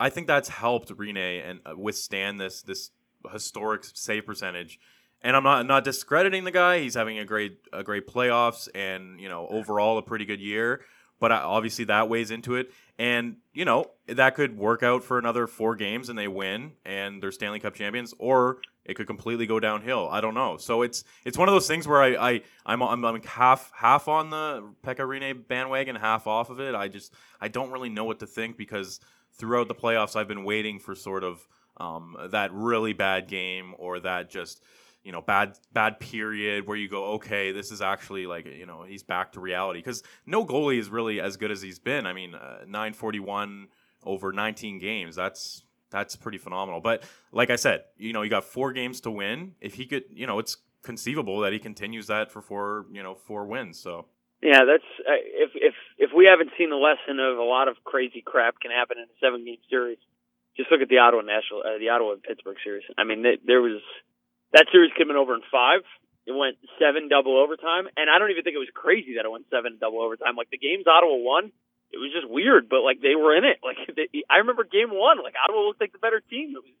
I 0.00 0.08
think 0.08 0.26
that's 0.26 0.48
helped 0.48 0.88
Rinne 0.88 1.48
and 1.48 1.60
uh, 1.66 1.74
withstand 1.76 2.40
this 2.40 2.62
this 2.62 2.90
historic 3.30 3.84
save 3.84 4.24
percentage. 4.24 4.80
And 5.22 5.36
I'm 5.36 5.44
not 5.44 5.66
not 5.66 5.84
discrediting 5.84 6.44
the 6.44 6.50
guy. 6.50 6.80
He's 6.80 6.94
having 6.94 7.18
a 7.18 7.24
great 7.26 7.58
a 7.72 7.84
great 7.84 8.08
playoffs 8.08 8.68
and 8.74 9.20
you 9.20 9.28
know 9.28 9.46
overall 9.48 9.98
a 9.98 10.02
pretty 10.02 10.24
good 10.24 10.40
year. 10.40 10.80
But 11.20 11.32
obviously 11.32 11.84
that 11.84 12.08
weighs 12.08 12.30
into 12.30 12.54
it. 12.54 12.72
And 12.98 13.36
you 13.52 13.66
know 13.66 13.90
that 14.06 14.34
could 14.34 14.56
work 14.56 14.82
out 14.82 15.04
for 15.04 15.18
another 15.18 15.46
four 15.46 15.76
games 15.76 16.08
and 16.08 16.18
they 16.18 16.28
win 16.28 16.72
and 16.86 17.22
they're 17.22 17.30
Stanley 17.30 17.60
Cup 17.60 17.74
champions, 17.74 18.14
or 18.18 18.58
it 18.84 18.94
could 18.94 19.06
completely 19.06 19.46
go 19.46 19.60
downhill. 19.60 20.08
I 20.10 20.20
don't 20.20 20.34
know. 20.34 20.56
So 20.56 20.82
it's 20.82 21.04
it's 21.24 21.38
one 21.38 21.48
of 21.48 21.54
those 21.54 21.68
things 21.68 21.86
where 21.86 22.02
I, 22.02 22.30
I 22.30 22.42
I'm, 22.66 22.82
I'm, 22.82 23.04
I'm 23.04 23.22
half 23.22 23.70
half 23.74 24.08
on 24.08 24.30
the 24.30 24.72
Pekka 24.84 25.00
Rinne 25.00 25.46
bandwagon, 25.46 25.96
half 25.96 26.26
off 26.26 26.50
of 26.50 26.60
it. 26.60 26.74
I 26.74 26.88
just 26.88 27.14
I 27.40 27.48
don't 27.48 27.70
really 27.70 27.90
know 27.90 28.04
what 28.04 28.20
to 28.20 28.26
think 28.26 28.56
because 28.56 29.00
throughout 29.34 29.68
the 29.68 29.74
playoffs, 29.74 30.16
I've 30.16 30.28
been 30.28 30.44
waiting 30.44 30.78
for 30.78 30.94
sort 30.94 31.24
of 31.24 31.46
um, 31.76 32.16
that 32.30 32.52
really 32.52 32.92
bad 32.92 33.28
game 33.28 33.74
or 33.78 34.00
that 34.00 34.30
just 34.30 34.62
you 35.02 35.12
know 35.12 35.22
bad 35.22 35.58
bad 35.72 35.98
period 35.98 36.66
where 36.66 36.76
you 36.76 36.88
go 36.88 37.12
okay 37.12 37.52
this 37.52 37.72
is 37.72 37.80
actually 37.80 38.26
like 38.26 38.44
you 38.44 38.66
know 38.66 38.82
he's 38.82 39.02
back 39.02 39.32
to 39.32 39.40
reality 39.40 39.78
because 39.78 40.02
no 40.26 40.44
goalie 40.44 40.78
is 40.78 40.90
really 40.90 41.20
as 41.20 41.38
good 41.38 41.50
as 41.50 41.62
he's 41.62 41.78
been 41.78 42.04
i 42.04 42.12
mean 42.12 42.34
uh, 42.34 42.58
941 42.66 43.68
over 44.04 44.30
19 44.30 44.78
games 44.78 45.16
that's 45.16 45.62
that's 45.90 46.16
pretty 46.16 46.38
phenomenal 46.38 46.80
but 46.80 47.02
like 47.32 47.50
i 47.50 47.56
said 47.56 47.84
you 47.96 48.12
know 48.12 48.22
you 48.22 48.30
got 48.30 48.44
four 48.44 48.72
games 48.72 49.00
to 49.00 49.10
win 49.10 49.52
if 49.60 49.74
he 49.74 49.86
could 49.86 50.04
you 50.10 50.26
know 50.26 50.38
it's 50.38 50.56
conceivable 50.82 51.40
that 51.40 51.52
he 51.52 51.58
continues 51.58 52.06
that 52.06 52.30
for 52.30 52.40
four 52.40 52.86
you 52.90 53.02
know 53.02 53.14
four 53.14 53.44
wins 53.46 53.78
so 53.78 54.06
yeah, 54.42 54.64
that's 54.64 54.88
uh, 55.04 55.20
if 55.20 55.52
if 55.54 55.76
if 55.98 56.10
we 56.16 56.24
haven't 56.24 56.56
seen 56.56 56.72
the 56.72 56.80
lesson 56.80 57.20
of 57.20 57.36
a 57.36 57.44
lot 57.44 57.68
of 57.68 57.76
crazy 57.84 58.24
crap 58.24 58.56
can 58.56 58.72
happen 58.72 58.96
in 58.96 59.04
a 59.04 59.16
seven 59.20 59.44
game 59.44 59.60
series, 59.68 60.00
just 60.56 60.72
look 60.72 60.80
at 60.80 60.88
the 60.88 60.96
Ottawa 60.96 61.20
Nashville, 61.20 61.60
uh, 61.60 61.76
the 61.76 61.92
Ottawa 61.92 62.16
Pittsburgh 62.24 62.56
series. 62.64 62.84
I 62.96 63.04
mean, 63.04 63.20
they, 63.20 63.36
there 63.44 63.60
was 63.60 63.84
that 64.56 64.64
series 64.72 64.96
came 64.96 65.12
in 65.12 65.20
over 65.20 65.36
in 65.36 65.44
five. 65.52 65.84
It 66.24 66.32
went 66.32 66.56
seven 66.80 67.12
double 67.12 67.36
overtime, 67.36 67.84
and 68.00 68.08
I 68.08 68.16
don't 68.16 68.32
even 68.32 68.40
think 68.40 68.56
it 68.56 68.64
was 68.64 68.72
crazy 68.72 69.20
that 69.20 69.28
it 69.28 69.32
went 69.32 69.44
seven 69.52 69.76
double 69.76 70.00
overtime. 70.00 70.40
Like 70.40 70.48
the 70.48 70.56
games 70.56 70.88
Ottawa 70.88 71.20
won, 71.20 71.52
it 71.92 71.98
was 71.98 72.14
just 72.14 72.30
weird, 72.30 72.68
but 72.68 72.82
like 72.82 73.00
they 73.00 73.14
were 73.14 73.36
in 73.36 73.44
it. 73.44 73.58
Like 73.66 73.78
they, 73.94 74.22
I 74.30 74.38
remember 74.38 74.64
game 74.64 74.90
one, 74.90 75.22
like 75.22 75.34
Ottawa 75.38 75.66
looked 75.66 75.80
like 75.80 75.92
the 75.92 76.02
better 76.02 76.20
team. 76.20 76.54
It 76.56 76.62
was 76.62 76.74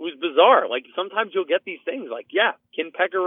it 0.00 0.02
was 0.02 0.16
bizarre. 0.16 0.68
Like 0.68 0.84
sometimes 0.96 1.32
you'll 1.34 1.48
get 1.48 1.64
these 1.64 1.82
things. 1.84 2.08
Like 2.10 2.28
yeah, 2.30 2.56
can 2.74 2.92
Pekka 2.92 3.20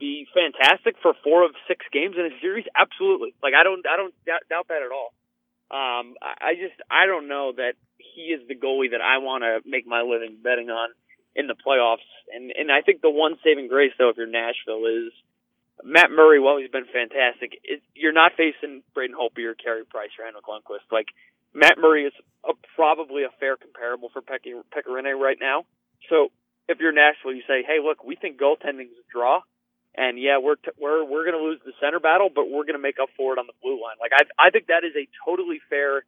be 0.00 0.26
fantastic 0.32 0.96
for 1.02 1.12
four 1.22 1.44
of 1.44 1.52
six 1.68 1.84
games 1.92 2.16
in 2.16 2.24
a 2.24 2.34
series? 2.40 2.64
Absolutely. 2.74 3.34
Like 3.42 3.52
I 3.54 3.64
don't 3.64 3.84
I 3.86 3.96
don't 3.96 4.14
doubt, 4.24 4.48
doubt 4.48 4.68
that 4.68 4.82
at 4.82 4.92
all. 4.92 5.12
Um, 5.70 6.16
I 6.20 6.56
just 6.56 6.74
I 6.90 7.06
don't 7.06 7.28
know 7.28 7.52
that 7.56 7.74
he 7.98 8.32
is 8.32 8.46
the 8.48 8.56
goalie 8.56 8.90
that 8.90 9.00
I 9.04 9.18
want 9.18 9.44
to 9.44 9.60
make 9.68 9.86
my 9.86 10.02
living 10.02 10.38
betting 10.42 10.70
on 10.70 10.90
in 11.36 11.46
the 11.46 11.54
playoffs. 11.54 12.08
And 12.34 12.50
and 12.50 12.72
I 12.72 12.80
think 12.80 13.02
the 13.02 13.10
one 13.10 13.36
saving 13.44 13.68
grace 13.68 13.92
though, 13.98 14.08
if 14.08 14.16
you're 14.16 14.26
Nashville, 14.26 14.86
is 14.86 15.12
Matt 15.84 16.10
Murray. 16.10 16.40
While 16.40 16.58
he's 16.58 16.70
been 16.70 16.86
fantastic, 16.86 17.60
it, 17.64 17.82
you're 17.94 18.12
not 18.12 18.32
facing 18.36 18.82
Braden 18.94 19.16
Holtby 19.16 19.44
or 19.44 19.54
Carey 19.54 19.84
Price 19.84 20.10
or 20.18 20.24
Henrik 20.24 20.44
Lundqvist. 20.44 20.90
Like 20.92 21.08
Matt 21.54 21.78
Murray 21.78 22.04
is 22.04 22.12
a, 22.44 22.52
probably 22.76 23.24
a 23.24 23.34
fair 23.38 23.56
comparable 23.56 24.10
for 24.12 24.22
Pekka 24.22 24.62
Rinne 24.88 25.18
right 25.18 25.38
now. 25.40 25.64
So 26.08 26.28
if 26.68 26.78
you're 26.78 26.92
Nashville, 26.92 27.34
you 27.34 27.42
say, 27.46 27.62
hey, 27.66 27.78
look, 27.82 28.04
we 28.04 28.16
think 28.16 28.38
goaltending 28.40 28.92
is 28.92 29.00
a 29.00 29.08
draw. 29.12 29.40
And 29.94 30.20
yeah, 30.20 30.38
we're 30.38 30.54
t- 30.54 30.76
we're 30.78 31.02
we're 31.02 31.26
going 31.26 31.36
to 31.36 31.42
lose 31.42 31.58
the 31.66 31.72
center 31.82 31.98
battle, 31.98 32.30
but 32.32 32.46
we're 32.46 32.62
going 32.62 32.78
to 32.78 32.82
make 32.82 33.02
up 33.02 33.10
for 33.16 33.32
it 33.34 33.38
on 33.42 33.46
the 33.50 33.58
blue 33.60 33.74
line. 33.74 33.98
Like 33.98 34.12
I 34.14 34.22
I 34.38 34.50
think 34.50 34.68
that 34.68 34.86
is 34.86 34.94
a 34.94 35.10
totally 35.26 35.58
fair 35.68 36.04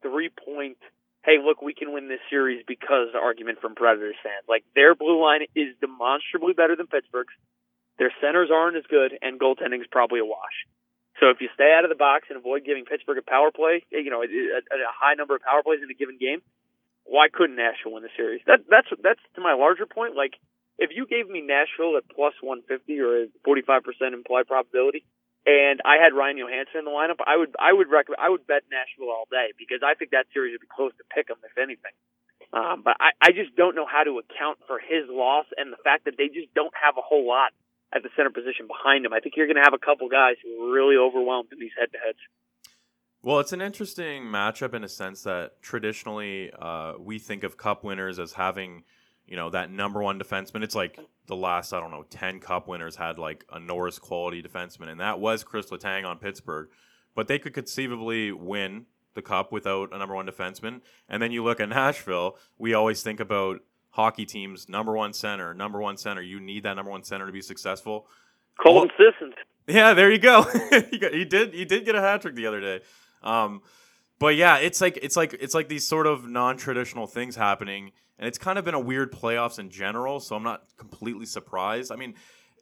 three 0.00 0.30
point. 0.30 0.78
Hey, 1.22 1.36
look, 1.42 1.60
we 1.60 1.74
can 1.74 1.92
win 1.92 2.08
this 2.08 2.22
series 2.30 2.64
because 2.66 3.12
argument 3.12 3.60
from 3.60 3.74
Predators 3.74 4.16
fans. 4.22 4.48
Like 4.48 4.64
their 4.74 4.94
blue 4.94 5.20
line 5.20 5.42
is 5.54 5.76
demonstrably 5.82 6.54
better 6.54 6.76
than 6.76 6.86
Pittsburgh's. 6.86 7.34
Their 7.98 8.12
centers 8.20 8.50
aren't 8.52 8.76
as 8.76 8.84
good, 8.88 9.16
and 9.22 9.40
goaltending 9.40 9.80
is 9.80 9.88
probably 9.90 10.20
a 10.20 10.24
wash. 10.24 10.66
So 11.20 11.30
if 11.32 11.40
you 11.40 11.48
stay 11.54 11.72
out 11.72 11.84
of 11.84 11.90
the 11.90 11.96
box 11.96 12.28
and 12.28 12.36
avoid 12.36 12.64
giving 12.64 12.84
Pittsburgh 12.84 13.16
a 13.18 13.24
power 13.24 13.50
play, 13.50 13.82
you 13.90 14.10
know, 14.10 14.20
a, 14.20 14.28
a 14.28 14.92
high 14.92 15.14
number 15.14 15.34
of 15.34 15.40
power 15.40 15.62
plays 15.64 15.80
in 15.82 15.88
a 15.88 15.96
given 15.96 16.18
game, 16.20 16.42
why 17.04 17.28
couldn't 17.32 17.56
Nashville 17.56 17.96
win 17.96 18.02
the 18.02 18.12
series? 18.16 18.42
That 18.46 18.68
that's 18.68 18.88
that's 19.00 19.22
to 19.36 19.40
my 19.40 19.54
larger 19.54 19.86
point. 19.86 20.14
Like 20.14 20.34
if 20.76 20.90
you 20.92 21.06
gave 21.06 21.28
me 21.30 21.40
Nashville 21.40 21.96
at 21.96 22.04
plus 22.12 22.34
150 22.42 23.00
or 23.00 23.24
a 23.24 23.26
45% 23.46 24.12
implied 24.12 24.46
probability, 24.46 25.06
and 25.46 25.80
I 25.86 26.02
had 26.02 26.12
Ryan 26.12 26.36
Johansen 26.36 26.82
in 26.82 26.84
the 26.84 26.92
lineup, 26.92 27.22
I 27.24 27.38
would 27.38 27.54
I 27.56 27.72
would 27.72 27.88
recommend 27.88 28.20
I 28.20 28.28
would 28.28 28.44
bet 28.46 28.68
Nashville 28.68 29.08
all 29.08 29.24
day 29.30 29.56
because 29.56 29.80
I 29.80 29.94
think 29.94 30.10
that 30.10 30.26
series 30.34 30.52
would 30.52 30.66
be 30.66 30.68
close 30.68 30.92
to 30.98 31.04
pick 31.08 31.28
them 31.28 31.38
if 31.46 31.56
anything. 31.56 31.94
Um, 32.52 32.82
but 32.84 32.96
I, 33.00 33.10
I 33.22 33.30
just 33.32 33.56
don't 33.56 33.74
know 33.74 33.86
how 33.86 34.04
to 34.04 34.20
account 34.22 34.58
for 34.66 34.78
his 34.78 35.08
loss 35.08 35.46
and 35.56 35.72
the 35.72 35.80
fact 35.82 36.04
that 36.04 36.14
they 36.18 36.28
just 36.28 36.52
don't 36.54 36.72
have 36.76 36.96
a 36.98 37.02
whole 37.02 37.26
lot 37.26 37.50
at 37.96 38.02
the 38.02 38.10
center 38.14 38.30
position 38.30 38.66
behind 38.66 39.06
him. 39.06 39.12
I 39.12 39.20
think 39.20 39.34
you're 39.36 39.46
going 39.46 39.56
to 39.56 39.62
have 39.62 39.74
a 39.74 39.78
couple 39.78 40.08
guys 40.08 40.36
who 40.42 40.62
are 40.62 40.72
really 40.72 40.96
overwhelmed 40.96 41.48
in 41.52 41.58
these 41.58 41.72
head 41.78 41.90
to 41.92 41.98
heads. 41.98 42.18
Well, 43.22 43.40
it's 43.40 43.52
an 43.52 43.62
interesting 43.62 44.24
matchup 44.24 44.74
in 44.74 44.84
a 44.84 44.88
sense 44.88 45.22
that 45.22 45.62
traditionally 45.62 46.52
uh, 46.60 46.92
we 47.00 47.18
think 47.18 47.42
of 47.42 47.56
cup 47.56 47.82
winners 47.82 48.18
as 48.18 48.34
having 48.34 48.84
you 49.26 49.36
know 49.36 49.50
that 49.50 49.70
number 49.70 50.02
one 50.02 50.18
defenseman. 50.18 50.62
It's 50.62 50.74
like 50.74 50.98
the 51.26 51.34
last 51.34 51.72
I 51.72 51.80
don't 51.80 51.90
know 51.90 52.04
ten 52.08 52.38
Cup 52.38 52.68
winners 52.68 52.96
had 52.96 53.18
like 53.18 53.44
a 53.52 53.58
Norris 53.58 53.98
quality 53.98 54.42
defenseman, 54.42 54.88
and 54.88 55.00
that 55.00 55.18
was 55.18 55.42
Chris 55.42 55.66
Letang 55.66 56.06
on 56.06 56.18
Pittsburgh. 56.18 56.68
But 57.14 57.28
they 57.28 57.38
could 57.38 57.54
conceivably 57.54 58.30
win 58.30 58.86
the 59.14 59.22
Cup 59.22 59.50
without 59.50 59.92
a 59.92 59.98
number 59.98 60.14
one 60.14 60.26
defenseman. 60.26 60.82
And 61.08 61.22
then 61.22 61.32
you 61.32 61.42
look 61.42 61.60
at 61.60 61.68
Nashville. 61.70 62.36
We 62.58 62.74
always 62.74 63.02
think 63.02 63.18
about 63.18 63.60
hockey 63.96 64.26
teams 64.26 64.68
number 64.68 64.92
one 64.92 65.12
center, 65.12 65.54
number 65.54 65.80
one 65.80 65.96
center. 65.96 66.22
You 66.22 66.38
need 66.38 66.62
that 66.64 66.74
number 66.74 66.90
one 66.90 67.02
center 67.02 67.26
to 67.26 67.32
be 67.32 67.42
successful. 67.42 68.06
Colton 68.62 68.90
well, 68.98 69.10
Sissons. 69.12 69.34
Yeah, 69.66 69.94
there 69.94 70.10
you 70.10 70.18
go. 70.18 70.46
you 70.92 71.24
did. 71.24 71.54
you 71.54 71.64
did 71.64 71.84
get 71.84 71.94
a 71.94 72.00
hat 72.00 72.22
trick 72.22 72.34
the 72.34 72.46
other 72.46 72.60
day. 72.60 72.80
Um, 73.22 73.62
but 74.18 74.36
yeah, 74.36 74.58
it's 74.58 74.80
like 74.80 74.98
it's 75.02 75.16
like 75.16 75.34
it's 75.34 75.54
like 75.54 75.68
these 75.68 75.86
sort 75.86 76.06
of 76.06 76.28
non-traditional 76.28 77.06
things 77.06 77.36
happening 77.36 77.92
and 78.18 78.26
it's 78.26 78.38
kind 78.38 78.58
of 78.58 78.64
been 78.64 78.74
a 78.74 78.80
weird 78.80 79.12
playoffs 79.12 79.58
in 79.58 79.70
general. 79.70 80.20
So 80.20 80.36
I'm 80.36 80.42
not 80.42 80.64
completely 80.76 81.26
surprised. 81.26 81.92
I 81.92 81.96
mean, 81.96 82.14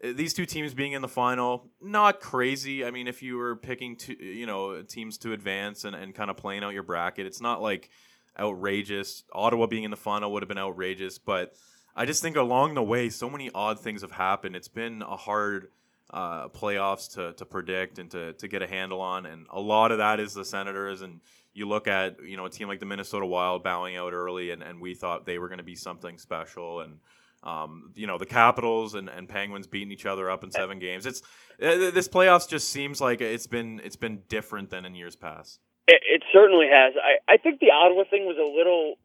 these 0.03 0.35
two 0.35 0.47
teams 0.47 0.75
being 0.75 0.93
in 0.93 1.03
the 1.03 1.09
final, 1.09 1.71
not 1.81 2.21
crazy. 2.21 2.85
I 2.85 2.91
mean, 2.91 3.07
if 3.07 3.23
you 3.23 3.37
were 3.37 3.57
picking 3.57 3.97
two, 3.97 4.15
you 4.15 4.47
know, 4.47 4.83
teams 4.83 5.19
to 5.19 5.33
advance 5.33 5.85
and, 5.85 5.95
and 5.95 6.15
kind 6.15 6.31
of 6.31 6.37
playing 6.37 6.65
out 6.65 6.75
your 6.75 6.83
bracket, 6.83 7.27
it's 7.27 7.41
not 7.41 7.63
like 7.63 7.91
outrageous. 8.39 9.25
Ottawa 9.33 9.67
being 9.67 9.85
in 9.85 9.91
the 9.91 9.97
final 9.97 10.33
would 10.33 10.43
have 10.43 10.49
been 10.49 10.59
outrageous, 10.59 11.19
but 11.19 11.55
I 11.97 12.07
just 12.07 12.23
think 12.23 12.37
along 12.37 12.75
the 12.75 12.83
way, 12.83 13.09
so 13.09 13.31
many 13.31 13.51
odd 13.55 13.81
things 13.81 14.03
have 14.03 14.13
happened. 14.13 14.57
It's 14.57 14.69
been 14.69 15.03
a 15.03 15.17
hard 15.17 15.69
uh, 16.11 16.49
playoffs 16.49 17.13
to, 17.15 17.33
to 17.35 17.45
predict 17.45 17.99
and 17.99 18.11
to, 18.11 18.33
to 18.35 18.49
get 18.49 18.63
a 18.63 18.67
handle 18.67 19.01
on, 19.01 19.27
and 19.27 19.47
a 19.51 19.61
lot 19.61 19.93
of 19.93 19.99
that 19.99 20.21
is 20.21 20.35
the 20.35 20.45
Senators 20.45 21.03
and 21.03 21.21
you 21.55 21.69
look 21.69 21.87
at 21.87 22.23
you 22.23 22.37
know 22.37 22.45
a 22.45 22.51
team 22.51 22.69
like 22.69 22.81
the 22.81 22.87
Minnesota 22.87 23.25
Wild 23.25 23.63
bowing 23.63 23.97
out 23.97 24.13
early, 24.13 24.51
and, 24.51 24.63
and 24.63 24.81
we 24.81 24.95
thought 24.95 25.25
they 25.25 25.39
were 25.39 25.49
going 25.49 25.59
to 25.59 25.65
be 25.65 25.77
something 25.77 26.19
special, 26.19 26.81
and 26.81 26.99
um, 27.45 27.93
you 27.95 28.07
know 28.07 28.19
the 28.19 28.27
Capitals 28.27 28.95
and, 28.95 29.09
and 29.09 29.29
Penguins 29.29 29.67
beating 29.67 29.93
each 29.93 30.05
other 30.05 30.31
up 30.31 30.45
in 30.45 30.51
seven 30.51 30.79
games. 30.81 31.07
It's 31.07 31.23
uh, 31.63 31.91
this 31.91 32.09
playoffs 32.09 32.49
just 32.49 32.69
seems 32.69 33.01
like 33.01 33.21
it's 33.21 33.47
been 33.47 33.81
it's 33.85 33.97
been 33.97 34.23
different 34.29 34.71
than 34.71 34.85
in 34.85 34.95
years 34.95 35.17
past. 35.17 35.61
It, 35.87 36.01
it 36.01 36.23
certainly 36.33 36.67
has. 36.73 36.95
I, 36.97 37.35
I 37.35 37.37
think 37.37 37.61
the 37.61 37.71
Ottawa 37.71 38.05
thing 38.09 38.25
was 38.25 38.41
a 38.41 38.49
little. 38.49 38.97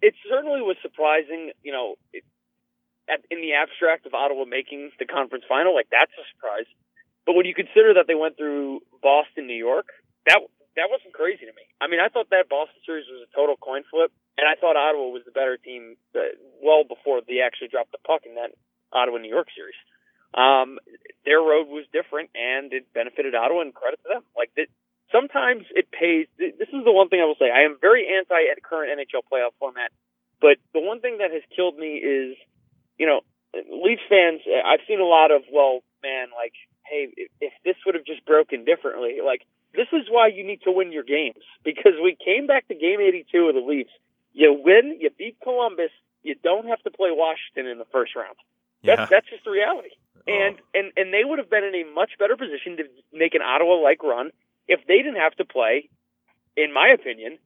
it 0.00 0.14
certainly 0.28 0.62
was 0.62 0.76
surprising. 0.80 1.52
You 1.62 1.72
know, 1.72 1.96
it, 2.12 2.24
at, 3.08 3.20
in 3.30 3.40
the 3.40 3.54
abstract 3.54 4.06
of 4.06 4.14
Ottawa 4.14 4.44
making 4.44 4.90
the 4.98 5.06
conference 5.06 5.44
final, 5.48 5.74
like 5.74 5.88
that's 5.90 6.12
a 6.16 6.24
surprise. 6.34 6.66
But 7.26 7.34
when 7.34 7.44
you 7.44 7.54
consider 7.54 7.94
that 7.94 8.06
they 8.06 8.14
went 8.14 8.36
through 8.38 8.80
Boston, 9.02 9.46
New 9.46 9.58
York, 9.58 9.90
that 10.26 10.40
that 10.76 10.88
wasn't 10.92 11.12
crazy 11.12 11.44
to 11.44 11.54
me. 11.56 11.64
I 11.80 11.88
mean, 11.88 12.00
I 12.00 12.08
thought 12.08 12.30
that 12.30 12.48
Boston 12.48 12.80
series 12.84 13.08
was 13.08 13.24
a 13.24 13.30
total 13.34 13.56
coin 13.56 13.82
flip, 13.88 14.12
and 14.36 14.44
I 14.44 14.60
thought 14.60 14.76
Ottawa 14.76 15.08
was 15.08 15.24
the 15.24 15.32
better 15.32 15.56
team 15.56 15.96
uh, 16.14 16.36
well 16.60 16.84
before 16.84 17.20
they 17.24 17.40
actually 17.40 17.68
dropped 17.68 17.92
the 17.92 18.02
puck 18.04 18.28
in 18.28 18.36
that 18.36 18.52
Ottawa 18.92 19.18
New 19.18 19.32
York 19.32 19.48
series. 19.56 19.76
Um, 20.36 20.78
their 21.24 21.40
road 21.40 21.68
was 21.72 21.88
different, 21.96 22.28
and 22.36 22.72
it 22.72 22.92
benefited 22.92 23.34
Ottawa, 23.34 23.64
and 23.64 23.72
credit 23.72 24.00
to 24.04 24.20
them. 24.20 24.22
Like 24.36 24.52
that, 24.60 24.68
sometimes 25.12 25.64
it 25.74 25.90
pays. 25.90 26.26
This 26.38 26.68
is 26.72 26.84
the 26.84 26.92
one 26.92 27.08
thing 27.08 27.20
I 27.20 27.24
will 27.26 27.38
say. 27.38 27.50
I 27.50 27.62
am 27.62 27.78
very 27.80 28.06
anti 28.06 28.34
current 28.62 28.98
NHL 28.98 29.22
playoff 29.30 29.52
format, 29.58 29.92
but 30.40 30.58
the 30.74 30.80
one 30.80 31.00
thing 31.00 31.18
that 31.18 31.30
has 31.32 31.42
killed 31.54 31.76
me 31.78 31.96
is, 31.96 32.36
you 32.98 33.06
know, 33.06 33.20
Leafs 33.54 34.02
fans. 34.08 34.40
Uh, 34.46 34.66
I've 34.66 34.80
seen 34.88 35.00
a 35.00 35.04
lot 35.04 35.30
of 35.30 35.42
well, 35.52 35.80
man, 36.02 36.28
like, 36.36 36.52
hey, 36.84 37.08
if, 37.16 37.30
if 37.40 37.52
this 37.64 37.76
would 37.86 37.94
have 37.94 38.04
just 38.04 38.24
broken 38.24 38.64
differently, 38.64 39.18
like 39.24 39.42
this 39.74 39.88
is 39.92 40.06
why 40.10 40.28
you 40.28 40.44
need 40.44 40.62
to 40.62 40.72
win 40.72 40.92
your 40.92 41.04
games 41.04 41.42
because 41.64 41.92
we 42.02 42.16
came 42.22 42.46
back 42.46 42.66
to 42.68 42.74
game 42.74 43.00
82 43.00 43.48
of 43.48 43.54
the 43.54 43.60
Leafs. 43.60 43.92
You 44.32 44.52
win, 44.52 44.98
you 45.00 45.10
beat 45.16 45.36
Columbus, 45.42 45.90
you 46.22 46.34
don't 46.42 46.66
have 46.66 46.82
to 46.82 46.90
play 46.90 47.08
Washington 47.10 47.70
in 47.70 47.78
the 47.78 47.86
first 47.92 48.14
round. 48.14 48.36
That's 48.82 49.00
Yeah. 49.00 49.06
that's 49.10 49.28
just 49.28 49.44
the 49.44 49.50
reality. 49.50 49.90
Oh. 50.28 50.32
And 50.32 50.56
and 50.74 50.92
and 50.96 51.12
they 51.14 51.24
would 51.24 51.38
have 51.38 51.48
been 51.48 51.64
in 51.64 51.74
a 51.74 51.84
much 51.94 52.10
better 52.18 52.36
position 52.36 52.76
to 52.78 52.84
make 53.12 53.34
an 53.34 53.42
Ottawa 53.42 53.80
like 53.80 54.02
run 54.02 54.30
if 54.68 54.80
they 54.86 54.98
didn't 54.98 55.20
have 55.20 55.34
to 55.36 55.44
play, 55.44 55.88
in 56.56 56.72
my 56.72 56.88
opinion, 56.88 57.38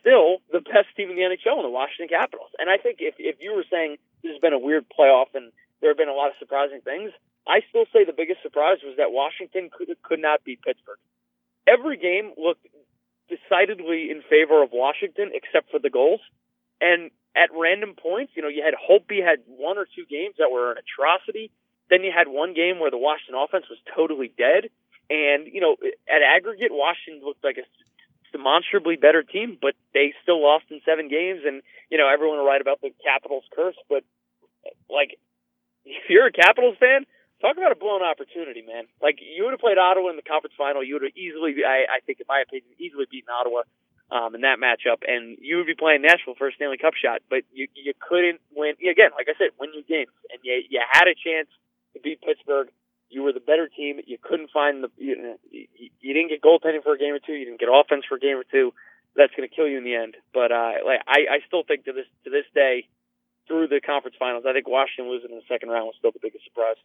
still 0.00 0.38
the 0.50 0.60
best 0.60 0.90
team 0.96 1.10
in 1.10 1.16
the 1.16 1.22
NHL 1.22 1.58
in 1.58 1.62
the 1.62 1.70
Washington 1.70 2.08
Capitals. 2.08 2.50
And 2.58 2.68
I 2.70 2.76
think 2.76 2.98
if 3.00 3.14
if 3.18 3.36
you 3.40 3.54
were 3.54 3.64
saying 3.70 3.96
this 4.22 4.32
has 4.32 4.40
been 4.40 4.52
a 4.52 4.58
weird 4.58 4.86
playoff 4.88 5.34
and 5.34 5.52
there 5.80 5.90
have 5.90 5.98
been 5.98 6.08
a 6.08 6.14
lot 6.14 6.28
of 6.28 6.38
surprising 6.38 6.80
things, 6.80 7.10
I 7.46 7.60
still 7.68 7.86
say 7.92 8.04
the 8.04 8.16
biggest 8.16 8.42
surprise 8.42 8.78
was 8.84 8.96
that 8.98 9.12
Washington 9.12 9.70
could 9.70 9.88
could 10.02 10.20
not 10.20 10.44
beat 10.44 10.62
Pittsburgh. 10.62 10.98
Every 11.66 11.96
game 11.96 12.32
looked 12.36 12.66
decidedly 13.30 14.10
in 14.10 14.22
favor 14.28 14.62
of 14.62 14.70
Washington 14.72 15.30
except 15.32 15.70
for 15.70 15.78
the 15.78 15.90
goals. 15.90 16.20
And 16.80 17.10
at 17.34 17.50
random 17.54 17.94
points, 17.94 18.32
you 18.34 18.42
know, 18.42 18.48
you 18.48 18.62
had 18.62 18.74
Holtby 18.74 19.24
had 19.24 19.38
one 19.46 19.78
or 19.78 19.86
two 19.86 20.04
games 20.10 20.36
that 20.38 20.50
were 20.50 20.72
an 20.72 20.78
atrocity. 20.78 21.50
Then 21.88 22.02
you 22.02 22.12
had 22.12 22.28
one 22.28 22.52
game 22.54 22.78
where 22.78 22.90
the 22.90 22.98
Washington 22.98 23.36
offense 23.38 23.66
was 23.70 23.78
totally 23.94 24.32
dead. 24.36 24.68
And, 25.10 25.46
you 25.46 25.60
know, 25.60 25.76
at 26.08 26.22
aggregate, 26.22 26.70
Washington 26.70 27.24
looked 27.24 27.44
like 27.44 27.58
a 27.58 27.66
demonstrably 28.32 28.96
better 28.96 29.22
team, 29.22 29.58
but 29.60 29.74
they 29.92 30.14
still 30.22 30.42
lost 30.42 30.64
in 30.70 30.80
seven 30.84 31.08
games. 31.08 31.42
And, 31.44 31.62
you 31.90 31.98
know, 31.98 32.08
everyone 32.08 32.38
will 32.38 32.46
write 32.46 32.60
about 32.60 32.80
the 32.80 32.90
Capitals 33.04 33.44
curse, 33.54 33.76
but 33.88 34.04
like, 34.88 35.18
if 35.84 36.08
you're 36.08 36.26
a 36.26 36.32
Capitals 36.32 36.76
fan, 36.78 37.04
talk 37.42 37.56
about 37.58 37.72
a 37.72 37.76
blown 37.76 38.02
opportunity, 38.02 38.62
man. 38.62 38.86
Like, 39.02 39.18
you 39.18 39.44
would 39.44 39.50
have 39.50 39.60
played 39.60 39.76
Ottawa 39.76 40.08
in 40.10 40.16
the 40.16 40.22
conference 40.22 40.54
final. 40.56 40.82
You 40.82 40.94
would 40.94 41.02
have 41.02 41.16
easily, 41.18 41.66
I, 41.66 41.98
I 41.98 42.00
think, 42.06 42.20
in 42.20 42.26
my 42.28 42.40
opinion, 42.40 42.70
easily 42.78 43.04
beaten 43.10 43.28
Ottawa 43.28 43.66
um, 44.12 44.34
in 44.36 44.42
that 44.42 44.60
matchup, 44.60 45.00
and 45.08 45.38
you 45.40 45.56
would 45.56 45.66
be 45.66 45.74
playing 45.74 46.02
Nashville 46.02 46.36
for 46.36 46.48
a 46.48 46.52
Stanley 46.52 46.76
Cup 46.76 46.92
shot, 46.92 47.24
but 47.32 47.48
you 47.50 47.66
you 47.72 47.96
couldn't 47.96 48.44
win. 48.52 48.76
Again, 48.76 49.10
like 49.16 49.26
I 49.26 49.34
said, 49.40 49.56
win 49.58 49.72
your 49.72 49.88
games, 49.88 50.12
and 50.28 50.38
you 50.44 50.60
you 50.68 50.80
had 50.84 51.08
a 51.08 51.16
chance 51.16 51.48
to 51.94 52.00
beat 52.00 52.20
Pittsburgh. 52.20 52.68
You 53.12 53.22
were 53.22 53.32
the 53.32 53.44
better 53.44 53.68
team. 53.68 54.00
You 54.06 54.16
couldn't 54.20 54.50
find 54.50 54.82
the 54.82 54.88
you, 54.96 55.36
you, 55.50 56.14
didn't 56.14 56.30
get 56.30 56.40
goaltending 56.40 56.82
for 56.82 56.94
a 56.94 56.98
game 56.98 57.12
or 57.12 57.20
two. 57.20 57.34
You 57.34 57.44
didn't 57.44 57.60
get 57.60 57.68
offense 57.68 58.04
for 58.08 58.16
a 58.16 58.20
game 58.20 58.36
or 58.36 58.44
two. 58.50 58.72
That's 59.14 59.32
going 59.36 59.46
to 59.46 59.54
kill 59.54 59.68
you 59.68 59.76
in 59.76 59.84
the 59.84 59.94
end. 59.94 60.16
But 60.32 60.50
uh, 60.50 60.80
like 60.86 61.00
I, 61.06 61.36
I 61.36 61.38
still 61.46 61.62
think 61.62 61.84
to 61.84 61.92
this 61.92 62.06
to 62.24 62.30
this 62.30 62.48
day, 62.54 62.88
through 63.46 63.68
the 63.68 63.80
conference 63.84 64.16
finals, 64.18 64.44
I 64.48 64.52
think 64.52 64.66
Washington 64.66 65.12
losing 65.12 65.30
in 65.30 65.36
the 65.36 65.48
second 65.48 65.68
round 65.68 65.86
was 65.86 65.94
still 65.98 66.12
the 66.12 66.20
biggest 66.22 66.44
surprise. 66.44 66.80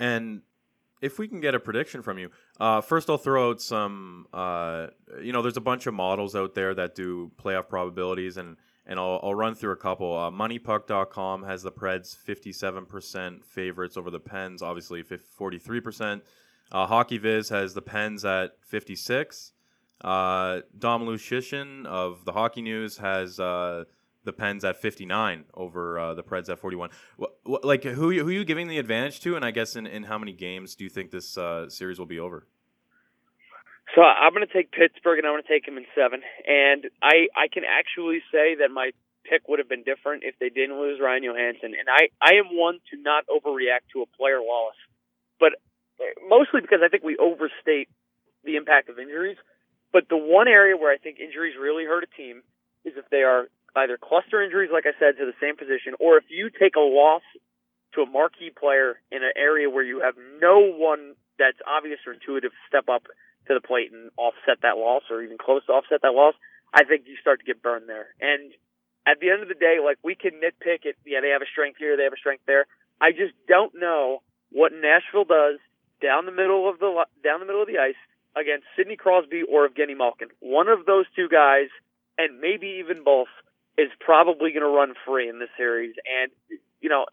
And 0.00 0.42
if 1.02 1.18
we 1.18 1.28
can 1.28 1.40
get 1.40 1.54
a 1.54 1.60
prediction 1.60 2.02
from 2.02 2.18
you, 2.18 2.30
uh, 2.58 2.80
first 2.80 3.10
I'll 3.10 3.18
throw 3.18 3.50
out 3.50 3.60
some. 3.60 4.26
Uh, 4.32 4.88
you 5.22 5.32
know, 5.32 5.42
there's 5.42 5.56
a 5.56 5.62
bunch 5.62 5.86
of 5.86 5.94
models 5.94 6.34
out 6.34 6.54
there 6.54 6.74
that 6.74 6.94
do 6.94 7.30
playoff 7.36 7.68
probabilities, 7.68 8.36
and 8.36 8.56
and 8.88 8.98
I'll, 8.98 9.20
I'll 9.22 9.34
run 9.34 9.54
through 9.54 9.72
a 9.72 9.76
couple. 9.76 10.16
Uh, 10.16 10.30
MoneyPuck.com 10.30 11.42
has 11.44 11.62
the 11.62 11.70
Preds 11.70 12.16
57% 12.16 13.44
favorites 13.44 13.96
over 13.96 14.10
the 14.10 14.18
Pens, 14.18 14.62
obviously 14.62 15.02
43%. 15.02 16.22
Uh, 16.72 16.86
HockeyViz 16.86 17.50
has 17.50 17.74
the 17.74 17.82
Pens 17.82 18.24
at 18.24 18.52
56. 18.62 19.52
Uh, 20.00 20.60
Dom 20.76 21.04
Luszczyszyn 21.04 21.84
of 21.86 22.24
the 22.24 22.32
Hockey 22.32 22.62
News 22.62 22.98
has 22.98 23.38
uh, 23.38 23.84
the 24.24 24.32
Pens 24.32 24.64
at 24.64 24.80
59 24.80 25.44
over 25.54 25.98
uh, 25.98 26.14
the 26.14 26.22
Preds 26.22 26.48
at 26.48 26.58
41. 26.58 26.88
What, 27.16 27.36
what, 27.44 27.64
like, 27.64 27.84
who, 27.84 27.92
who 27.92 28.28
are 28.28 28.32
you 28.32 28.44
giving 28.44 28.68
the 28.68 28.78
advantage 28.78 29.20
to? 29.20 29.36
And 29.36 29.44
I 29.44 29.50
guess 29.50 29.76
in, 29.76 29.86
in 29.86 30.04
how 30.04 30.18
many 30.18 30.32
games 30.32 30.74
do 30.74 30.84
you 30.84 30.90
think 30.90 31.10
this 31.10 31.36
uh, 31.36 31.68
series 31.68 31.98
will 31.98 32.06
be 32.06 32.20
over? 32.20 32.46
So 33.94 34.02
I'm 34.02 34.34
going 34.34 34.46
to 34.46 34.52
take 34.52 34.70
Pittsburgh, 34.70 35.18
and 35.18 35.26
I'm 35.26 35.32
going 35.32 35.42
to 35.42 35.48
take 35.48 35.64
them 35.64 35.78
in 35.78 35.86
seven. 35.96 36.20
And 36.46 36.84
I 37.00 37.32
I 37.32 37.48
can 37.48 37.64
actually 37.64 38.20
say 38.32 38.60
that 38.60 38.70
my 38.70 38.92
pick 39.24 39.48
would 39.48 39.58
have 39.58 39.68
been 39.68 39.84
different 39.84 40.24
if 40.24 40.36
they 40.38 40.48
didn't 40.48 40.80
lose 40.80 41.00
Ryan 41.00 41.24
Johansen. 41.24 41.72
And 41.72 41.88
I 41.88 42.12
I 42.20 42.36
am 42.36 42.52
one 42.52 42.80
to 42.92 43.00
not 43.00 43.24
overreact 43.28 43.88
to 43.92 44.02
a 44.02 44.08
player 44.16 44.40
loss, 44.40 44.76
but 45.40 45.56
eh, 46.00 46.12
mostly 46.28 46.60
because 46.60 46.80
I 46.84 46.88
think 46.88 47.02
we 47.02 47.16
overstate 47.16 47.88
the 48.44 48.56
impact 48.56 48.88
of 48.88 48.98
injuries. 48.98 49.36
But 49.92 50.08
the 50.08 50.20
one 50.20 50.48
area 50.48 50.76
where 50.76 50.92
I 50.92 50.98
think 50.98 51.18
injuries 51.18 51.56
really 51.58 51.84
hurt 51.84 52.04
a 52.04 52.12
team 52.12 52.42
is 52.84 52.92
if 52.96 53.08
they 53.08 53.24
are 53.24 53.48
either 53.74 53.96
cluster 53.96 54.42
injuries, 54.42 54.70
like 54.72 54.84
I 54.84 54.92
said, 55.00 55.16
to 55.16 55.24
the 55.24 55.36
same 55.40 55.56
position, 55.56 55.96
or 55.98 56.18
if 56.18 56.24
you 56.28 56.50
take 56.50 56.76
a 56.76 56.84
loss 56.84 57.22
to 57.94 58.02
a 58.02 58.06
marquee 58.06 58.52
player 58.52 59.00
in 59.10 59.24
an 59.24 59.32
area 59.36 59.70
where 59.70 59.84
you 59.84 60.00
have 60.04 60.14
no 60.40 60.60
one 60.60 61.16
that's 61.38 61.56
obvious 61.64 61.98
or 62.06 62.12
intuitive 62.12 62.52
step 62.68 62.88
up 62.92 63.08
to 63.48 63.54
the 63.54 63.60
plate 63.60 63.92
and 63.92 64.10
offset 64.16 64.62
that 64.62 64.76
loss 64.76 65.02
or 65.10 65.22
even 65.22 65.38
close 65.38 65.64
to 65.66 65.72
offset 65.72 66.02
that 66.02 66.14
loss, 66.14 66.34
I 66.72 66.84
think 66.84 67.04
you 67.06 67.16
start 67.20 67.40
to 67.40 67.46
get 67.46 67.62
burned 67.62 67.88
there. 67.88 68.14
And 68.20 68.52
at 69.06 69.20
the 69.20 69.30
end 69.30 69.42
of 69.42 69.48
the 69.48 69.58
day, 69.58 69.78
like 69.82 69.98
we 70.04 70.14
can 70.14 70.40
nitpick 70.40 70.84
it. 70.84 70.96
Yeah, 71.04 71.20
they 71.20 71.30
have 71.30 71.42
a 71.42 71.50
strength 71.50 71.78
here, 71.78 71.96
they 71.96 72.04
have 72.04 72.12
a 72.12 72.20
strength 72.20 72.44
there. 72.46 72.66
I 73.00 73.12
just 73.12 73.32
don't 73.48 73.72
know 73.74 74.22
what 74.50 74.72
Nashville 74.72 75.24
does 75.24 75.58
down 76.02 76.26
the 76.26 76.32
middle 76.32 76.68
of 76.68 76.78
the 76.78 77.06
down 77.24 77.40
the 77.40 77.46
middle 77.46 77.62
of 77.62 77.68
the 77.68 77.78
ice 77.78 77.98
against 78.36 78.66
Sidney 78.76 78.96
Crosby 78.96 79.42
or 79.42 79.68
Evgeny 79.68 79.96
Malkin. 79.96 80.28
One 80.40 80.68
of 80.68 80.86
those 80.86 81.06
two 81.16 81.28
guys, 81.28 81.68
and 82.16 82.40
maybe 82.40 82.84
even 82.84 83.02
both, 83.02 83.32
is 83.76 83.88
probably 84.00 84.52
going 84.52 84.66
to 84.66 84.68
run 84.68 84.94
free 85.06 85.28
in 85.28 85.38
this 85.38 85.50
series. 85.56 85.94
And 86.04 86.30
you 86.80 86.88
know, 86.88 87.06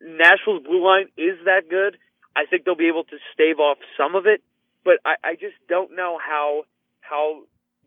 Nashville's 0.00 0.62
blue 0.64 0.84
line 0.84 1.08
is 1.16 1.36
that 1.44 1.68
good. 1.68 1.98
I 2.36 2.46
think 2.46 2.64
they'll 2.64 2.76
be 2.78 2.88
able 2.88 3.04
to 3.04 3.18
stave 3.34 3.58
off 3.58 3.78
some 3.98 4.14
of 4.14 4.26
it, 4.26 4.42
but 4.84 4.98
I, 5.04 5.14
I 5.24 5.32
just 5.34 5.56
don't 5.68 5.96
know 5.96 6.18
how 6.18 6.64
how 7.00 7.42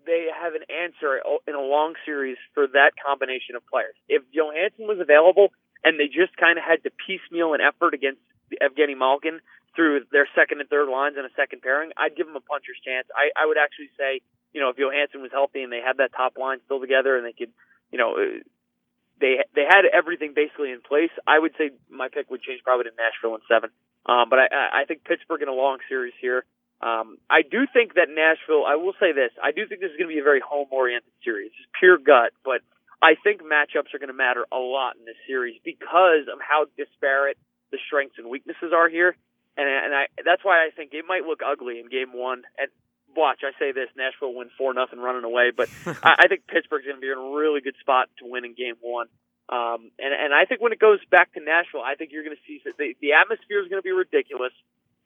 they 0.05 0.27
have 0.27 0.53
an 0.53 0.67
answer 0.67 1.21
in 1.47 1.55
a 1.55 1.61
long 1.61 1.95
series 2.05 2.37
for 2.53 2.67
that 2.67 2.91
combination 2.99 3.55
of 3.55 3.65
players. 3.67 3.95
If 4.09 4.23
Johansen 4.35 4.83
was 4.87 4.99
available 4.99 5.55
and 5.83 5.99
they 5.99 6.07
just 6.07 6.35
kind 6.35 6.57
of 6.59 6.63
had 6.63 6.83
to 6.83 6.91
piecemeal 6.91 7.53
an 7.53 7.61
effort 7.61 7.93
against 7.93 8.19
Evgeny 8.59 8.97
Malkin 8.97 9.39
through 9.75 10.05
their 10.11 10.27
second 10.35 10.59
and 10.59 10.69
third 10.69 10.89
lines 10.91 11.15
and 11.17 11.25
a 11.25 11.33
second 11.39 11.61
pairing, 11.63 11.91
I'd 11.95 12.15
give 12.15 12.27
them 12.27 12.35
a 12.35 12.43
puncher's 12.43 12.79
chance. 12.83 13.07
I, 13.15 13.31
I 13.31 13.47
would 13.47 13.57
actually 13.57 13.89
say, 13.97 14.19
you 14.51 14.61
know, 14.61 14.69
if 14.69 14.77
Johansen 14.77 15.23
was 15.23 15.31
healthy 15.31 15.63
and 15.63 15.71
they 15.71 15.81
had 15.81 15.97
that 15.97 16.11
top 16.11 16.37
line 16.37 16.59
still 16.65 16.79
together 16.79 17.15
and 17.15 17.25
they 17.25 17.33
could, 17.33 17.49
you 17.91 17.97
know, 17.97 18.19
they 19.19 19.39
they 19.55 19.63
had 19.63 19.87
everything 19.87 20.33
basically 20.35 20.71
in 20.71 20.81
place, 20.81 21.11
I 21.25 21.39
would 21.39 21.55
say 21.57 21.71
my 21.89 22.09
pick 22.11 22.29
would 22.29 22.41
change 22.41 22.61
probably 22.63 22.91
to 22.91 22.95
Nashville 22.99 23.35
in 23.35 23.41
seven. 23.47 23.71
Um, 24.05 24.27
but 24.29 24.39
I, 24.39 24.83
I 24.83 24.85
think 24.85 25.05
Pittsburgh 25.05 25.41
in 25.41 25.47
a 25.47 25.55
long 25.55 25.79
series 25.87 26.13
here. 26.19 26.43
Um, 26.83 27.15
I 27.31 27.47
do 27.47 27.63
think 27.71 27.95
that 27.95 28.11
Nashville. 28.11 28.67
I 28.67 28.75
will 28.75 28.91
say 28.99 29.15
this: 29.15 29.31
I 29.39 29.55
do 29.55 29.63
think 29.63 29.79
this 29.79 29.95
is 29.95 29.97
going 29.97 30.11
to 30.11 30.15
be 30.15 30.19
a 30.19 30.27
very 30.27 30.43
home-oriented 30.43 31.15
series, 31.23 31.55
just 31.55 31.71
pure 31.79 31.95
gut. 31.95 32.35
But 32.43 32.59
I 32.99 33.15
think 33.15 33.39
matchups 33.39 33.95
are 33.95 34.03
going 34.03 34.11
to 34.11 34.19
matter 34.19 34.43
a 34.51 34.59
lot 34.59 34.99
in 34.99 35.07
this 35.07 35.15
series 35.23 35.55
because 35.63 36.27
of 36.27 36.43
how 36.43 36.67
disparate 36.75 37.39
the 37.71 37.79
strengths 37.87 38.19
and 38.19 38.27
weaknesses 38.27 38.75
are 38.75 38.91
here, 38.91 39.15
and 39.55 39.63
and 39.63 39.95
I 39.95 40.11
that's 40.27 40.43
why 40.43 40.67
I 40.67 40.75
think 40.75 40.91
it 40.91 41.07
might 41.07 41.23
look 41.23 41.39
ugly 41.39 41.79
in 41.79 41.87
Game 41.87 42.11
One. 42.11 42.43
And 42.59 42.67
watch, 43.15 43.47
I 43.47 43.55
say 43.55 43.71
this: 43.71 43.87
Nashville 43.95 44.35
win 44.35 44.51
four 44.59 44.75
nothing 44.75 44.99
running 44.99 45.23
away, 45.23 45.55
but 45.55 45.71
I, 46.03 46.27
I 46.27 46.27
think 46.27 46.51
Pittsburgh's 46.51 46.83
going 46.83 46.99
to 46.99 47.05
be 47.05 47.07
in 47.07 47.15
a 47.15 47.31
really 47.31 47.63
good 47.63 47.79
spot 47.79 48.11
to 48.19 48.27
win 48.27 48.43
in 48.43 48.59
Game 48.59 48.75
One. 48.83 49.07
Um, 49.47 49.87
and 50.03 50.11
and 50.11 50.35
I 50.35 50.43
think 50.43 50.59
when 50.59 50.75
it 50.75 50.83
goes 50.83 50.99
back 51.07 51.31
to 51.35 51.39
Nashville, 51.39 51.79
I 51.79 51.95
think 51.95 52.11
you're 52.11 52.27
going 52.27 52.35
to 52.35 52.43
see 52.43 52.59
the 52.59 52.91
the 52.99 53.15
atmosphere 53.15 53.63
is 53.63 53.71
going 53.71 53.79
to 53.79 53.87
be 53.87 53.95
ridiculous 53.95 54.51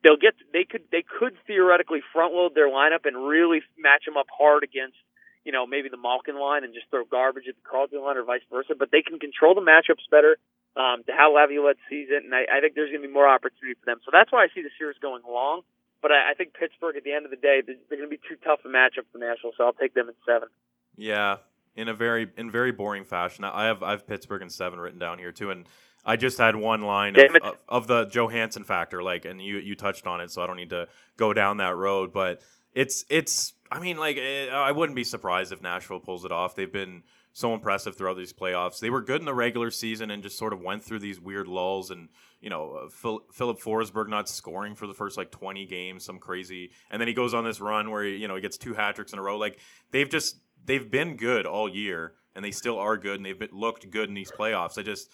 they'll 0.02 0.20
get 0.20 0.34
they 0.52 0.64
could 0.64 0.82
they 0.90 1.02
could 1.02 1.34
theoretically 1.46 2.00
front 2.12 2.34
load 2.34 2.54
their 2.54 2.68
lineup 2.68 3.04
and 3.04 3.16
really 3.16 3.62
match 3.78 4.04
them 4.04 4.16
up 4.16 4.26
hard 4.30 4.62
against 4.62 4.96
you 5.44 5.52
know 5.52 5.66
maybe 5.66 5.88
the 5.88 5.96
Malkin 5.96 6.38
line 6.38 6.64
and 6.64 6.74
just 6.74 6.86
throw 6.90 7.04
garbage 7.04 7.44
at 7.48 7.54
the 7.56 7.66
Carlton 7.68 8.02
line 8.02 8.16
or 8.16 8.24
vice 8.24 8.44
versa. 8.50 8.74
But 8.78 8.90
they 8.90 9.02
can 9.02 9.18
control 9.18 9.54
the 9.54 9.64
matchups 9.64 10.06
better. 10.10 10.36
Um, 10.76 11.02
to 11.08 11.12
how 11.12 11.34
Laviolette 11.34 11.80
sees 11.90 12.06
it, 12.08 12.22
and 12.22 12.32
I, 12.32 12.46
I 12.46 12.60
think 12.60 12.76
there's 12.76 12.90
going 12.90 13.02
to 13.02 13.08
be 13.08 13.12
more 13.12 13.26
opportunity 13.26 13.74
for 13.80 13.86
them. 13.86 13.98
So 14.04 14.12
that's 14.12 14.30
why 14.30 14.44
I 14.44 14.48
see 14.54 14.62
the 14.62 14.70
series 14.78 14.96
going 15.02 15.22
long. 15.26 15.62
But 16.00 16.12
I, 16.12 16.30
I 16.30 16.34
think 16.34 16.54
Pittsburgh, 16.54 16.94
at 16.96 17.02
the 17.02 17.10
end 17.10 17.24
of 17.24 17.32
the 17.32 17.36
day, 17.36 17.62
they're, 17.66 17.74
they're 17.88 17.98
going 17.98 18.08
to 18.08 18.14
be 18.14 18.22
too 18.28 18.36
tough 18.44 18.60
a 18.64 18.68
matchup 18.68 19.10
for 19.10 19.18
Nashville. 19.18 19.50
So 19.56 19.64
I'll 19.64 19.72
take 19.72 19.94
them 19.94 20.08
at 20.08 20.14
seven. 20.24 20.46
Yeah, 20.94 21.38
in 21.74 21.88
a 21.88 21.94
very 21.94 22.30
in 22.36 22.50
very 22.50 22.70
boring 22.70 23.04
fashion. 23.04 23.44
I 23.44 23.66
have 23.66 23.82
I 23.82 23.90
have 23.92 24.06
Pittsburgh 24.06 24.42
and 24.42 24.52
seven 24.52 24.78
written 24.78 24.98
down 24.98 25.18
here 25.18 25.32
too, 25.32 25.50
and 25.50 25.66
I 26.08 26.16
just 26.16 26.38
had 26.38 26.56
one 26.56 26.80
line 26.80 27.16
of, 27.16 27.56
of, 27.68 27.86
the 27.86 28.06
Johansen 28.06 28.64
factor, 28.64 29.02
like, 29.02 29.26
and 29.26 29.42
you 29.42 29.58
you 29.58 29.74
touched 29.74 30.06
on 30.06 30.22
it, 30.22 30.30
so 30.30 30.42
I 30.42 30.46
don't 30.46 30.56
need 30.56 30.70
to 30.70 30.88
go 31.18 31.34
down 31.34 31.58
that 31.58 31.76
road. 31.76 32.14
But 32.14 32.40
it's 32.72 33.04
it's 33.10 33.52
I 33.70 33.78
mean, 33.78 33.98
like, 33.98 34.16
eh, 34.16 34.48
I 34.48 34.72
wouldn't 34.72 34.96
be 34.96 35.04
surprised 35.04 35.52
if 35.52 35.60
Nashville 35.60 36.00
pulls 36.00 36.24
it 36.24 36.32
off. 36.32 36.56
They've 36.56 36.72
been 36.72 37.02
so 37.34 37.52
impressive 37.52 37.94
throughout 37.94 38.16
these 38.16 38.32
playoffs. 38.32 38.80
They 38.80 38.88
were 38.88 39.02
good 39.02 39.20
in 39.20 39.26
the 39.26 39.34
regular 39.34 39.70
season 39.70 40.10
and 40.10 40.22
just 40.22 40.38
sort 40.38 40.54
of 40.54 40.60
went 40.60 40.82
through 40.82 41.00
these 41.00 41.20
weird 41.20 41.46
lulls 41.46 41.90
and 41.90 42.08
you 42.40 42.48
know 42.48 42.72
uh, 42.72 42.88
Phil, 42.88 43.20
Filip 43.30 43.60
Forsberg 43.60 44.08
not 44.08 44.30
scoring 44.30 44.74
for 44.74 44.86
the 44.86 44.94
first 44.94 45.18
like 45.18 45.30
20 45.30 45.66
games, 45.66 46.04
some 46.04 46.18
crazy, 46.18 46.70
and 46.90 47.00
then 47.00 47.06
he 47.06 47.14
goes 47.14 47.34
on 47.34 47.44
this 47.44 47.60
run 47.60 47.90
where 47.90 48.02
he, 48.02 48.16
you 48.16 48.28
know 48.28 48.34
he 48.34 48.40
gets 48.40 48.56
two 48.56 48.72
hat 48.72 48.94
tricks 48.94 49.12
in 49.12 49.18
a 49.18 49.22
row. 49.22 49.36
Like 49.36 49.58
they've 49.90 50.08
just 50.08 50.40
they've 50.64 50.90
been 50.90 51.16
good 51.16 51.44
all 51.44 51.68
year 51.68 52.14
and 52.34 52.44
they 52.44 52.50
still 52.50 52.78
are 52.78 52.96
good 52.96 53.16
and 53.16 53.26
they've 53.26 53.38
been, 53.38 53.50
looked 53.52 53.90
good 53.90 54.08
in 54.08 54.14
these 54.14 54.30
playoffs. 54.30 54.78
I 54.78 54.82
just 54.82 55.10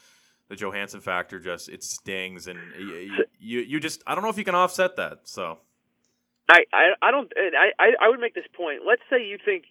the 0.49 0.57
Johansen 0.57 1.01
factor 1.01 1.38
just 1.38 1.68
it 1.68 1.82
stings 1.82 2.47
and 2.47 2.59
you, 2.78 3.24
you 3.38 3.61
you 3.61 3.80
just 3.80 4.03
I 4.07 4.14
don't 4.14 4.24
know 4.24 4.30
if 4.30 4.38
you 4.38 4.45
can 4.45 4.55
offset 4.55 4.97
that. 4.97 5.20
So 5.24 5.59
I, 6.49 6.64
I, 6.72 6.84
I 7.01 7.11
don't. 7.11 7.32
I, 7.36 7.70
I, 7.78 7.88
I 8.03 8.09
would 8.09 8.20
make 8.20 8.34
this 8.34 8.45
point. 8.55 8.80
Let's 8.86 9.03
say 9.09 9.24
you 9.24 9.38
think. 9.42 9.64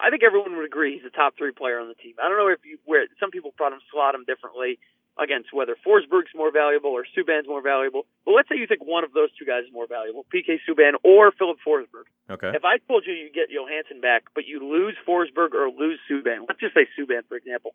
I 0.00 0.10
think 0.10 0.22
everyone 0.22 0.54
would 0.56 0.66
agree 0.66 0.94
he's 0.94 1.04
a 1.04 1.10
top 1.10 1.34
three 1.36 1.50
player 1.50 1.80
on 1.80 1.88
the 1.88 1.98
team. 1.98 2.14
I 2.22 2.28
don't 2.28 2.38
know 2.38 2.46
if 2.46 2.60
you 2.64 2.78
where 2.84 3.06
some 3.18 3.30
people 3.30 3.52
thought 3.58 3.72
him 3.72 3.80
slot 3.90 4.14
him 4.14 4.24
differently 4.24 4.78
against 5.18 5.52
whether 5.52 5.76
Forsberg's 5.86 6.34
more 6.34 6.50
valuable 6.52 6.90
or 6.90 7.06
Subban's 7.16 7.46
more 7.46 7.62
valuable. 7.62 8.06
But 8.24 8.32
let's 8.32 8.48
say 8.48 8.56
you 8.56 8.66
think 8.66 8.84
one 8.84 9.04
of 9.04 9.12
those 9.12 9.30
two 9.38 9.44
guys 9.44 9.64
is 9.66 9.72
more 9.72 9.86
valuable, 9.86 10.26
PK 10.34 10.58
Subban 10.68 10.94
or 11.02 11.32
Filip 11.32 11.58
Forsberg. 11.66 12.10
okay, 12.30 12.50
If 12.54 12.64
I 12.64 12.78
told 12.86 13.04
you 13.06 13.14
you 13.14 13.30
get 13.32 13.50
Johansson 13.50 14.00
back, 14.00 14.24
but 14.34 14.46
you 14.46 14.58
lose 14.58 14.94
Forsberg 15.06 15.54
or 15.54 15.70
lose 15.70 15.98
Subban, 16.10 16.46
let's 16.48 16.60
just 16.60 16.74
say 16.74 16.86
Subban 16.98 17.22
for 17.28 17.36
example, 17.36 17.74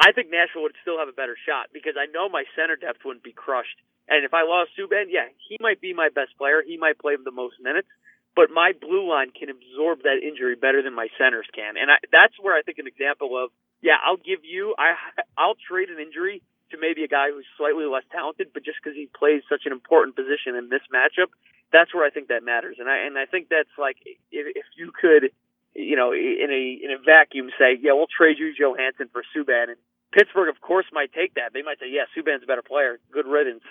I 0.00 0.12
think 0.12 0.30
Nashville 0.30 0.66
would 0.66 0.76
still 0.82 0.98
have 0.98 1.08
a 1.08 1.14
better 1.14 1.36
shot 1.46 1.70
because 1.72 1.94
I 1.94 2.10
know 2.10 2.28
my 2.28 2.44
center 2.58 2.74
depth 2.74 3.04
wouldn't 3.04 3.22
be 3.22 3.32
crushed. 3.32 3.78
And 4.08 4.24
if 4.24 4.34
I 4.34 4.42
lost 4.44 4.74
Subban, 4.76 5.08
yeah, 5.08 5.30
he 5.48 5.56
might 5.60 5.80
be 5.80 5.94
my 5.94 6.10
best 6.10 6.36
player. 6.36 6.60
He 6.60 6.76
might 6.76 6.98
play 6.98 7.16
the 7.16 7.30
most 7.30 7.56
minutes, 7.62 7.88
but 8.36 8.50
my 8.50 8.72
blue 8.74 9.08
line 9.08 9.30
can 9.30 9.48
absorb 9.48 10.02
that 10.02 10.20
injury 10.20 10.56
better 10.56 10.82
than 10.82 10.92
my 10.92 11.08
centers 11.16 11.46
can. 11.54 11.78
And 11.78 11.88
I, 11.90 11.96
that's 12.10 12.34
where 12.42 12.52
I 12.52 12.62
think 12.62 12.78
an 12.78 12.90
example 12.90 13.32
of, 13.38 13.48
yeah, 13.80 13.96
I'll 14.02 14.20
give 14.20 14.44
you, 14.44 14.74
I, 14.76 14.98
I'll 15.38 15.56
trade 15.56 15.88
an 15.88 16.02
injury 16.02 16.42
to 16.72 16.76
maybe 16.76 17.04
a 17.04 17.08
guy 17.08 17.30
who's 17.30 17.46
slightly 17.56 17.86
less 17.86 18.04
talented, 18.10 18.50
but 18.52 18.64
just 18.64 18.82
because 18.82 18.96
he 18.96 19.08
plays 19.14 19.40
such 19.48 19.62
an 19.64 19.72
important 19.72 20.16
position 20.16 20.58
in 20.58 20.68
this 20.68 20.84
matchup, 20.92 21.30
that's 21.72 21.94
where 21.94 22.04
I 22.04 22.10
think 22.10 22.28
that 22.28 22.42
matters. 22.42 22.76
And 22.82 22.90
I, 22.90 23.06
and 23.06 23.16
I 23.16 23.24
think 23.24 23.48
that's 23.48 23.72
like, 23.78 23.96
if, 24.04 24.18
if 24.58 24.66
you 24.76 24.92
could, 24.92 25.30
you 25.74 25.96
know, 25.96 26.12
in 26.12 26.50
a, 26.50 26.62
in 26.84 26.90
a 26.90 26.98
vacuum 27.04 27.50
say, 27.58 27.78
yeah, 27.80 27.92
we'll 27.92 28.06
trade 28.06 28.38
you 28.38 28.54
Johansen 28.56 29.08
for 29.12 29.22
Subban 29.34 29.70
and 29.70 29.76
Pittsburgh, 30.14 30.48
of 30.48 30.60
course, 30.60 30.86
might 30.92 31.12
take 31.12 31.34
that. 31.34 31.52
They 31.52 31.62
might 31.62 31.80
say, 31.80 31.90
yeah, 31.90 32.06
Subban's 32.16 32.44
a 32.44 32.46
better 32.46 32.62
player. 32.62 33.00
Good 33.12 33.26
riddance. 33.26 33.64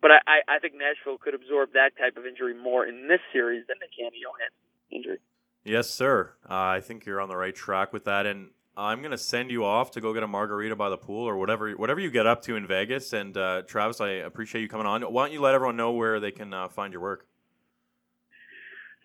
But 0.00 0.12
I, 0.12 0.40
I, 0.48 0.58
think 0.60 0.74
Nashville 0.74 1.18
could 1.18 1.34
absorb 1.34 1.72
that 1.74 1.90
type 1.98 2.16
of 2.16 2.24
injury 2.24 2.54
more 2.54 2.86
in 2.86 3.08
this 3.08 3.20
series 3.32 3.66
than 3.66 3.76
they 3.80 3.90
can 3.94 4.06
a 4.06 4.16
Johansen 4.16 4.96
injury. 4.96 5.18
yes, 5.62 5.90
sir. 5.90 6.32
Uh, 6.48 6.54
I 6.54 6.80
think 6.80 7.04
you're 7.04 7.20
on 7.20 7.28
the 7.28 7.36
right 7.36 7.54
track 7.54 7.92
with 7.92 8.04
that, 8.04 8.24
and 8.24 8.50
I'm 8.76 9.02
gonna 9.02 9.18
send 9.18 9.50
you 9.50 9.64
off 9.64 9.90
to 9.90 10.00
go 10.00 10.14
get 10.14 10.22
a 10.22 10.26
margarita 10.26 10.74
by 10.74 10.88
the 10.88 10.96
pool 10.96 11.28
or 11.28 11.36
whatever 11.36 11.70
whatever 11.72 12.00
you 12.00 12.10
get 12.10 12.26
up 12.26 12.40
to 12.42 12.56
in 12.56 12.66
Vegas. 12.66 13.12
And 13.12 13.36
uh, 13.36 13.62
Travis, 13.62 14.00
I 14.00 14.10
appreciate 14.10 14.62
you 14.62 14.68
coming 14.68 14.86
on. 14.86 15.02
Why 15.02 15.26
don't 15.26 15.34
you 15.34 15.42
let 15.42 15.54
everyone 15.54 15.76
know 15.76 15.92
where 15.92 16.18
they 16.18 16.30
can 16.30 16.54
uh, 16.54 16.68
find 16.68 16.94
your 16.94 17.02
work? 17.02 17.26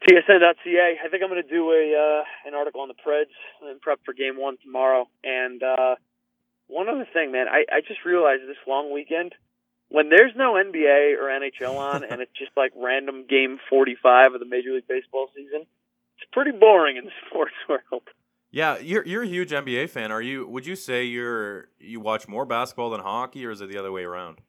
TSN.ca. 0.07 0.97
I 1.03 1.09
think 1.09 1.23
I'm 1.23 1.29
going 1.29 1.41
to 1.41 1.49
do 1.49 1.71
a 1.71 2.21
uh, 2.21 2.23
an 2.47 2.53
article 2.53 2.81
on 2.81 2.87
the 2.87 2.93
Preds 2.93 3.33
and 3.61 3.81
prep 3.81 3.99
for 4.05 4.13
Game 4.13 4.37
One 4.37 4.57
tomorrow. 4.63 5.07
And 5.23 5.63
uh, 5.63 5.95
one 6.67 6.89
other 6.89 7.07
thing, 7.11 7.31
man, 7.31 7.47
I, 7.47 7.65
I 7.71 7.81
just 7.81 8.05
realized 8.05 8.43
this 8.43 8.57
long 8.67 8.93
weekend 8.93 9.33
when 9.89 10.09
there's 10.09 10.33
no 10.35 10.53
NBA 10.53 11.17
or 11.19 11.29
NHL 11.29 11.77
on, 11.77 12.03
and 12.03 12.21
it's 12.21 12.31
just 12.37 12.51
like 12.57 12.71
random 12.75 13.25
Game 13.29 13.59
45 13.69 14.33
of 14.33 14.39
the 14.39 14.45
Major 14.45 14.73
League 14.73 14.87
Baseball 14.87 15.27
season. 15.35 15.61
It's 16.17 16.29
pretty 16.31 16.51
boring 16.51 16.97
in 16.97 17.05
the 17.05 17.11
sports 17.29 17.53
world. 17.67 18.03
Yeah, 18.51 18.77
you're 18.77 19.05
you're 19.05 19.23
a 19.23 19.27
huge 19.27 19.51
NBA 19.51 19.89
fan. 19.89 20.11
Are 20.11 20.21
you? 20.21 20.47
Would 20.47 20.65
you 20.65 20.75
say 20.75 21.03
you're 21.03 21.69
you 21.79 21.99
watch 21.99 22.27
more 22.27 22.45
basketball 22.45 22.89
than 22.89 23.01
hockey, 23.01 23.45
or 23.45 23.51
is 23.51 23.59
it 23.59 23.69
the 23.69 23.77
other 23.77 23.91
way 23.91 24.03
around? 24.03 24.39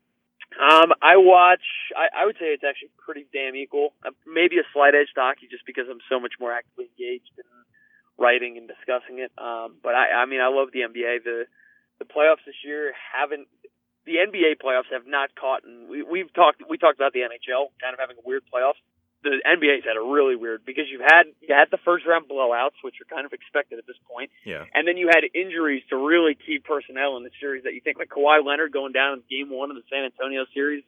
Um, 0.57 0.97
I 1.05 1.21
watch. 1.21 1.65
I, 1.93 2.23
I 2.23 2.27
would 2.27 2.37
say 2.41 2.57
it's 2.57 2.65
actually 2.65 2.91
pretty 2.97 3.29
damn 3.33 3.55
equal. 3.55 3.93
Uh, 4.05 4.17
maybe 4.25 4.57
a 4.57 4.67
slight 4.73 4.97
edge 4.97 5.13
to 5.15 5.21
hockey, 5.21 5.49
just 5.51 5.67
because 5.69 5.85
I'm 5.91 6.01
so 6.09 6.19
much 6.19 6.41
more 6.41 6.53
actively 6.53 6.89
engaged 6.97 7.33
in 7.37 7.45
writing 8.17 8.57
and 8.57 8.65
discussing 8.65 9.21
it. 9.21 9.31
Um, 9.37 9.77
but 9.85 9.95
I, 9.95 10.25
I 10.25 10.27
mean, 10.27 10.41
I 10.41 10.49
love 10.49 10.73
the 10.73 10.89
NBA. 10.89 11.25
The 11.25 11.45
the 11.99 12.09
playoffs 12.09 12.45
this 12.49 12.57
year 12.65 12.93
haven't. 12.97 13.49
The 14.07 14.23
NBA 14.23 14.63
playoffs 14.63 14.89
have 14.93 15.07
not 15.07 15.35
caught, 15.35 15.65
and 15.65 15.89
we, 15.89 16.03
we've 16.03 16.33
talked. 16.33 16.63
We 16.65 16.79
talked 16.79 16.97
about 16.97 17.13
the 17.13 17.27
NHL 17.27 17.77
kind 17.83 17.93
of 17.93 18.01
having 18.01 18.17
a 18.17 18.25
weird 18.25 18.43
playoffs. 18.49 18.81
The 19.27 19.43
NBA's 19.43 19.83
had 19.83 19.99
a 19.99 20.07
really 20.07 20.37
weird 20.37 20.65
because 20.65 20.87
you've 20.87 21.03
had 21.03 21.27
you 21.43 21.51
had 21.51 21.67
the 21.71 21.83
first 21.83 22.07
round 22.07 22.31
blowouts, 22.31 22.79
which 22.83 22.95
are 23.03 23.09
kind 23.11 23.27
of 23.27 23.33
expected 23.33 23.79
at 23.79 23.87
this 23.87 23.99
point. 24.07 24.31
Yeah. 24.45 24.65
And 24.73 24.87
then 24.87 24.97
you 24.97 25.11
had 25.11 25.27
injuries 25.35 25.83
to 25.91 25.97
really 25.97 26.39
key 26.39 26.63
personnel 26.63 27.17
in 27.17 27.25
the 27.25 27.35
series 27.41 27.65
that 27.65 27.75
you 27.75 27.81
think 27.81 27.99
like 27.99 28.09
Kawhi 28.09 28.45
Leonard 28.45 28.73
going 28.73 28.93
down 28.93 29.19
in 29.19 29.23
game 29.27 29.51
one 29.51 29.71
of 29.71 29.77
the 29.77 29.83
San 29.91 30.07
Antonio 30.07 30.47
series 30.55 30.85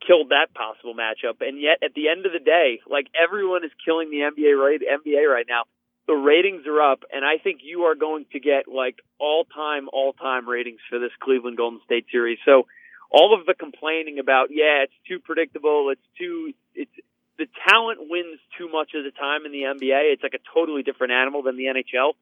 killed 0.00 0.30
that 0.30 0.54
possible 0.54 0.94
matchup. 0.94 1.44
And 1.44 1.60
yet 1.60 1.84
at 1.84 1.92
the 1.92 2.08
end 2.08 2.24
of 2.24 2.32
the 2.32 2.40
day, 2.40 2.80
like 2.88 3.06
everyone 3.12 3.64
is 3.64 3.72
killing 3.84 4.10
the 4.10 4.24
NBA 4.24 4.56
right 4.56 4.80
NBA 4.80 5.28
right 5.28 5.46
now. 5.48 5.64
The 6.06 6.14
ratings 6.14 6.66
are 6.66 6.80
up 6.80 7.04
and 7.12 7.24
I 7.24 7.36
think 7.42 7.60
you 7.62 7.90
are 7.90 7.94
going 7.94 8.26
to 8.32 8.40
get 8.40 8.68
like 8.68 8.96
all 9.18 9.44
time, 9.44 9.88
all 9.92 10.12
time 10.12 10.48
ratings 10.48 10.80
for 10.88 10.98
this 10.98 11.12
Cleveland 11.20 11.56
Golden 11.56 11.80
State 11.84 12.06
series. 12.10 12.38
So 12.44 12.66
all 13.10 13.38
of 13.38 13.46
the 13.46 13.54
complaining 13.54 14.18
about, 14.18 14.48
yeah, 14.50 14.84
it's 14.84 14.98
too 15.08 15.18
predictable, 15.18 15.90
it's 15.90 16.08
too 16.18 16.52
it's 16.74 16.92
the 17.38 17.46
talent 17.68 17.98
wins 18.00 18.40
too 18.58 18.68
much 18.70 18.92
of 18.94 19.04
the 19.04 19.10
time 19.10 19.44
in 19.44 19.52
the 19.52 19.62
NBA. 19.62 20.12
It's 20.12 20.22
like 20.22 20.34
a 20.34 20.42
totally 20.54 20.82
different 20.82 21.12
animal 21.12 21.42
than 21.42 21.56
the 21.56 21.64
NHL. 21.64 22.12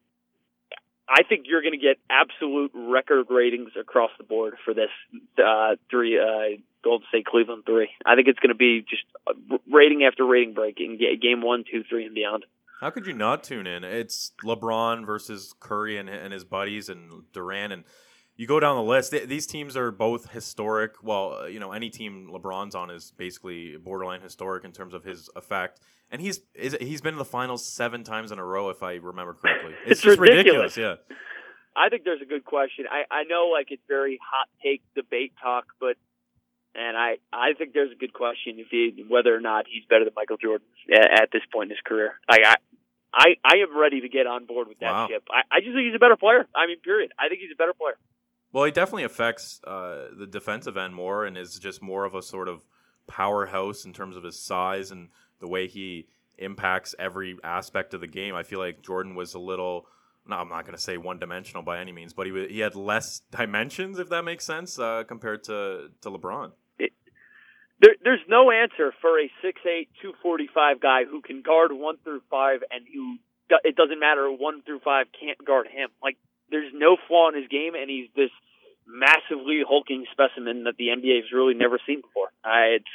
I 1.07 1.23
think 1.23 1.45
you're 1.47 1.61
going 1.61 1.79
to 1.79 1.85
get 1.85 1.97
absolute 2.09 2.71
record 2.73 3.27
ratings 3.29 3.71
across 3.79 4.09
the 4.17 4.23
board 4.23 4.55
for 4.65 4.73
this 4.73 4.89
uh, 5.37 5.75
three 5.89 6.19
uh, 6.19 6.57
Golden 6.83 7.07
State 7.09 7.25
Cleveland 7.25 7.63
three. 7.65 7.89
I 8.05 8.15
think 8.15 8.27
it's 8.27 8.39
going 8.39 8.49
to 8.49 8.55
be 8.55 8.83
just 8.89 9.03
uh, 9.27 9.57
rating 9.71 10.03
after 10.03 10.25
rating 10.25 10.53
break 10.53 10.79
in 10.79 10.97
game 11.21 11.41
one, 11.41 11.63
two, 11.71 11.83
three, 11.87 12.05
and 12.05 12.15
beyond. 12.15 12.45
How 12.81 12.89
could 12.89 13.07
you 13.07 13.13
not 13.13 13.43
tune 13.43 13.67
in? 13.67 13.83
It's 13.83 14.31
LeBron 14.43 15.05
versus 15.05 15.53
Curry 15.59 15.97
and, 15.97 16.09
and 16.09 16.33
his 16.33 16.43
buddies 16.43 16.89
and 16.89 17.23
Durant 17.31 17.71
and 17.71 17.83
you 18.37 18.47
go 18.47 18.59
down 18.59 18.75
the 18.75 18.83
list. 18.83 19.11
th- 19.11 19.27
These 19.27 19.47
teams 19.47 19.75
are 19.77 19.91
both 19.91 20.31
historic. 20.31 21.01
Well, 21.03 21.39
uh, 21.41 21.45
you 21.45 21.59
know, 21.59 21.71
any 21.71 21.89
team 21.89 22.29
LeBron's 22.31 22.75
on 22.75 22.89
is 22.89 23.11
basically 23.17 23.77
borderline 23.77 24.21
historic 24.21 24.63
in 24.65 24.71
terms 24.71 24.93
of 24.93 25.03
his 25.03 25.29
effect. 25.35 25.79
And 26.11 26.21
he's 26.21 26.41
is, 26.53 26.77
he's 26.79 27.01
been 27.01 27.15
in 27.15 27.17
the 27.17 27.25
finals 27.25 27.65
seven 27.65 28.03
times 28.03 28.31
in 28.31 28.39
a 28.39 28.45
row, 28.45 28.69
if 28.69 28.83
I 28.83 28.95
remember 28.95 29.33
correctly. 29.33 29.73
It's, 29.83 29.91
It's 29.93 30.01
just 30.01 30.19
ridiculous. 30.19 30.77
Yeah. 30.77 30.95
I 31.75 31.89
think 31.89 32.03
there's 32.05 32.21
a 32.21 32.25
good 32.25 32.45
question. 32.45 32.85
I, 32.89 33.03
I 33.13 33.23
know 33.23 33.47
like 33.51 33.67
it's 33.71 33.81
very 33.87 34.19
hot 34.23 34.47
take 34.63 34.81
debate 34.95 35.33
talk, 35.41 35.65
but 35.79 35.95
and 36.75 36.95
I 36.95 37.17
I 37.33 37.53
think 37.57 37.73
there's 37.73 37.91
a 37.91 37.95
good 37.99 38.13
question 38.13 38.59
if 38.59 38.67
he 38.69 39.03
whether 39.09 39.35
or 39.35 39.39
not 39.41 39.65
he's 39.67 39.83
better 39.89 40.05
than 40.05 40.13
Michael 40.15 40.37
Jordan 40.37 40.67
at, 40.93 41.23
at 41.23 41.29
this 41.33 41.41
point 41.51 41.71
in 41.71 41.75
his 41.77 41.81
career. 41.85 42.15
Like 42.29 42.41
I. 42.45 42.55
I, 43.17 43.35
I 43.45 43.55
am 43.63 43.77
ready 43.79 44.01
to 44.01 44.09
get 44.09 44.27
on 44.27 44.45
board 44.45 44.67
with 44.67 44.79
that 44.79 44.91
Wow. 44.91 45.07
ship. 45.07 45.23
I, 45.31 45.43
I 45.49 45.59
just 45.61 45.71
think 45.71 45.85
he's 45.87 45.95
a 45.95 45.99
better 45.99 46.17
player. 46.17 46.45
I 46.53 46.67
mean, 46.67 46.81
period. 46.81 47.13
I 47.17 47.29
think 47.29 47.39
he's 47.39 47.53
a 47.53 47.55
better 47.55 47.71
player. 47.71 47.95
Well, 48.55 48.63
he 48.63 48.71
definitely 48.71 49.03
affects 49.03 49.59
uh, 49.65 50.05
the 50.17 50.25
defensive 50.25 50.77
end 50.77 50.95
more 50.95 51.25
and 51.25 51.37
is 51.37 51.59
just 51.59 51.81
more 51.81 52.05
of 52.05 52.15
a 52.15 52.21
sort 52.21 52.47
of 52.47 52.63
powerhouse 53.05 53.83
in 53.83 53.91
terms 53.91 54.15
of 54.15 54.23
his 54.23 54.39
size 54.39 54.91
and 54.91 55.09
the 55.41 55.47
way 55.49 55.67
he 55.67 56.07
impacts 56.37 56.95
every 56.97 57.35
aspect 57.43 57.93
of 57.93 57.99
the 57.99 58.07
game. 58.07 58.33
I 58.33 58.43
feel 58.43 58.59
like 58.59 58.81
Jordan 58.81 59.13
was 59.13 59.33
a 59.33 59.39
little. 59.39 59.87
No, 60.25 60.37
I'm 60.37 60.47
not 60.47 60.63
going 60.63 60.73
to 60.73 60.81
say 60.81 60.95
one 60.95 61.19
dimensional 61.19 61.63
by 61.63 61.79
any 61.81 61.91
means, 61.91 62.13
but 62.13 62.27
he 62.27 62.47
he 62.47 62.59
had 62.61 62.75
less 62.75 63.23
dimensions, 63.29 63.99
if 63.99 64.07
that 64.07 64.23
makes 64.23 64.45
sense, 64.45 64.79
uh, 64.79 65.03
compared 65.05 65.43
to 65.43 65.89
to 65.99 66.09
LeBron. 66.09 66.53
There, 66.79 67.95
there's 68.05 68.23
no 68.29 68.51
answer 68.51 68.93
for 69.01 69.19
a 69.19 69.29
6'8", 69.43 69.89
245 70.01 70.79
guy 70.79 71.03
who 71.03 71.21
can 71.21 71.41
guard 71.41 71.73
one 71.73 71.97
through 72.05 72.21
five 72.31 72.61
and 72.71 72.85
who 72.87 73.17
it 73.65 73.75
doesn't 73.75 73.99
matter 73.99 74.31
one 74.31 74.61
through 74.61 74.79
five 74.79 75.07
can't 75.19 75.45
guard 75.45 75.67
him. 75.67 75.89
Like 76.01 76.15
there's 76.49 76.71
no 76.73 76.97
flaw 77.07 77.29
in 77.29 77.35
his 77.35 77.47
game, 77.47 77.75
and 77.75 77.89
he's 77.89 78.09
this 78.15 78.31
massively 78.85 79.63
hulking 79.65 80.05
specimen 80.11 80.65
that 80.65 80.77
the 80.77 80.93
NBA 80.93 81.25
has 81.25 81.31
really 81.33 81.53
never 81.53 81.79
seen 81.85 82.01
before. 82.01 82.29
Uh, 82.45 82.77
it's 82.77 82.93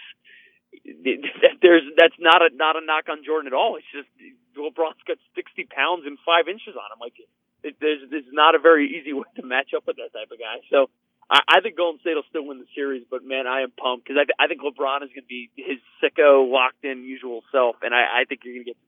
there's 1.63 1.83
that's 1.99 2.15
not 2.19 2.43
a 2.43 2.51
not 2.55 2.77
a 2.77 2.85
knock 2.85 3.11
on 3.11 3.25
Jordan 3.25 3.49
at 3.49 3.57
all. 3.57 3.77
It's 3.77 3.91
just 3.91 4.09
LeBron's 4.55 5.03
got 5.07 5.19
60 5.35 5.67
pounds 5.67 6.07
and 6.07 6.19
five 6.25 6.47
inches 6.47 6.79
on 6.79 6.87
him. 6.95 7.03
Like 7.03 7.19
it, 7.19 7.75
there's 7.81 8.07
there's 8.11 8.31
not 8.31 8.55
a 8.55 8.59
very 8.59 8.87
easy 8.87 9.13
way 9.13 9.27
to 9.37 9.43
match 9.43 9.75
up 9.77 9.87
with 9.87 9.97
that 9.97 10.15
type 10.15 10.31
of 10.31 10.39
guy. 10.39 10.63
So 10.71 10.87
I, 11.31 11.59
I 11.59 11.61
think 11.61 11.77
Golden 11.77 12.01
State 12.01 12.15
will 12.15 12.29
still 12.29 12.47
win 12.47 12.59
the 12.59 12.71
series, 12.75 13.05
but 13.11 13.25
man, 13.25 13.47
I 13.47 13.63
am 13.63 13.71
pumped 13.71 14.07
because 14.07 14.19
I, 14.19 14.25
th- 14.27 14.39
I 14.39 14.47
think 14.47 14.63
LeBron 14.63 15.03
is 15.03 15.11
going 15.15 15.27
to 15.27 15.31
be 15.31 15.51
his 15.57 15.79
sicko, 16.03 16.51
locked 16.51 16.85
in, 16.85 17.05
usual 17.05 17.43
self, 17.53 17.77
and 17.83 17.95
I, 17.95 18.23
I 18.23 18.25
think 18.29 18.43
you're 18.45 18.55
going 18.55 18.67
to 18.67 18.71
get 18.75 18.81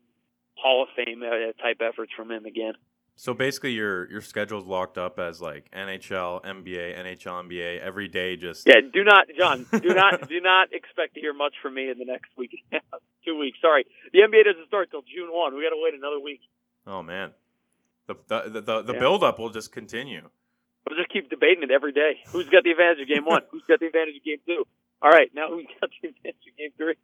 Hall 0.55 0.83
of 0.83 0.91
Fame 0.95 1.23
uh, 1.23 1.55
type 1.63 1.83
efforts 1.83 2.13
from 2.15 2.31
him 2.31 2.45
again. 2.45 2.75
So 3.15 3.35
basically, 3.35 3.73
your 3.73 4.11
your 4.11 4.21
schedule's 4.21 4.65
locked 4.65 4.99
up 4.99 5.19
as 5.19 5.41
like 5.41 5.71
NHL, 5.71 6.43
NBA, 6.45 6.99
NHL, 6.99 7.45
NBA 7.47 7.81
every 7.81 8.09
day. 8.09 8.37
Just 8.37 8.67
Yeah, 8.67 8.81
do 8.93 9.05
not, 9.05 9.27
John, 9.39 9.67
do 9.71 9.95
not, 9.95 10.29
do 10.29 10.41
not 10.41 10.73
expect 10.73 11.15
to 11.15 11.21
hear 11.21 11.35
much 11.35 11.55
from 11.63 11.75
me 11.75 11.91
in 11.91 11.99
the 11.99 12.05
next 12.07 12.31
week, 12.37 12.51
and 12.73 12.81
a 12.81 12.85
half, 12.93 13.01
two 13.25 13.39
weeks. 13.39 13.59
Sorry, 13.61 13.85
the 14.13 14.21
NBA 14.21 14.45
doesn't 14.45 14.67
start 14.67 14.91
till 14.91 15.03
June 15.03 15.29
one. 15.31 15.55
We 15.55 15.63
got 15.63 15.71
to 15.71 15.81
wait 15.83 15.95
another 15.95 16.19
week. 16.21 16.41
oh 16.87 17.03
man, 17.03 17.33
the 18.07 18.17
the 18.29 18.41
the, 18.49 18.61
the, 18.61 18.83
the 18.83 18.93
Yeah. 18.95 18.99
build 18.99 19.23
up 19.23 19.39
will 19.39 19.51
just 19.51 19.73
continue. 19.73 20.29
We'll 20.89 20.99
just 20.99 21.13
keep 21.13 21.31
debating 21.31 21.63
it 21.63 21.71
every 21.71 21.93
day. 21.93 22.19
Who's 22.33 22.49
got 22.49 22.65
the 22.65 22.71
advantage 22.73 23.03
of 23.03 23.09
game 23.09 23.25
one? 23.25 23.43
Who's 23.53 23.63
got 23.69 23.79
the 23.79 23.87
advantage 23.87 24.17
of 24.17 24.25
game 24.25 24.39
two? 24.47 24.65
All 25.01 25.11
right, 25.11 25.31
now 25.35 25.49
who's 25.49 25.67
got 25.81 25.91
the 26.01 26.09
advantage 26.09 26.43
of 26.51 26.57
game 26.59 26.71
three? 26.77 26.95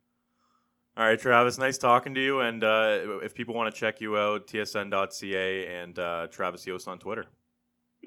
All 0.98 1.04
right, 1.04 1.18
Travis, 1.18 1.58
nice 1.58 1.78
talking 1.78 2.12
to 2.16 2.20
you. 2.20 2.40
And 2.40 2.64
uh, 2.64 3.20
if 3.22 3.32
people 3.32 3.54
want 3.54 3.72
to 3.72 3.80
check 3.80 4.00
you 4.00 4.18
out, 4.18 4.48
tsn.ca 4.48 5.66
and 5.80 5.96
uh, 5.96 6.26
Travis 6.28 6.66
Yost 6.66 6.88
on 6.88 6.98
Twitter. 6.98 7.24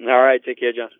All 0.02 0.20
right, 0.20 0.40
take 0.44 0.60
care, 0.60 0.72
John. 0.74 0.90